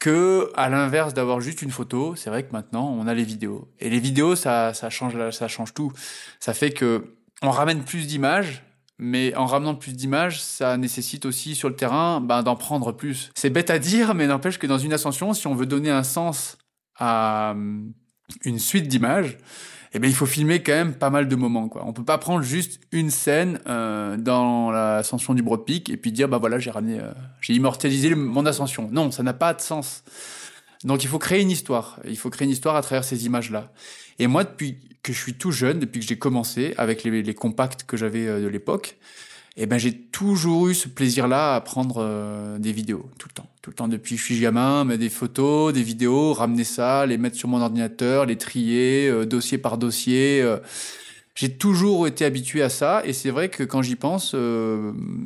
que 0.00 0.50
à 0.54 0.68
l'inverse 0.68 1.14
d'avoir 1.14 1.40
juste 1.40 1.62
une 1.62 1.70
photo, 1.70 2.14
c'est 2.16 2.30
vrai 2.30 2.42
que 2.42 2.52
maintenant, 2.52 2.94
on 2.98 3.06
a 3.06 3.14
les 3.14 3.24
vidéos. 3.24 3.68
Et 3.78 3.90
les 3.90 4.00
vidéos, 4.00 4.36
ça, 4.36 4.74
ça 4.74 4.90
change, 4.90 5.30
ça 5.30 5.48
change 5.48 5.72
tout. 5.72 5.92
Ça 6.40 6.52
fait 6.52 6.72
que 6.72 7.14
on 7.42 7.50
ramène 7.50 7.84
plus 7.84 8.06
d'images, 8.06 8.64
mais 8.98 9.34
en 9.36 9.46
ramenant 9.46 9.76
plus 9.76 9.94
d'images, 9.94 10.42
ça 10.42 10.76
nécessite 10.76 11.24
aussi 11.24 11.54
sur 11.54 11.68
le 11.68 11.76
terrain 11.76 12.20
ben, 12.20 12.42
d'en 12.42 12.56
prendre 12.56 12.92
plus. 12.92 13.30
C'est 13.34 13.50
bête 13.50 13.70
à 13.70 13.78
dire, 13.78 14.14
mais 14.14 14.26
n'empêche 14.26 14.58
que 14.58 14.66
dans 14.66 14.78
une 14.78 14.92
ascension, 14.92 15.32
si 15.34 15.46
on 15.46 15.54
veut 15.54 15.66
donner 15.66 15.90
un 15.90 16.02
sens 16.02 16.58
à 16.96 17.52
euh, 17.52 17.80
une 18.44 18.58
suite 18.58 18.88
d'images, 18.88 19.38
eh 19.94 19.98
bien, 19.98 20.10
il 20.10 20.14
faut 20.14 20.26
filmer 20.26 20.62
quand 20.62 20.72
même 20.72 20.94
pas 20.94 21.10
mal 21.10 21.28
de 21.28 21.36
moments. 21.36 21.68
Quoi. 21.68 21.82
On 21.86 21.92
peut 21.92 22.04
pas 22.04 22.18
prendre 22.18 22.42
juste 22.42 22.80
une 22.92 23.10
scène 23.10 23.58
euh, 23.66 24.16
dans 24.16 24.70
l'ascension 24.70 25.34
du 25.34 25.42
Broad 25.42 25.64
Peak 25.64 25.88
et 25.88 25.96
puis 25.96 26.12
dire 26.12 26.28
bah 26.28 26.38
voilà 26.38 26.58
j'ai 26.58 26.70
ramené, 26.70 27.00
euh, 27.00 27.10
j'ai 27.40 27.54
immortalisé 27.54 28.14
mon 28.14 28.44
ascension. 28.44 28.88
Non, 28.92 29.10
ça 29.10 29.22
n'a 29.22 29.32
pas 29.32 29.54
de 29.54 29.60
sens. 29.60 30.04
Donc 30.84 31.04
il 31.04 31.08
faut 31.08 31.18
créer 31.18 31.40
une 31.40 31.50
histoire. 31.50 31.98
Il 32.04 32.18
faut 32.18 32.30
créer 32.30 32.44
une 32.44 32.52
histoire 32.52 32.76
à 32.76 32.82
travers 32.82 33.04
ces 33.04 33.24
images-là. 33.24 33.72
Et 34.18 34.26
moi, 34.26 34.44
depuis 34.44 34.78
que 35.02 35.12
je 35.12 35.18
suis 35.18 35.34
tout 35.34 35.52
jeune, 35.52 35.78
depuis 35.78 36.00
que 36.00 36.06
j'ai 36.06 36.18
commencé 36.18 36.74
avec 36.76 37.04
les, 37.04 37.34
compacts 37.34 37.84
que 37.84 37.96
j'avais 37.96 38.26
euh, 38.26 38.42
de 38.42 38.48
l'époque, 38.48 38.98
eh 39.58 39.66
ben 39.66 39.78
j'ai 39.78 39.92
toujours 39.92 40.68
eu 40.68 40.74
ce 40.74 40.88
plaisir-là 40.88 41.54
à 41.54 41.60
prendre 41.60 41.96
euh, 41.98 42.58
des 42.58 42.72
vidéos 42.72 43.10
tout 43.18 43.28
le 43.28 43.34
temps, 43.34 43.50
tout 43.60 43.70
le 43.70 43.74
temps 43.74 43.88
depuis 43.88 44.14
que 44.14 44.20
je 44.20 44.24
suis 44.24 44.40
gamin, 44.40 44.84
mais 44.84 44.98
des 44.98 45.08
photos, 45.08 45.72
des 45.72 45.82
vidéos, 45.82 46.32
ramener 46.32 46.64
ça, 46.64 47.06
les 47.06 47.18
mettre 47.18 47.36
sur 47.36 47.48
mon 47.48 47.60
ordinateur, 47.60 48.26
les 48.26 48.36
trier 48.36 49.08
euh, 49.08 49.26
dossier 49.26 49.58
par 49.58 49.78
dossier. 49.78 50.44
j'ai 51.34 51.50
toujours 51.50 52.06
été 52.06 52.24
habitué 52.24 52.62
à 52.62 52.68
ça 52.68 53.02
et 53.04 53.12
c'est 53.12 53.30
vrai 53.30 53.48
que 53.48 53.62
quand 53.64 53.82
j'y 53.82 53.96
pense, 53.96 54.34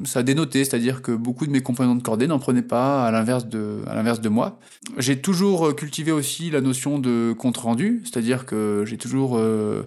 ça 0.05 0.19
a 0.19 0.23
dénoté, 0.23 0.65
c'est-à-dire 0.65 1.03
que 1.03 1.13
beaucoup 1.13 1.47
de 1.47 1.53
mes 1.53 1.63
compagnons 1.63 1.95
de 1.95 2.03
cordée 2.03 2.27
n'en 2.27 2.39
prenaient 2.39 2.63
pas 2.63 3.07
à 3.07 3.11
l'inverse 3.11 3.47
de 3.47 3.81
à 3.87 3.95
l'inverse 3.95 4.21
de 4.21 4.29
moi. 4.29 4.59
J'ai 4.99 5.21
toujours 5.21 5.75
cultivé 5.75 6.13
aussi 6.13 6.51
la 6.51 6.61
notion 6.61 6.99
de 6.99 7.35
compte 7.37 7.57
rendu, 7.57 8.03
c'est-à-dire 8.05 8.45
que 8.45 8.85
j'ai 8.87 8.99
toujours 8.99 9.39
euh, 9.39 9.85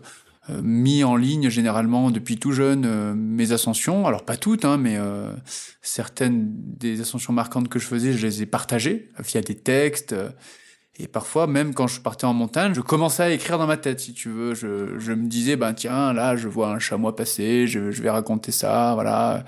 mis 0.62 1.04
en 1.04 1.16
ligne 1.16 1.50
généralement 1.50 2.12
depuis 2.12 2.38
tout 2.38 2.52
jeune 2.52 2.86
euh, 2.86 3.14
mes 3.16 3.52
ascensions. 3.52 4.06
Alors 4.06 4.24
pas 4.24 4.38
toutes, 4.38 4.66
hein, 4.66 4.78
mais 4.78 4.98
euh, 4.98 5.32
certaines 5.82 6.52
des 6.54 7.02
ascensions 7.02 7.34
marquantes 7.34 7.70
que 7.70 7.80
je 7.80 7.86
faisais, 7.86 8.14
je 8.14 8.26
les 8.26 8.44
ai 8.44 8.46
partagées 8.46 9.12
via 9.20 9.42
des 9.42 9.56
textes. 9.56 10.16
et 10.98 11.08
parfois, 11.08 11.48
même 11.48 11.74
quand 11.74 11.88
je 11.88 12.00
partais 12.00 12.26
en 12.26 12.34
montagne, 12.34 12.74
je 12.74 12.82
commençais 12.82 13.24
à 13.24 13.30
écrire 13.32 13.58
dans 13.58 13.68
ma 13.68 13.78
tête, 13.78 14.00
si 14.00 14.14
tu 14.14 14.30
veux. 14.30 14.54
Je, 14.54 15.00
je 15.00 15.14
me 15.14 15.28
disais, 15.28 15.56
ben 15.56 15.74
tiens, 15.74 16.14
là, 16.14 16.36
je 16.36 16.48
vois 16.48 16.70
un 16.70 16.80
chamois 16.80 17.16
passer, 17.16 17.68
je, 17.68 17.92
je 17.92 18.02
vais 18.02 18.10
raconter 18.10 18.52
ça, 18.52 18.94
voilà. 18.94 19.44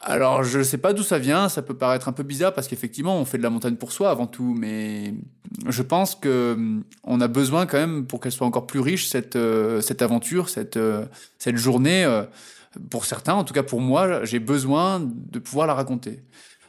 Alors, 0.00 0.44
je 0.44 0.58
ne 0.58 0.62
sais 0.62 0.78
pas 0.78 0.92
d'où 0.92 1.02
ça 1.02 1.18
vient, 1.18 1.48
ça 1.48 1.60
peut 1.60 1.76
paraître 1.76 2.08
un 2.08 2.12
peu 2.12 2.22
bizarre 2.22 2.54
parce 2.54 2.68
qu'effectivement, 2.68 3.18
on 3.18 3.24
fait 3.24 3.38
de 3.38 3.42
la 3.42 3.50
montagne 3.50 3.74
pour 3.74 3.90
soi 3.90 4.10
avant 4.10 4.26
tout, 4.26 4.54
mais 4.56 5.14
je 5.66 5.82
pense 5.82 6.14
que 6.14 6.52
hum, 6.54 6.84
on 7.02 7.20
a 7.20 7.28
besoin 7.28 7.66
quand 7.66 7.78
même 7.78 8.06
pour 8.06 8.20
qu'elle 8.20 8.32
soit 8.32 8.46
encore 8.46 8.66
plus 8.66 8.80
riche 8.80 9.08
cette 9.08 9.36
euh, 9.36 9.80
cette 9.80 10.00
aventure, 10.00 10.48
cette 10.48 10.76
euh, 10.76 11.04
cette 11.38 11.56
journée 11.56 12.04
euh, 12.04 12.22
pour 12.90 13.06
certains, 13.06 13.34
en 13.34 13.44
tout 13.44 13.54
cas 13.54 13.64
pour 13.64 13.80
moi, 13.80 14.24
j'ai 14.24 14.38
besoin 14.38 15.00
de 15.00 15.38
pouvoir 15.40 15.66
la 15.66 15.74
raconter. 15.74 16.22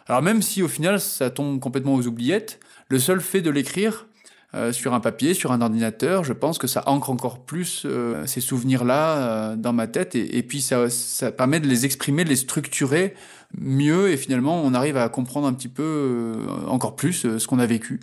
Alors 0.07 0.23
même 0.23 0.41
si 0.41 0.63
au 0.63 0.67
final 0.67 0.99
ça 0.99 1.29
tombe 1.29 1.59
complètement 1.59 1.93
aux 1.93 2.07
oubliettes, 2.07 2.59
le 2.89 2.97
seul 2.97 3.21
fait 3.21 3.41
de 3.41 3.51
l'écrire 3.51 4.07
euh, 4.55 4.71
sur 4.71 4.95
un 4.95 4.99
papier, 4.99 5.35
sur 5.35 5.51
un 5.51 5.61
ordinateur, 5.61 6.23
je 6.23 6.33
pense 6.33 6.57
que 6.57 6.65
ça 6.65 6.81
ancre 6.87 7.11
encore 7.11 7.45
plus 7.45 7.83
euh, 7.85 8.25
ces 8.25 8.41
souvenirs-là 8.41 9.17
euh, 9.17 9.55
dans 9.55 9.73
ma 9.73 9.85
tête 9.85 10.15
et, 10.15 10.41
puis 10.41 10.59
ça, 10.59 10.87
permet 11.31 11.59
de 11.59 11.67
les 11.67 11.85
exprimer, 11.85 12.23
de 12.23 12.29
les 12.29 12.35
structurer 12.35 13.13
mieux 13.55 14.09
et 14.09 14.17
finalement 14.17 14.59
on 14.63 14.73
arrive 14.73 14.97
à 14.97 15.07
comprendre 15.07 15.45
un 15.45 15.53
petit 15.53 15.67
peu 15.67 16.33
encore 16.65 16.95
plus 16.95 17.37
ce 17.37 17.47
qu'on 17.47 17.59
a 17.59 17.67
vécu. 17.67 17.99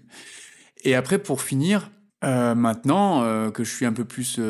Et 0.85 0.95
après 0.95 1.19
pour 1.19 1.43
finir, 1.43 1.91
maintenant 2.23 3.51
que 3.51 3.65
je 3.65 3.71
suis 3.71 3.87
un 3.87 3.93
peu 3.93 4.05
plus 4.05 4.41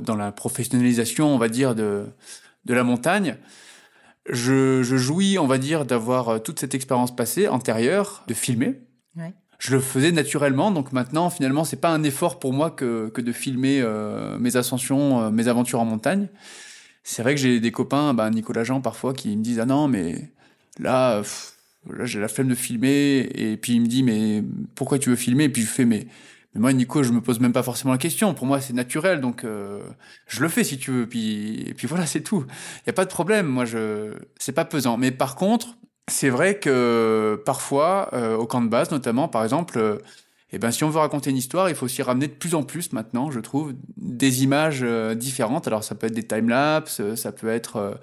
dans 0.00 0.16
la 0.16 0.32
professionnalisation, 0.32 1.32
on 1.32 1.38
va 1.38 1.48
dire, 1.48 1.74
de, 1.74 2.06
la 2.66 2.84
montagne, 2.84 3.36
je, 4.28 4.82
jouis, 4.82 5.38
on 5.38 5.46
va 5.46 5.58
dire, 5.58 5.84
d'avoir 5.84 6.40
toute 6.42 6.60
cette 6.60 6.74
expérience 6.74 7.14
passée, 7.14 7.48
antérieure, 7.48 8.24
de 8.28 8.34
filmer. 8.34 8.80
Je 9.58 9.74
le 9.74 9.80
faisais 9.80 10.12
naturellement. 10.12 10.70
Donc 10.70 10.92
maintenant, 10.92 11.30
finalement, 11.30 11.64
c'est 11.64 11.80
pas 11.80 11.90
un 11.90 12.02
effort 12.02 12.38
pour 12.38 12.52
moi 12.52 12.70
que, 12.70 13.08
que 13.08 13.20
de 13.20 13.32
filmer 13.32 13.80
euh, 13.80 14.38
mes 14.38 14.56
ascensions, 14.56 15.22
euh, 15.22 15.30
mes 15.30 15.48
aventures 15.48 15.80
en 15.80 15.84
montagne. 15.84 16.28
C'est 17.04 17.22
vrai 17.22 17.34
que 17.34 17.40
j'ai 17.40 17.60
des 17.60 17.72
copains, 17.72 18.14
bah, 18.14 18.28
Nicolas 18.30 18.64
Jean 18.64 18.80
parfois, 18.80 19.14
qui 19.14 19.36
me 19.36 19.42
disent 19.42 19.60
ah 19.60 19.66
non 19.66 19.88
mais 19.88 20.30
là, 20.78 21.22
là 21.88 22.04
j'ai 22.04 22.20
la 22.20 22.28
flemme 22.28 22.48
de 22.48 22.54
filmer. 22.54 23.28
Et 23.34 23.56
puis 23.56 23.74
il 23.74 23.82
me 23.82 23.86
dit 23.86 24.02
mais 24.02 24.42
pourquoi 24.74 24.98
tu 24.98 25.10
veux 25.10 25.16
filmer? 25.16 25.44
Et 25.44 25.48
puis 25.48 25.62
je 25.62 25.68
fais 25.68 25.84
mais 25.84 26.06
mais 26.56 26.62
moi, 26.62 26.72
Nico, 26.72 27.02
je 27.02 27.12
me 27.12 27.20
pose 27.20 27.38
même 27.38 27.52
pas 27.52 27.62
forcément 27.62 27.92
la 27.92 27.98
question. 27.98 28.32
Pour 28.32 28.46
moi, 28.46 28.62
c'est 28.62 28.72
naturel, 28.72 29.20
donc 29.20 29.44
euh, 29.44 29.82
je 30.26 30.40
le 30.40 30.48
fais 30.48 30.64
si 30.64 30.78
tu 30.78 30.90
veux. 30.90 31.06
Puis, 31.06 31.60
et 31.68 31.74
puis 31.74 31.86
voilà, 31.86 32.06
c'est 32.06 32.22
tout. 32.22 32.46
Il 32.84 32.86
y 32.86 32.90
a 32.90 32.94
pas 32.94 33.04
de 33.04 33.10
problème. 33.10 33.46
Moi, 33.46 33.66
je, 33.66 34.14
c'est 34.38 34.52
pas 34.52 34.64
pesant. 34.64 34.96
Mais 34.96 35.10
par 35.10 35.36
contre, 35.36 35.76
c'est 36.08 36.30
vrai 36.30 36.58
que 36.58 37.40
parfois, 37.44 38.10
euh, 38.12 38.36
au 38.36 38.46
camp 38.46 38.62
de 38.62 38.68
base 38.68 38.90
notamment, 38.90 39.28
par 39.28 39.42
exemple, 39.42 39.78
euh, 39.78 39.98
eh 40.52 40.58
ben, 40.58 40.70
si 40.70 40.84
on 40.84 40.88
veut 40.88 41.00
raconter 41.00 41.30
une 41.30 41.36
histoire, 41.36 41.68
il 41.68 41.74
faut 41.74 41.86
aussi 41.86 42.02
ramener 42.02 42.28
de 42.28 42.32
plus 42.32 42.54
en 42.54 42.62
plus 42.62 42.92
maintenant, 42.92 43.30
je 43.32 43.40
trouve, 43.40 43.74
des 43.96 44.44
images 44.44 44.80
euh, 44.82 45.14
différentes. 45.16 45.66
Alors 45.66 45.82
ça 45.82 45.96
peut 45.96 46.06
être 46.06 46.14
des 46.14 46.22
time-lapse, 46.22 47.14
ça 47.16 47.32
peut 47.32 47.48
être 47.48 47.98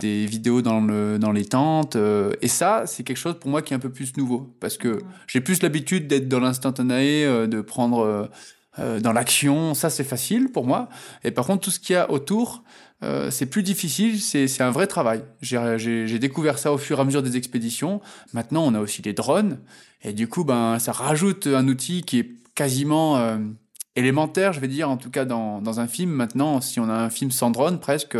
des 0.00 0.26
vidéos 0.26 0.62
dans, 0.62 0.80
le, 0.80 1.18
dans 1.20 1.30
les 1.30 1.44
tentes. 1.44 1.96
et 2.42 2.48
ça, 2.48 2.82
c'est 2.86 3.04
quelque 3.04 3.16
chose 3.16 3.38
pour 3.38 3.50
moi 3.50 3.62
qui 3.62 3.72
est 3.72 3.76
un 3.76 3.80
peu 3.80 3.92
plus 3.92 4.16
nouveau, 4.16 4.52
parce 4.58 4.76
que 4.76 4.98
j'ai 5.28 5.40
plus 5.40 5.62
l'habitude 5.62 6.08
d'être 6.08 6.28
dans 6.28 6.40
l'instantané, 6.40 7.24
de 7.46 7.60
prendre 7.60 8.28
dans 8.76 9.12
l'action. 9.12 9.74
Ça, 9.74 9.90
c'est 9.90 10.02
facile 10.02 10.50
pour 10.50 10.66
moi. 10.66 10.88
Et 11.22 11.30
par 11.30 11.46
contre, 11.46 11.60
tout 11.60 11.70
ce 11.70 11.78
qu'il 11.78 11.94
y 11.94 11.96
a 11.96 12.10
autour, 12.10 12.64
euh, 13.04 13.30
c'est 13.30 13.46
plus 13.46 13.62
difficile, 13.62 14.20
c'est 14.20 14.60
un 14.62 14.70
vrai 14.70 14.86
travail. 14.86 15.22
J'ai 15.42 16.18
découvert 16.18 16.58
ça 16.58 16.72
au 16.72 16.78
fur 16.78 16.98
et 16.98 17.00
à 17.02 17.04
mesure 17.04 17.22
des 17.22 17.36
expéditions. 17.36 18.00
Maintenant, 18.32 18.64
on 18.64 18.74
a 18.74 18.80
aussi 18.80 19.02
les 19.02 19.12
drones. 19.12 19.58
Et 20.02 20.12
du 20.12 20.26
coup, 20.26 20.44
ben, 20.44 20.78
ça 20.78 20.92
rajoute 20.92 21.46
un 21.46 21.68
outil 21.68 22.02
qui 22.02 22.20
est 22.20 22.30
quasiment 22.54 23.18
euh, 23.18 23.36
élémentaire, 23.96 24.52
je 24.52 24.60
vais 24.60 24.68
dire, 24.68 24.88
en 24.88 24.96
tout 24.96 25.10
cas 25.10 25.24
dans, 25.24 25.60
dans, 25.60 25.80
un 25.80 25.86
film. 25.86 26.10
Maintenant, 26.10 26.60
si 26.60 26.80
on 26.80 26.88
a 26.88 26.94
un 26.94 27.10
film 27.10 27.30
sans 27.30 27.50
drone, 27.50 27.78
presque, 27.78 28.16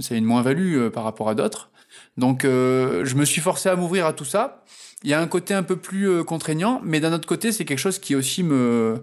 c'est 0.00 0.18
une 0.18 0.24
moins-value 0.24 0.78
euh, 0.78 0.90
par 0.90 1.04
rapport 1.04 1.28
à 1.28 1.34
d'autres. 1.34 1.70
Donc, 2.18 2.42
je 2.42 3.14
me 3.14 3.24
suis 3.24 3.40
forcé 3.40 3.70
à 3.70 3.76
m'ouvrir 3.76 4.04
à 4.04 4.12
tout 4.12 4.26
ça. 4.26 4.64
Il 5.02 5.08
y 5.08 5.14
a 5.14 5.20
un 5.20 5.26
côté 5.26 5.54
un 5.54 5.62
peu 5.62 5.76
plus 5.76 6.22
contraignant, 6.24 6.78
mais 6.84 7.00
d'un 7.00 7.10
autre 7.12 7.26
côté, 7.26 7.52
c'est 7.52 7.64
quelque 7.64 7.78
chose 7.78 7.98
qui 7.98 8.14
aussi 8.14 8.42
me 8.42 9.02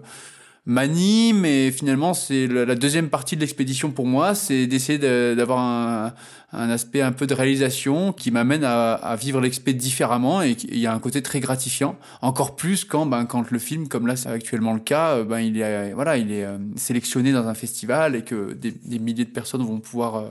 m'anime 0.66 1.44
et 1.44 1.70
finalement 1.70 2.14
c'est 2.14 2.46
la 2.46 2.74
deuxième 2.74 3.08
partie 3.08 3.34
de 3.36 3.40
l'expédition 3.40 3.90
pour 3.90 4.06
moi, 4.06 4.34
c'est 4.34 4.66
d'essayer 4.66 4.98
d'avoir 4.98 5.58
un, 5.58 6.14
un, 6.52 6.70
aspect 6.70 7.00
un 7.00 7.12
peu 7.12 7.26
de 7.26 7.34
réalisation 7.34 8.12
qui 8.12 8.30
m'amène 8.30 8.64
à, 8.64 9.16
vivre 9.16 9.40
l'expé 9.40 9.72
différemment 9.72 10.42
et 10.42 10.56
il 10.68 10.78
y 10.78 10.86
a 10.86 10.94
un 10.94 10.98
côté 10.98 11.22
très 11.22 11.40
gratifiant, 11.40 11.96
encore 12.20 12.56
plus 12.56 12.84
quand 12.84 13.06
ben 13.06 13.24
quand 13.24 13.50
le 13.50 13.58
film 13.58 13.88
comme 13.88 14.06
là 14.06 14.16
c'est 14.16 14.28
actuellement 14.28 14.74
le 14.74 14.80
cas, 14.80 15.16
euh, 15.16 15.24
ben 15.24 15.40
il 15.40 15.60
est 15.60 15.92
voilà 15.92 16.16
il 16.16 16.30
est 16.30 16.44
euh, 16.44 16.58
sélectionné 16.76 17.32
dans 17.32 17.48
un 17.48 17.54
festival 17.54 18.14
et 18.14 18.22
que 18.22 18.52
des, 18.52 18.72
des 18.72 18.98
milliers 18.98 19.24
de 19.24 19.30
personnes 19.30 19.62
vont 19.62 19.80
pouvoir 19.80 20.16
euh, 20.16 20.28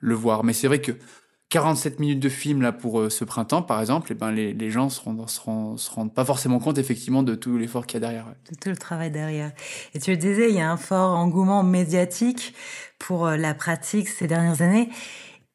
le 0.00 0.14
voir. 0.14 0.44
Mais 0.44 0.52
c'est 0.52 0.66
vrai 0.66 0.80
que 0.80 0.92
47 1.50 1.98
minutes 1.98 2.20
de 2.20 2.28
film 2.28 2.60
là 2.60 2.72
pour 2.72 3.00
euh, 3.00 3.10
ce 3.10 3.24
printemps, 3.24 3.62
par 3.62 3.80
exemple, 3.80 4.12
et 4.12 4.14
ben 4.14 4.30
les, 4.30 4.70
gens 4.70 4.90
se 4.90 5.00
rendent, 5.00 5.28
se, 5.28 5.40
rendent, 5.40 5.78
se 5.78 5.90
rendent 5.90 6.12
pas 6.12 6.24
forcément 6.24 6.58
compte 6.58 6.76
effectivement 6.76 7.22
de 7.22 7.34
tout 7.34 7.56
l'effort 7.56 7.86
qu'il 7.86 8.00
y 8.00 8.04
a 8.04 8.06
derrière. 8.06 8.26
De 8.50 8.56
tout 8.56 8.68
le 8.68 8.76
travail 8.76 9.10
derrière. 9.10 9.52
Et 9.94 9.98
tu 9.98 10.10
le 10.10 10.18
disais, 10.18 10.50
il 10.50 10.56
y 10.56 10.60
a 10.60 10.70
un 10.70 10.76
fort 10.76 11.16
engouement 11.16 11.62
médiatique 11.62 12.54
pour 12.98 13.26
euh, 13.26 13.36
la 13.36 13.54
pratique 13.54 14.08
ces 14.08 14.26
dernières 14.26 14.60
années, 14.60 14.90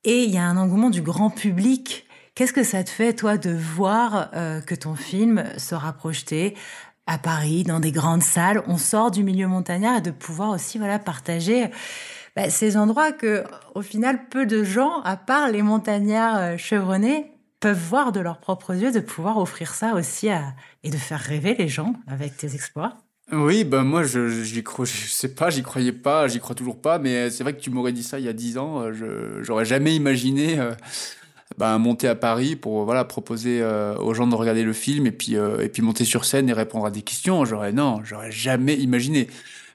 et 0.04 0.24
il 0.24 0.32
y 0.32 0.38
a 0.38 0.44
un 0.44 0.58
engouement 0.58 0.90
du 0.90 1.02
grand 1.04 1.30
public. 1.30 2.06
Qu'est-ce 2.34 2.54
que 2.54 2.64
ça 2.64 2.84
te 2.84 2.90
fait, 2.90 3.14
toi, 3.14 3.38
de 3.38 3.52
voir 3.52 4.32
euh, 4.34 4.62
que 4.62 4.74
ton 4.74 4.96
film 4.96 5.44
sera 5.58 5.94
projeté 5.94 6.56
à 7.06 7.20
Paris, 7.20 7.64
dans 7.64 7.80
des 7.80 7.92
grandes 7.92 8.24
salles? 8.24 8.64
On 8.66 8.78
sort 8.78 9.12
du 9.12 9.24
milieu 9.24 9.48
montagnard 9.48 9.98
et 9.98 10.02
de 10.02 10.10
pouvoir 10.10 10.50
aussi 10.50 10.80
voilà 10.80 10.98
partager 10.98 11.70
bah, 12.36 12.50
ces 12.50 12.78
endroits 12.78 13.12
que, 13.12 13.44
au 13.76 13.82
final, 13.82 14.28
peu 14.30 14.46
de 14.46 14.64
gens, 14.64 15.02
à 15.02 15.18
part 15.18 15.52
les 15.52 15.62
montagnards 15.62 16.38
euh, 16.38 16.58
chevronnés, 16.58 17.32
peuvent 17.60 17.78
voir 17.78 18.12
de 18.12 18.20
leurs 18.20 18.40
propres 18.40 18.76
yeux, 18.76 18.92
de 18.92 19.00
pouvoir 19.00 19.38
offrir 19.38 19.74
ça 19.74 19.94
aussi 19.94 20.28
et 20.84 20.90
de 20.90 20.98
faire 20.98 21.20
rêver 21.20 21.56
les 21.58 21.70
gens 21.70 21.94
avec 22.08 22.36
tes 22.36 22.56
exploits. 22.56 22.98
Oui, 23.32 23.64
ben 23.64 23.84
moi, 23.84 24.04
je, 24.04 24.44
j'y 24.44 24.64
crois, 24.64 24.84
je 24.84 25.08
sais 25.08 25.34
pas, 25.34 25.50
j'y 25.50 25.64
croyais 25.64 25.94
pas, 25.94 26.28
j'y 26.28 26.40
crois 26.40 26.56
toujours 26.56 26.82
pas, 26.82 27.00
mais 27.00 27.30
c'est 27.30 27.44
vrai 27.44 27.54
que 27.54 27.62
tu 27.62 27.70
m'aurais 27.70 27.94
dit 27.94 28.04
ça 28.04 28.20
il 28.20 28.26
y 28.26 28.28
a 28.28 28.34
dix 28.34 28.58
ans, 28.58 28.82
euh, 28.82 28.92
je, 28.92 29.44
j'aurais 29.44 29.64
jamais 29.64 29.96
imaginé 29.96 30.60
euh, 30.60 30.74
ben, 31.58 31.78
monter 31.78 32.10
à 32.10 32.16
Paris 32.16 32.58
pour 32.58 32.84
voilà 32.84 33.06
proposer 33.06 33.64
aux 33.64 34.14
gens 34.14 34.28
de 34.28 34.36
regarder 34.36 34.64
le 34.64 34.74
film 34.74 35.06
et 35.06 35.12
puis 35.12 35.36
et 35.36 35.70
puis 35.70 35.82
monter 35.82 36.04
sur 36.04 36.26
scène 36.26 36.50
et 36.50 36.54
répondre 36.54 36.86
à 36.86 36.92
des 36.92 37.04
questions. 37.04 37.46
J'aurais 37.46 37.72
non, 37.72 38.02
j'aurais 38.04 38.32
jamais 38.32 38.76
imaginé. 38.76 39.30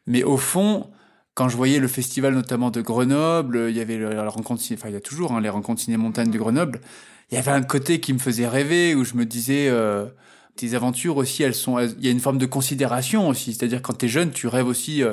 Mais 0.06 0.24
au 0.24 0.36
fond, 0.36 0.90
quand 1.38 1.48
je 1.48 1.56
voyais 1.56 1.78
le 1.78 1.86
festival 1.86 2.34
notamment 2.34 2.72
de 2.72 2.80
Grenoble, 2.80 3.66
il 3.68 3.76
y 3.76 3.80
avait 3.80 3.96
la 3.96 4.28
rencontre, 4.28 4.60
enfin 4.72 4.88
il 4.88 4.94
y 4.94 4.96
a 4.96 5.00
toujours 5.00 5.30
hein, 5.30 5.40
les 5.40 5.48
rencontres 5.48 5.80
ciné-montagne 5.80 6.32
de 6.32 6.36
Grenoble, 6.36 6.80
il 7.30 7.36
y 7.36 7.38
avait 7.38 7.52
un 7.52 7.62
côté 7.62 8.00
qui 8.00 8.12
me 8.12 8.18
faisait 8.18 8.48
rêver 8.48 8.96
où 8.96 9.04
je 9.04 9.14
me 9.14 9.24
disais 9.24 9.68
euh, 9.68 10.06
tes 10.56 10.74
aventures 10.74 11.16
aussi 11.16 11.44
elles 11.44 11.54
sont, 11.54 11.78
il 11.78 12.04
y 12.04 12.08
a 12.08 12.10
une 12.10 12.18
forme 12.18 12.38
de 12.38 12.46
considération 12.46 13.28
aussi, 13.28 13.54
c'est-à-dire 13.54 13.82
quand 13.82 13.98
tu 13.98 14.06
es 14.06 14.08
jeune 14.08 14.32
tu 14.32 14.48
rêves 14.48 14.66
aussi 14.66 15.04
euh, 15.04 15.12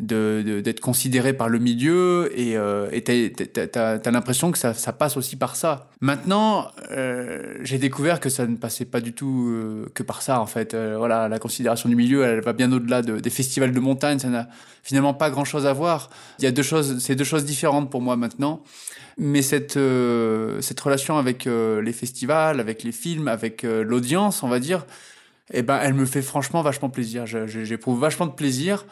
de 0.00 0.60
d'être 0.64 0.80
considéré 0.80 1.32
par 1.32 1.48
le 1.48 1.58
milieu 1.58 2.30
et 2.38 2.56
euh, 2.56 2.88
t'as 3.00 3.98
as, 4.04 4.10
l'impression 4.10 4.52
que 4.52 4.58
ça, 4.58 4.72
ça, 4.72 4.92
passe 4.92 5.16
aussi 5.16 5.34
par 5.34 5.56
ça. 5.56 5.90
Maintenant, 6.00 6.70
euh, 6.92 7.56
j'ai 7.62 7.78
découvert 7.78 8.20
que 8.20 8.28
ça 8.28 8.46
ne 8.46 8.56
passait 8.56 8.84
pas 8.84 9.00
du 9.00 9.12
tout 9.12 9.48
euh, 9.48 9.90
que 9.94 10.04
par 10.04 10.22
ça 10.22 10.40
en 10.40 10.46
fait. 10.46 10.74
Euh, 10.74 10.94
voilà, 10.96 11.28
la 11.28 11.38
considération 11.40 11.88
du 11.88 11.96
milieu, 11.96 12.22
elle 12.24 12.40
va 12.40 12.52
bien 12.52 12.70
au-delà 12.70 13.02
de, 13.02 13.18
des 13.18 13.30
festivals 13.30 13.72
de 13.72 13.80
montagne. 13.80 14.20
Ça 14.20 14.28
n'a 14.28 14.48
finalement 14.84 15.14
pas 15.14 15.30
grand-chose 15.30 15.66
à 15.66 15.72
voir. 15.72 16.10
Il 16.38 16.44
y 16.44 16.48
a 16.48 16.52
deux 16.52 16.62
choses, 16.62 16.98
c'est 17.00 17.16
deux 17.16 17.24
choses 17.24 17.44
différentes 17.44 17.90
pour 17.90 18.00
moi 18.00 18.16
maintenant. 18.16 18.62
Mais 19.16 19.42
cette 19.42 19.78
cette 20.60 20.80
relation 20.80 21.18
avec 21.18 21.46
les 21.46 21.92
festivals, 21.92 22.60
avec 22.60 22.84
les 22.84 22.92
films, 22.92 23.26
avec 23.26 23.64
l'audience, 23.64 24.44
on 24.44 24.48
va 24.48 24.60
dire 24.60 24.86
eh 25.52 25.62
ben, 25.62 25.80
elle 25.82 25.94
me 25.94 26.04
fait 26.04 26.22
franchement 26.22 26.62
vachement 26.62 26.88
plaisir. 26.88 27.26
J'éprouve 27.26 27.98
vachement 27.98 28.26
de 28.26 28.32
plaisir 28.32 28.84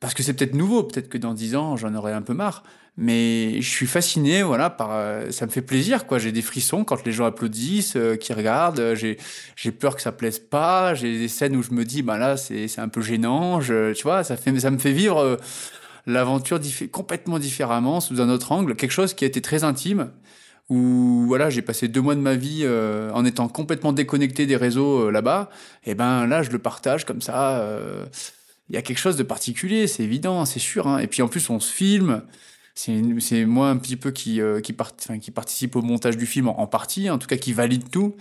parce 0.00 0.14
que 0.14 0.22
c'est 0.22 0.34
peut-être 0.34 0.54
nouveau, 0.54 0.82
peut-être 0.82 1.08
que 1.08 1.18
dans 1.18 1.34
dix 1.34 1.56
ans, 1.56 1.76
j'en 1.76 1.94
aurai 1.94 2.12
un 2.12 2.22
peu 2.22 2.34
marre. 2.34 2.62
Mais 2.98 3.60
je 3.60 3.68
suis 3.68 3.86
fasciné, 3.86 4.42
voilà, 4.42 4.70
par 4.70 4.88
euh, 4.92 5.30
ça 5.30 5.44
me 5.44 5.50
fait 5.50 5.60
plaisir, 5.60 6.06
quoi. 6.06 6.18
J'ai 6.18 6.32
des 6.32 6.40
frissons 6.40 6.82
quand 6.82 7.04
les 7.04 7.12
gens 7.12 7.26
applaudissent, 7.26 7.96
euh, 7.96 8.16
qui 8.16 8.32
regardent. 8.32 8.80
Euh, 8.80 8.94
j'ai 8.94 9.18
j'ai 9.54 9.70
peur 9.70 9.96
que 9.96 10.02
ça 10.02 10.12
plaise 10.12 10.38
pas. 10.38 10.94
J'ai 10.94 11.18
des 11.18 11.28
scènes 11.28 11.56
où 11.56 11.62
je 11.62 11.72
me 11.72 11.84
dis, 11.84 12.02
bah 12.02 12.16
là, 12.16 12.38
c'est 12.38 12.68
c'est 12.68 12.80
un 12.80 12.88
peu 12.88 13.02
gênant. 13.02 13.60
Je, 13.60 13.92
tu 13.92 14.02
vois, 14.04 14.24
ça 14.24 14.36
fait 14.38 14.58
ça 14.60 14.70
me 14.70 14.78
fait 14.78 14.92
vivre 14.92 15.38
l'aventure 16.06 16.60
complètement 16.90 17.38
différemment, 17.38 18.00
sous 18.00 18.20
un 18.20 18.30
autre 18.30 18.52
angle, 18.52 18.76
quelque 18.76 18.92
chose 18.92 19.12
qui 19.12 19.24
a 19.24 19.28
été 19.28 19.42
très 19.42 19.64
intime 19.64 20.10
où 20.68 21.24
voilà 21.26 21.48
j'ai 21.48 21.62
passé 21.62 21.88
deux 21.88 22.00
mois 22.00 22.14
de 22.14 22.20
ma 22.20 22.34
vie 22.34 22.62
euh, 22.64 23.10
en 23.12 23.24
étant 23.24 23.48
complètement 23.48 23.92
déconnecté 23.92 24.46
des 24.46 24.56
réseaux 24.56 25.06
euh, 25.06 25.10
là-bas 25.10 25.48
et 25.84 25.94
ben 25.94 26.26
là 26.26 26.42
je 26.42 26.50
le 26.50 26.58
partage 26.58 27.04
comme 27.04 27.20
ça 27.20 27.58
euh, 27.58 28.04
il 28.68 28.74
y 28.74 28.78
a 28.78 28.82
quelque 28.82 28.98
chose 28.98 29.16
de 29.16 29.22
particulier 29.22 29.86
c'est 29.86 30.02
évident 30.02 30.44
c'est 30.44 30.60
sûr 30.60 30.86
hein. 30.86 30.98
et 30.98 31.06
puis 31.06 31.22
en 31.22 31.28
plus 31.28 31.48
on 31.50 31.60
se 31.60 31.72
filme 31.72 32.22
c'est 32.74 33.46
moi 33.46 33.70
un 33.70 33.76
petit 33.78 33.96
peu 33.96 34.10
qui 34.10 34.40
qui, 34.62 34.74
qui 35.20 35.30
participe 35.30 35.76
au 35.76 35.82
montage 35.82 36.16
du 36.16 36.26
film 36.26 36.48
en, 36.48 36.66
partie 36.66 37.08
en 37.08 37.18
tout 37.18 37.26
cas 37.26 37.36
qui 37.36 37.52
valide 37.52 37.88
tout 37.90 38.16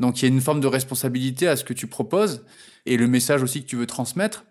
donc 0.00 0.20
il 0.20 0.22
y 0.22 0.30
a 0.30 0.34
une 0.34 0.40
forme 0.40 0.60
de 0.60 0.66
responsabilité 0.66 1.46
à 1.46 1.56
ce 1.56 1.64
que 1.64 1.74
tu 1.74 1.86
proposes 1.86 2.44
et 2.86 2.96
le 2.96 3.06
message 3.06 3.42
aussi 3.42 3.62
que 3.62 3.68
tu 3.68 3.76
veux 3.76 3.86
transmettre 3.86 4.44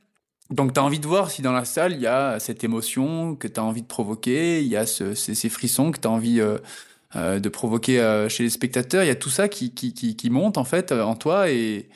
donc 0.52 0.74
tu 0.74 0.80
as 0.80 0.84
envie 0.84 1.00
de 1.00 1.08
voir 1.08 1.32
si 1.32 1.42
dans 1.42 1.54
la 1.54 1.66
salle 1.66 1.94
il 1.94 2.02
y 2.02 2.08
a 2.08 2.40
cette 2.40 2.64
émotion 2.64 3.36
que 3.36 3.48
tu 3.48 3.60
as 3.60 3.64
envie 3.64 3.82
de 3.82 3.88
provoquer, 3.88 4.62
il 4.62 4.68
y 4.68 4.78
a 4.78 4.86
ce, 4.86 5.14
ces, 5.14 5.36
ces, 5.36 5.50
frissons 5.50 5.92
que 5.92 6.00
tu 6.00 6.08
as 6.08 6.12
envie 6.12 6.40
euh, 7.16 7.40
de 7.40 7.48
provoquer 7.48 8.02
euh, 8.02 8.28
chez 8.28 8.44
les 8.44 8.50
spectateurs. 8.50 9.02
Il 9.02 9.08
y 9.08 9.12
a 9.12 9.16
tout 9.16 9.30
ça 9.30 9.48
qui, 9.48 9.74
qui, 9.74 9.94
qui, 9.94 10.30
monte 10.30 10.58
en 10.58 10.66
fait 10.66 10.92
euh, 10.92 11.04
en 11.04 11.16
toi 11.16 11.50
et, 11.50 11.88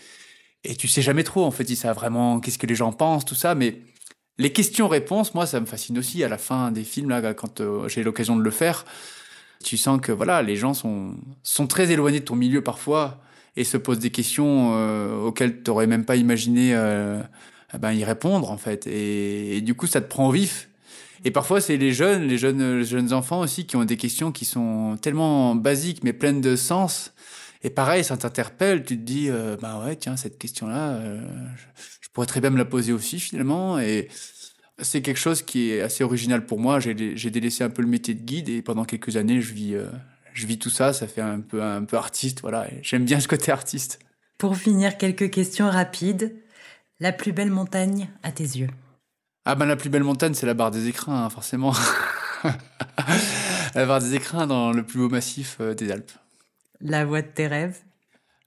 et 0.64 0.76
tu 0.76 0.88
sais 0.88 1.02
jamais 1.02 1.24
trop 1.24 1.44
en 1.46 1.52
fait 1.52 1.66
si 1.66 1.76
ça 1.76 1.94
vraiment 1.94 2.40
qu'est-ce 2.40 2.58
que 2.58 2.68
les 2.68 2.76
gens 2.76 2.92
pensent, 2.92 3.26
tout 3.26 3.36
ça. 3.36 3.56
Mais 3.56 3.80
les 4.38 4.52
questions-réponses, 4.52 5.34
moi, 5.34 5.46
ça 5.46 5.60
me 5.60 5.66
fascine 5.66 5.98
aussi 5.98 6.24
à 6.24 6.28
la 6.28 6.38
fin 6.38 6.72
des 6.72 6.84
films 6.84 7.10
là 7.10 7.34
quand 7.34 7.62
j'ai 7.88 8.04
l'occasion 8.04 8.36
de 8.36 8.44
le 8.44 8.52
faire. 8.52 8.86
Tu 9.64 9.78
sens 9.78 10.02
que 10.02 10.12
voilà, 10.12 10.42
les 10.42 10.56
gens 10.56 10.74
sont 10.74 11.16
sont 11.44 11.68
très 11.68 11.92
éloignés 11.92 12.20
de 12.22 12.26
ton 12.26 12.36
milieu 12.36 12.64
parfois 12.64 13.22
et 13.56 13.64
se 13.64 13.78
posent 13.78 14.00
des 14.00 14.12
questions 14.12 15.26
auxquelles 15.26 15.62
tu 15.64 15.70
n'aurais 15.70 15.88
même 15.88 16.06
pas 16.06 16.16
imaginé 16.16 16.74
ben, 17.80 17.92
y 17.92 18.04
répondre 18.04 18.52
en 18.52 18.58
fait. 18.58 18.88
Et, 18.88 19.58
et, 19.58 19.62
du 19.62 19.76
coup, 19.76 19.88
ça 19.88 20.02
te 20.02 20.08
prend 20.08 20.28
au 20.28 20.32
vif. 20.32 20.70
Et 21.24 21.32
parfois, 21.32 21.62
c'est 21.62 21.78
les 21.78 21.94
jeunes, 21.94 22.24
les 22.24 22.38
jeunes, 22.38 22.80
les 22.80 22.86
jeunes 22.86 23.14
enfants 23.14 23.42
aussi 23.42 23.66
qui 23.66 23.76
ont 23.76 23.86
des 23.86 23.98
questions 23.98 24.32
qui 24.32 24.46
sont 24.46 24.98
tellement 25.02 25.56
basiques 25.56 26.04
mais 26.04 26.14
pleines 26.14 26.42
de 26.42 26.56
sens. 26.56 27.14
Et 27.64 27.70
pareil, 27.70 28.04
ça 28.04 28.18
t'interpelle, 28.18 28.84
tu 28.84 28.98
te 28.98 29.04
dis, 29.04 29.30
euh, 29.30 29.56
bah 29.62 29.84
ouais, 29.84 29.96
tiens, 29.96 30.18
cette 30.18 30.38
question-là, 30.38 30.94
euh, 30.94 31.22
je, 32.02 32.10
pourrais 32.14 32.28
très 32.28 32.42
bien 32.42 32.50
me 32.50 32.58
la 32.58 32.66
poser 32.66 32.92
aussi 32.92 33.20
finalement. 33.20 33.80
Et 33.80 34.10
c'est 34.80 35.02
quelque 35.02 35.20
chose 35.20 35.44
qui 35.44 35.72
est 35.72 35.82
assez 35.82 36.04
original 36.04 36.46
pour 36.46 36.60
moi. 36.60 36.80
J'ai 36.80 36.94
délaissé 37.30 37.64
un 37.64 37.70
peu 37.70 37.82
le 37.82 37.88
métier 37.88 38.14
de 38.14 38.24
guide 38.24 38.50
et 38.50 38.62
pendant 38.62 38.84
quelques 38.84 39.16
années, 39.16 39.42
je 39.42 39.54
vis, 39.54 39.76
euh, 39.76 39.86
je 40.34 40.48
vis 40.48 40.58
tout 40.58 40.70
ça. 40.70 40.94
Ça 40.94 41.08
fait 41.08 41.22
un 41.22 41.40
peu, 41.40 41.62
un 41.62 41.84
peu 41.84 41.98
artiste, 41.98 42.42
voilà. 42.42 42.68
J'aime 42.82 43.06
bien 43.06 43.20
ce 43.20 43.28
côté 43.28 43.52
artiste. 43.52 44.00
Pour 44.38 44.58
finir, 44.58 44.98
quelques 44.98 45.30
questions 45.30 45.70
rapides. 45.70 46.36
La 47.00 47.12
plus 47.12 47.32
belle 47.32 47.50
montagne 47.50 48.10
à 48.22 48.32
tes 48.32 48.44
yeux 48.44 48.70
ah 49.46 49.56
ben 49.56 49.66
la 49.66 49.76
plus 49.76 49.90
belle 49.90 50.04
montagne, 50.04 50.36
c'est 50.36 50.46
la 50.46 50.54
barre 50.54 50.70
des 50.70 50.88
écrins, 50.88 51.26
hein, 51.26 51.30
forcément. 51.30 51.74
la 53.76 53.86
barre 53.88 54.00
des 54.00 54.14
écrins 54.14 54.46
dans 54.46 54.72
le 54.72 54.84
plus 54.84 55.00
beau 55.00 55.10
massif 55.10 55.58
euh, 55.62 55.74
des 55.74 55.92
Alpes. 55.92 56.12
La 56.84 57.06
voie 57.06 57.22
de 57.22 57.28
tes 57.28 57.48
rêves. 57.48 57.78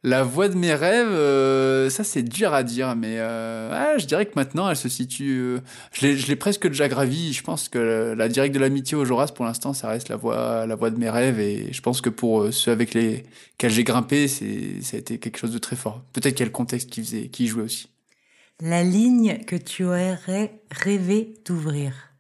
La 0.07 0.22
voie 0.22 0.51
de 0.51 0.55
mes 0.55 0.74
rêves, 0.74 1.09
euh, 1.09 1.89
ça 1.89 2.05
c'est 2.05 2.22
dur 2.22 2.53
à 2.53 2.62
dire, 2.62 2.95
mais 2.95 3.18
euh, 3.20 3.99
je 3.99 4.05
dirais 4.05 4.26
que 4.26 4.32
maintenant 4.37 4.68
elle 4.68 4.76
se 4.76 4.91
situe... 4.91 5.57
je 5.93 6.26
l'ai 6.26 6.37
presque 6.37 6.68
déjà 6.68 6.89
gravi, 6.89 7.32
je 7.32 7.43
pense 7.43 7.70
que 7.70 8.12
la, 8.14 8.28
directe 8.28 8.55
de 8.55 8.61
l'amitié 8.61 8.99
au 8.99 9.07
Joras, 9.07 9.28
pour 9.35 9.47
l'instant, 9.47 9.72
ça 9.72 9.89
reste 9.89 10.11
la 10.11 10.16
voie, 10.16 10.66
la 10.66 10.76
de 10.76 10.99
mes 10.99 11.09
rêves, 11.09 11.41
et 11.41 11.72
je 11.72 11.80
pense 11.80 12.03
que 12.03 12.11
pour 12.11 12.53
ceux 12.53 12.70
avec 12.70 12.93
lesquels 12.93 13.70
j'ai 13.70 13.82
grimpé, 13.82 14.28
ça 14.28 14.45
a 14.45 14.99
été 14.99 15.16
quelque 15.18 15.39
chose 15.39 15.53
de 15.53 15.59
très 15.59 15.76
fort. 15.76 16.03
Peut-être 16.12 16.35
qu'il 16.35 16.41
y 16.41 16.43
a 16.43 16.47
le 16.47 16.53
contexte 16.53 16.91
qui, 16.91 17.01
faisait, 17.01 17.28
qui 17.28 17.47
jouait 17.47 17.62
aussi. 17.62 17.89
La 18.61 18.82
ligne 18.82 19.39
que 19.47 19.57
tu 19.57 19.85
aurais 19.85 20.18
rêvé 20.70 21.35
d'ouvrir 21.47 22.14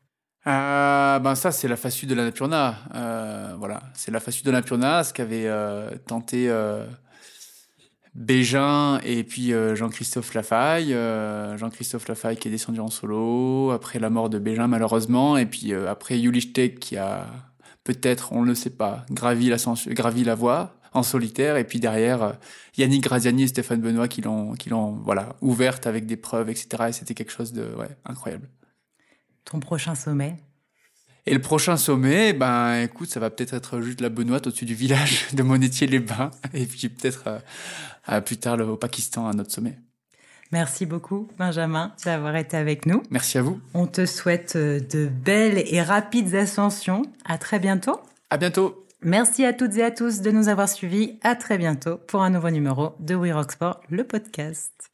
euh, 0.46 1.18
ben 1.18 1.34
ça 1.34 1.52
c'est 1.52 1.68
la 1.68 1.76
façue 1.76 2.06
de 2.06 2.14
la 2.14 2.24
Napurna 2.24 2.76
euh, 2.94 3.54
voilà 3.58 3.82
c'est 3.94 4.10
la 4.10 4.20
façue 4.20 4.42
de 4.42 4.50
la 4.50 4.58
Napurna 4.58 5.04
ce 5.04 5.12
qu'avait 5.12 5.46
euh, 5.46 5.90
tenté 6.06 6.48
euh, 6.48 6.86
Bégin 8.14 9.00
et 9.04 9.24
puis 9.24 9.52
euh, 9.52 9.74
Jean-Christophe 9.74 10.34
Lafaille 10.34 10.96
Jean-Christophe 11.56 12.08
Lafaille 12.08 12.36
qui 12.36 12.48
est 12.48 12.50
descendu 12.50 12.80
en 12.80 12.88
solo 12.88 13.70
après 13.70 13.98
la 13.98 14.10
mort 14.10 14.30
de 14.30 14.38
Bégin 14.38 14.66
malheureusement 14.66 15.36
et 15.36 15.46
puis 15.46 15.72
après 15.74 16.18
Yulichtek 16.18 16.78
qui 16.78 16.96
a 16.96 17.26
peut-être 17.82 18.32
on 18.32 18.42
ne 18.42 18.46
le 18.46 18.54
sait 18.54 18.70
pas 18.70 19.04
gravi 19.10 19.48
la 19.48 19.56
gravi 19.88 20.24
la 20.24 20.34
voie 20.34 20.76
en 20.94 21.02
solitaire. 21.02 21.56
Et 21.56 21.64
puis 21.64 21.80
derrière, 21.80 22.22
euh, 22.22 22.32
Yannick 22.78 23.02
Graziani 23.02 23.42
et 23.42 23.48
Stéphane 23.48 23.80
Benoît 23.80 24.08
qui 24.08 24.22
l'ont, 24.22 24.54
qui 24.54 24.70
l'ont, 24.70 24.92
voilà, 24.92 25.36
ouverte 25.42 25.86
avec 25.86 26.06
des 26.06 26.16
preuves, 26.16 26.48
etc. 26.48 26.84
Et 26.88 26.92
c'était 26.92 27.14
quelque 27.14 27.32
chose 27.32 27.52
de, 27.52 27.64
ouais, 27.76 27.90
incroyable. 28.06 28.48
Ton 29.44 29.60
prochain 29.60 29.94
sommet? 29.94 30.36
Et 31.26 31.32
le 31.32 31.40
prochain 31.40 31.76
sommet, 31.76 32.34
ben, 32.34 32.82
écoute, 32.82 33.08
ça 33.08 33.18
va 33.18 33.30
peut-être 33.30 33.54
être 33.54 33.80
juste 33.80 34.00
la 34.00 34.10
Benoîte 34.10 34.46
au-dessus 34.46 34.66
du 34.66 34.74
village 34.74 35.28
de 35.32 35.42
Monétier-les-Bains. 35.42 36.30
Et 36.52 36.66
puis 36.66 36.88
peut-être 36.88 37.40
euh, 38.08 38.20
plus 38.20 38.36
tard 38.36 38.58
au 38.60 38.76
Pakistan, 38.76 39.26
à 39.28 39.32
notre 39.32 39.50
sommet. 39.50 39.78
Merci 40.52 40.86
beaucoup, 40.86 41.28
Benjamin, 41.38 41.92
d'avoir 42.04 42.36
été 42.36 42.56
avec 42.56 42.86
nous. 42.86 43.02
Merci 43.10 43.38
à 43.38 43.42
vous. 43.42 43.60
On 43.72 43.86
te 43.86 44.06
souhaite 44.06 44.54
euh, 44.56 44.80
de 44.80 45.06
belles 45.06 45.64
et 45.66 45.82
rapides 45.82 46.34
ascensions. 46.34 47.02
À 47.24 47.38
très 47.38 47.58
bientôt. 47.58 47.98
À 48.30 48.36
bientôt. 48.36 48.86
Merci 49.00 49.44
à 49.44 49.52
toutes 49.52 49.76
et 49.76 49.82
à 49.82 49.90
tous 49.90 50.20
de 50.20 50.30
nous 50.30 50.48
avoir 50.48 50.68
suivis. 50.68 51.18
À 51.22 51.34
très 51.34 51.58
bientôt 51.58 51.98
pour 52.06 52.22
un 52.22 52.30
nouveau 52.30 52.50
numéro 52.50 52.94
de 53.00 53.14
We 53.14 53.32
Rock 53.32 53.52
Sport, 53.52 53.80
le 53.90 54.04
podcast. 54.04 54.93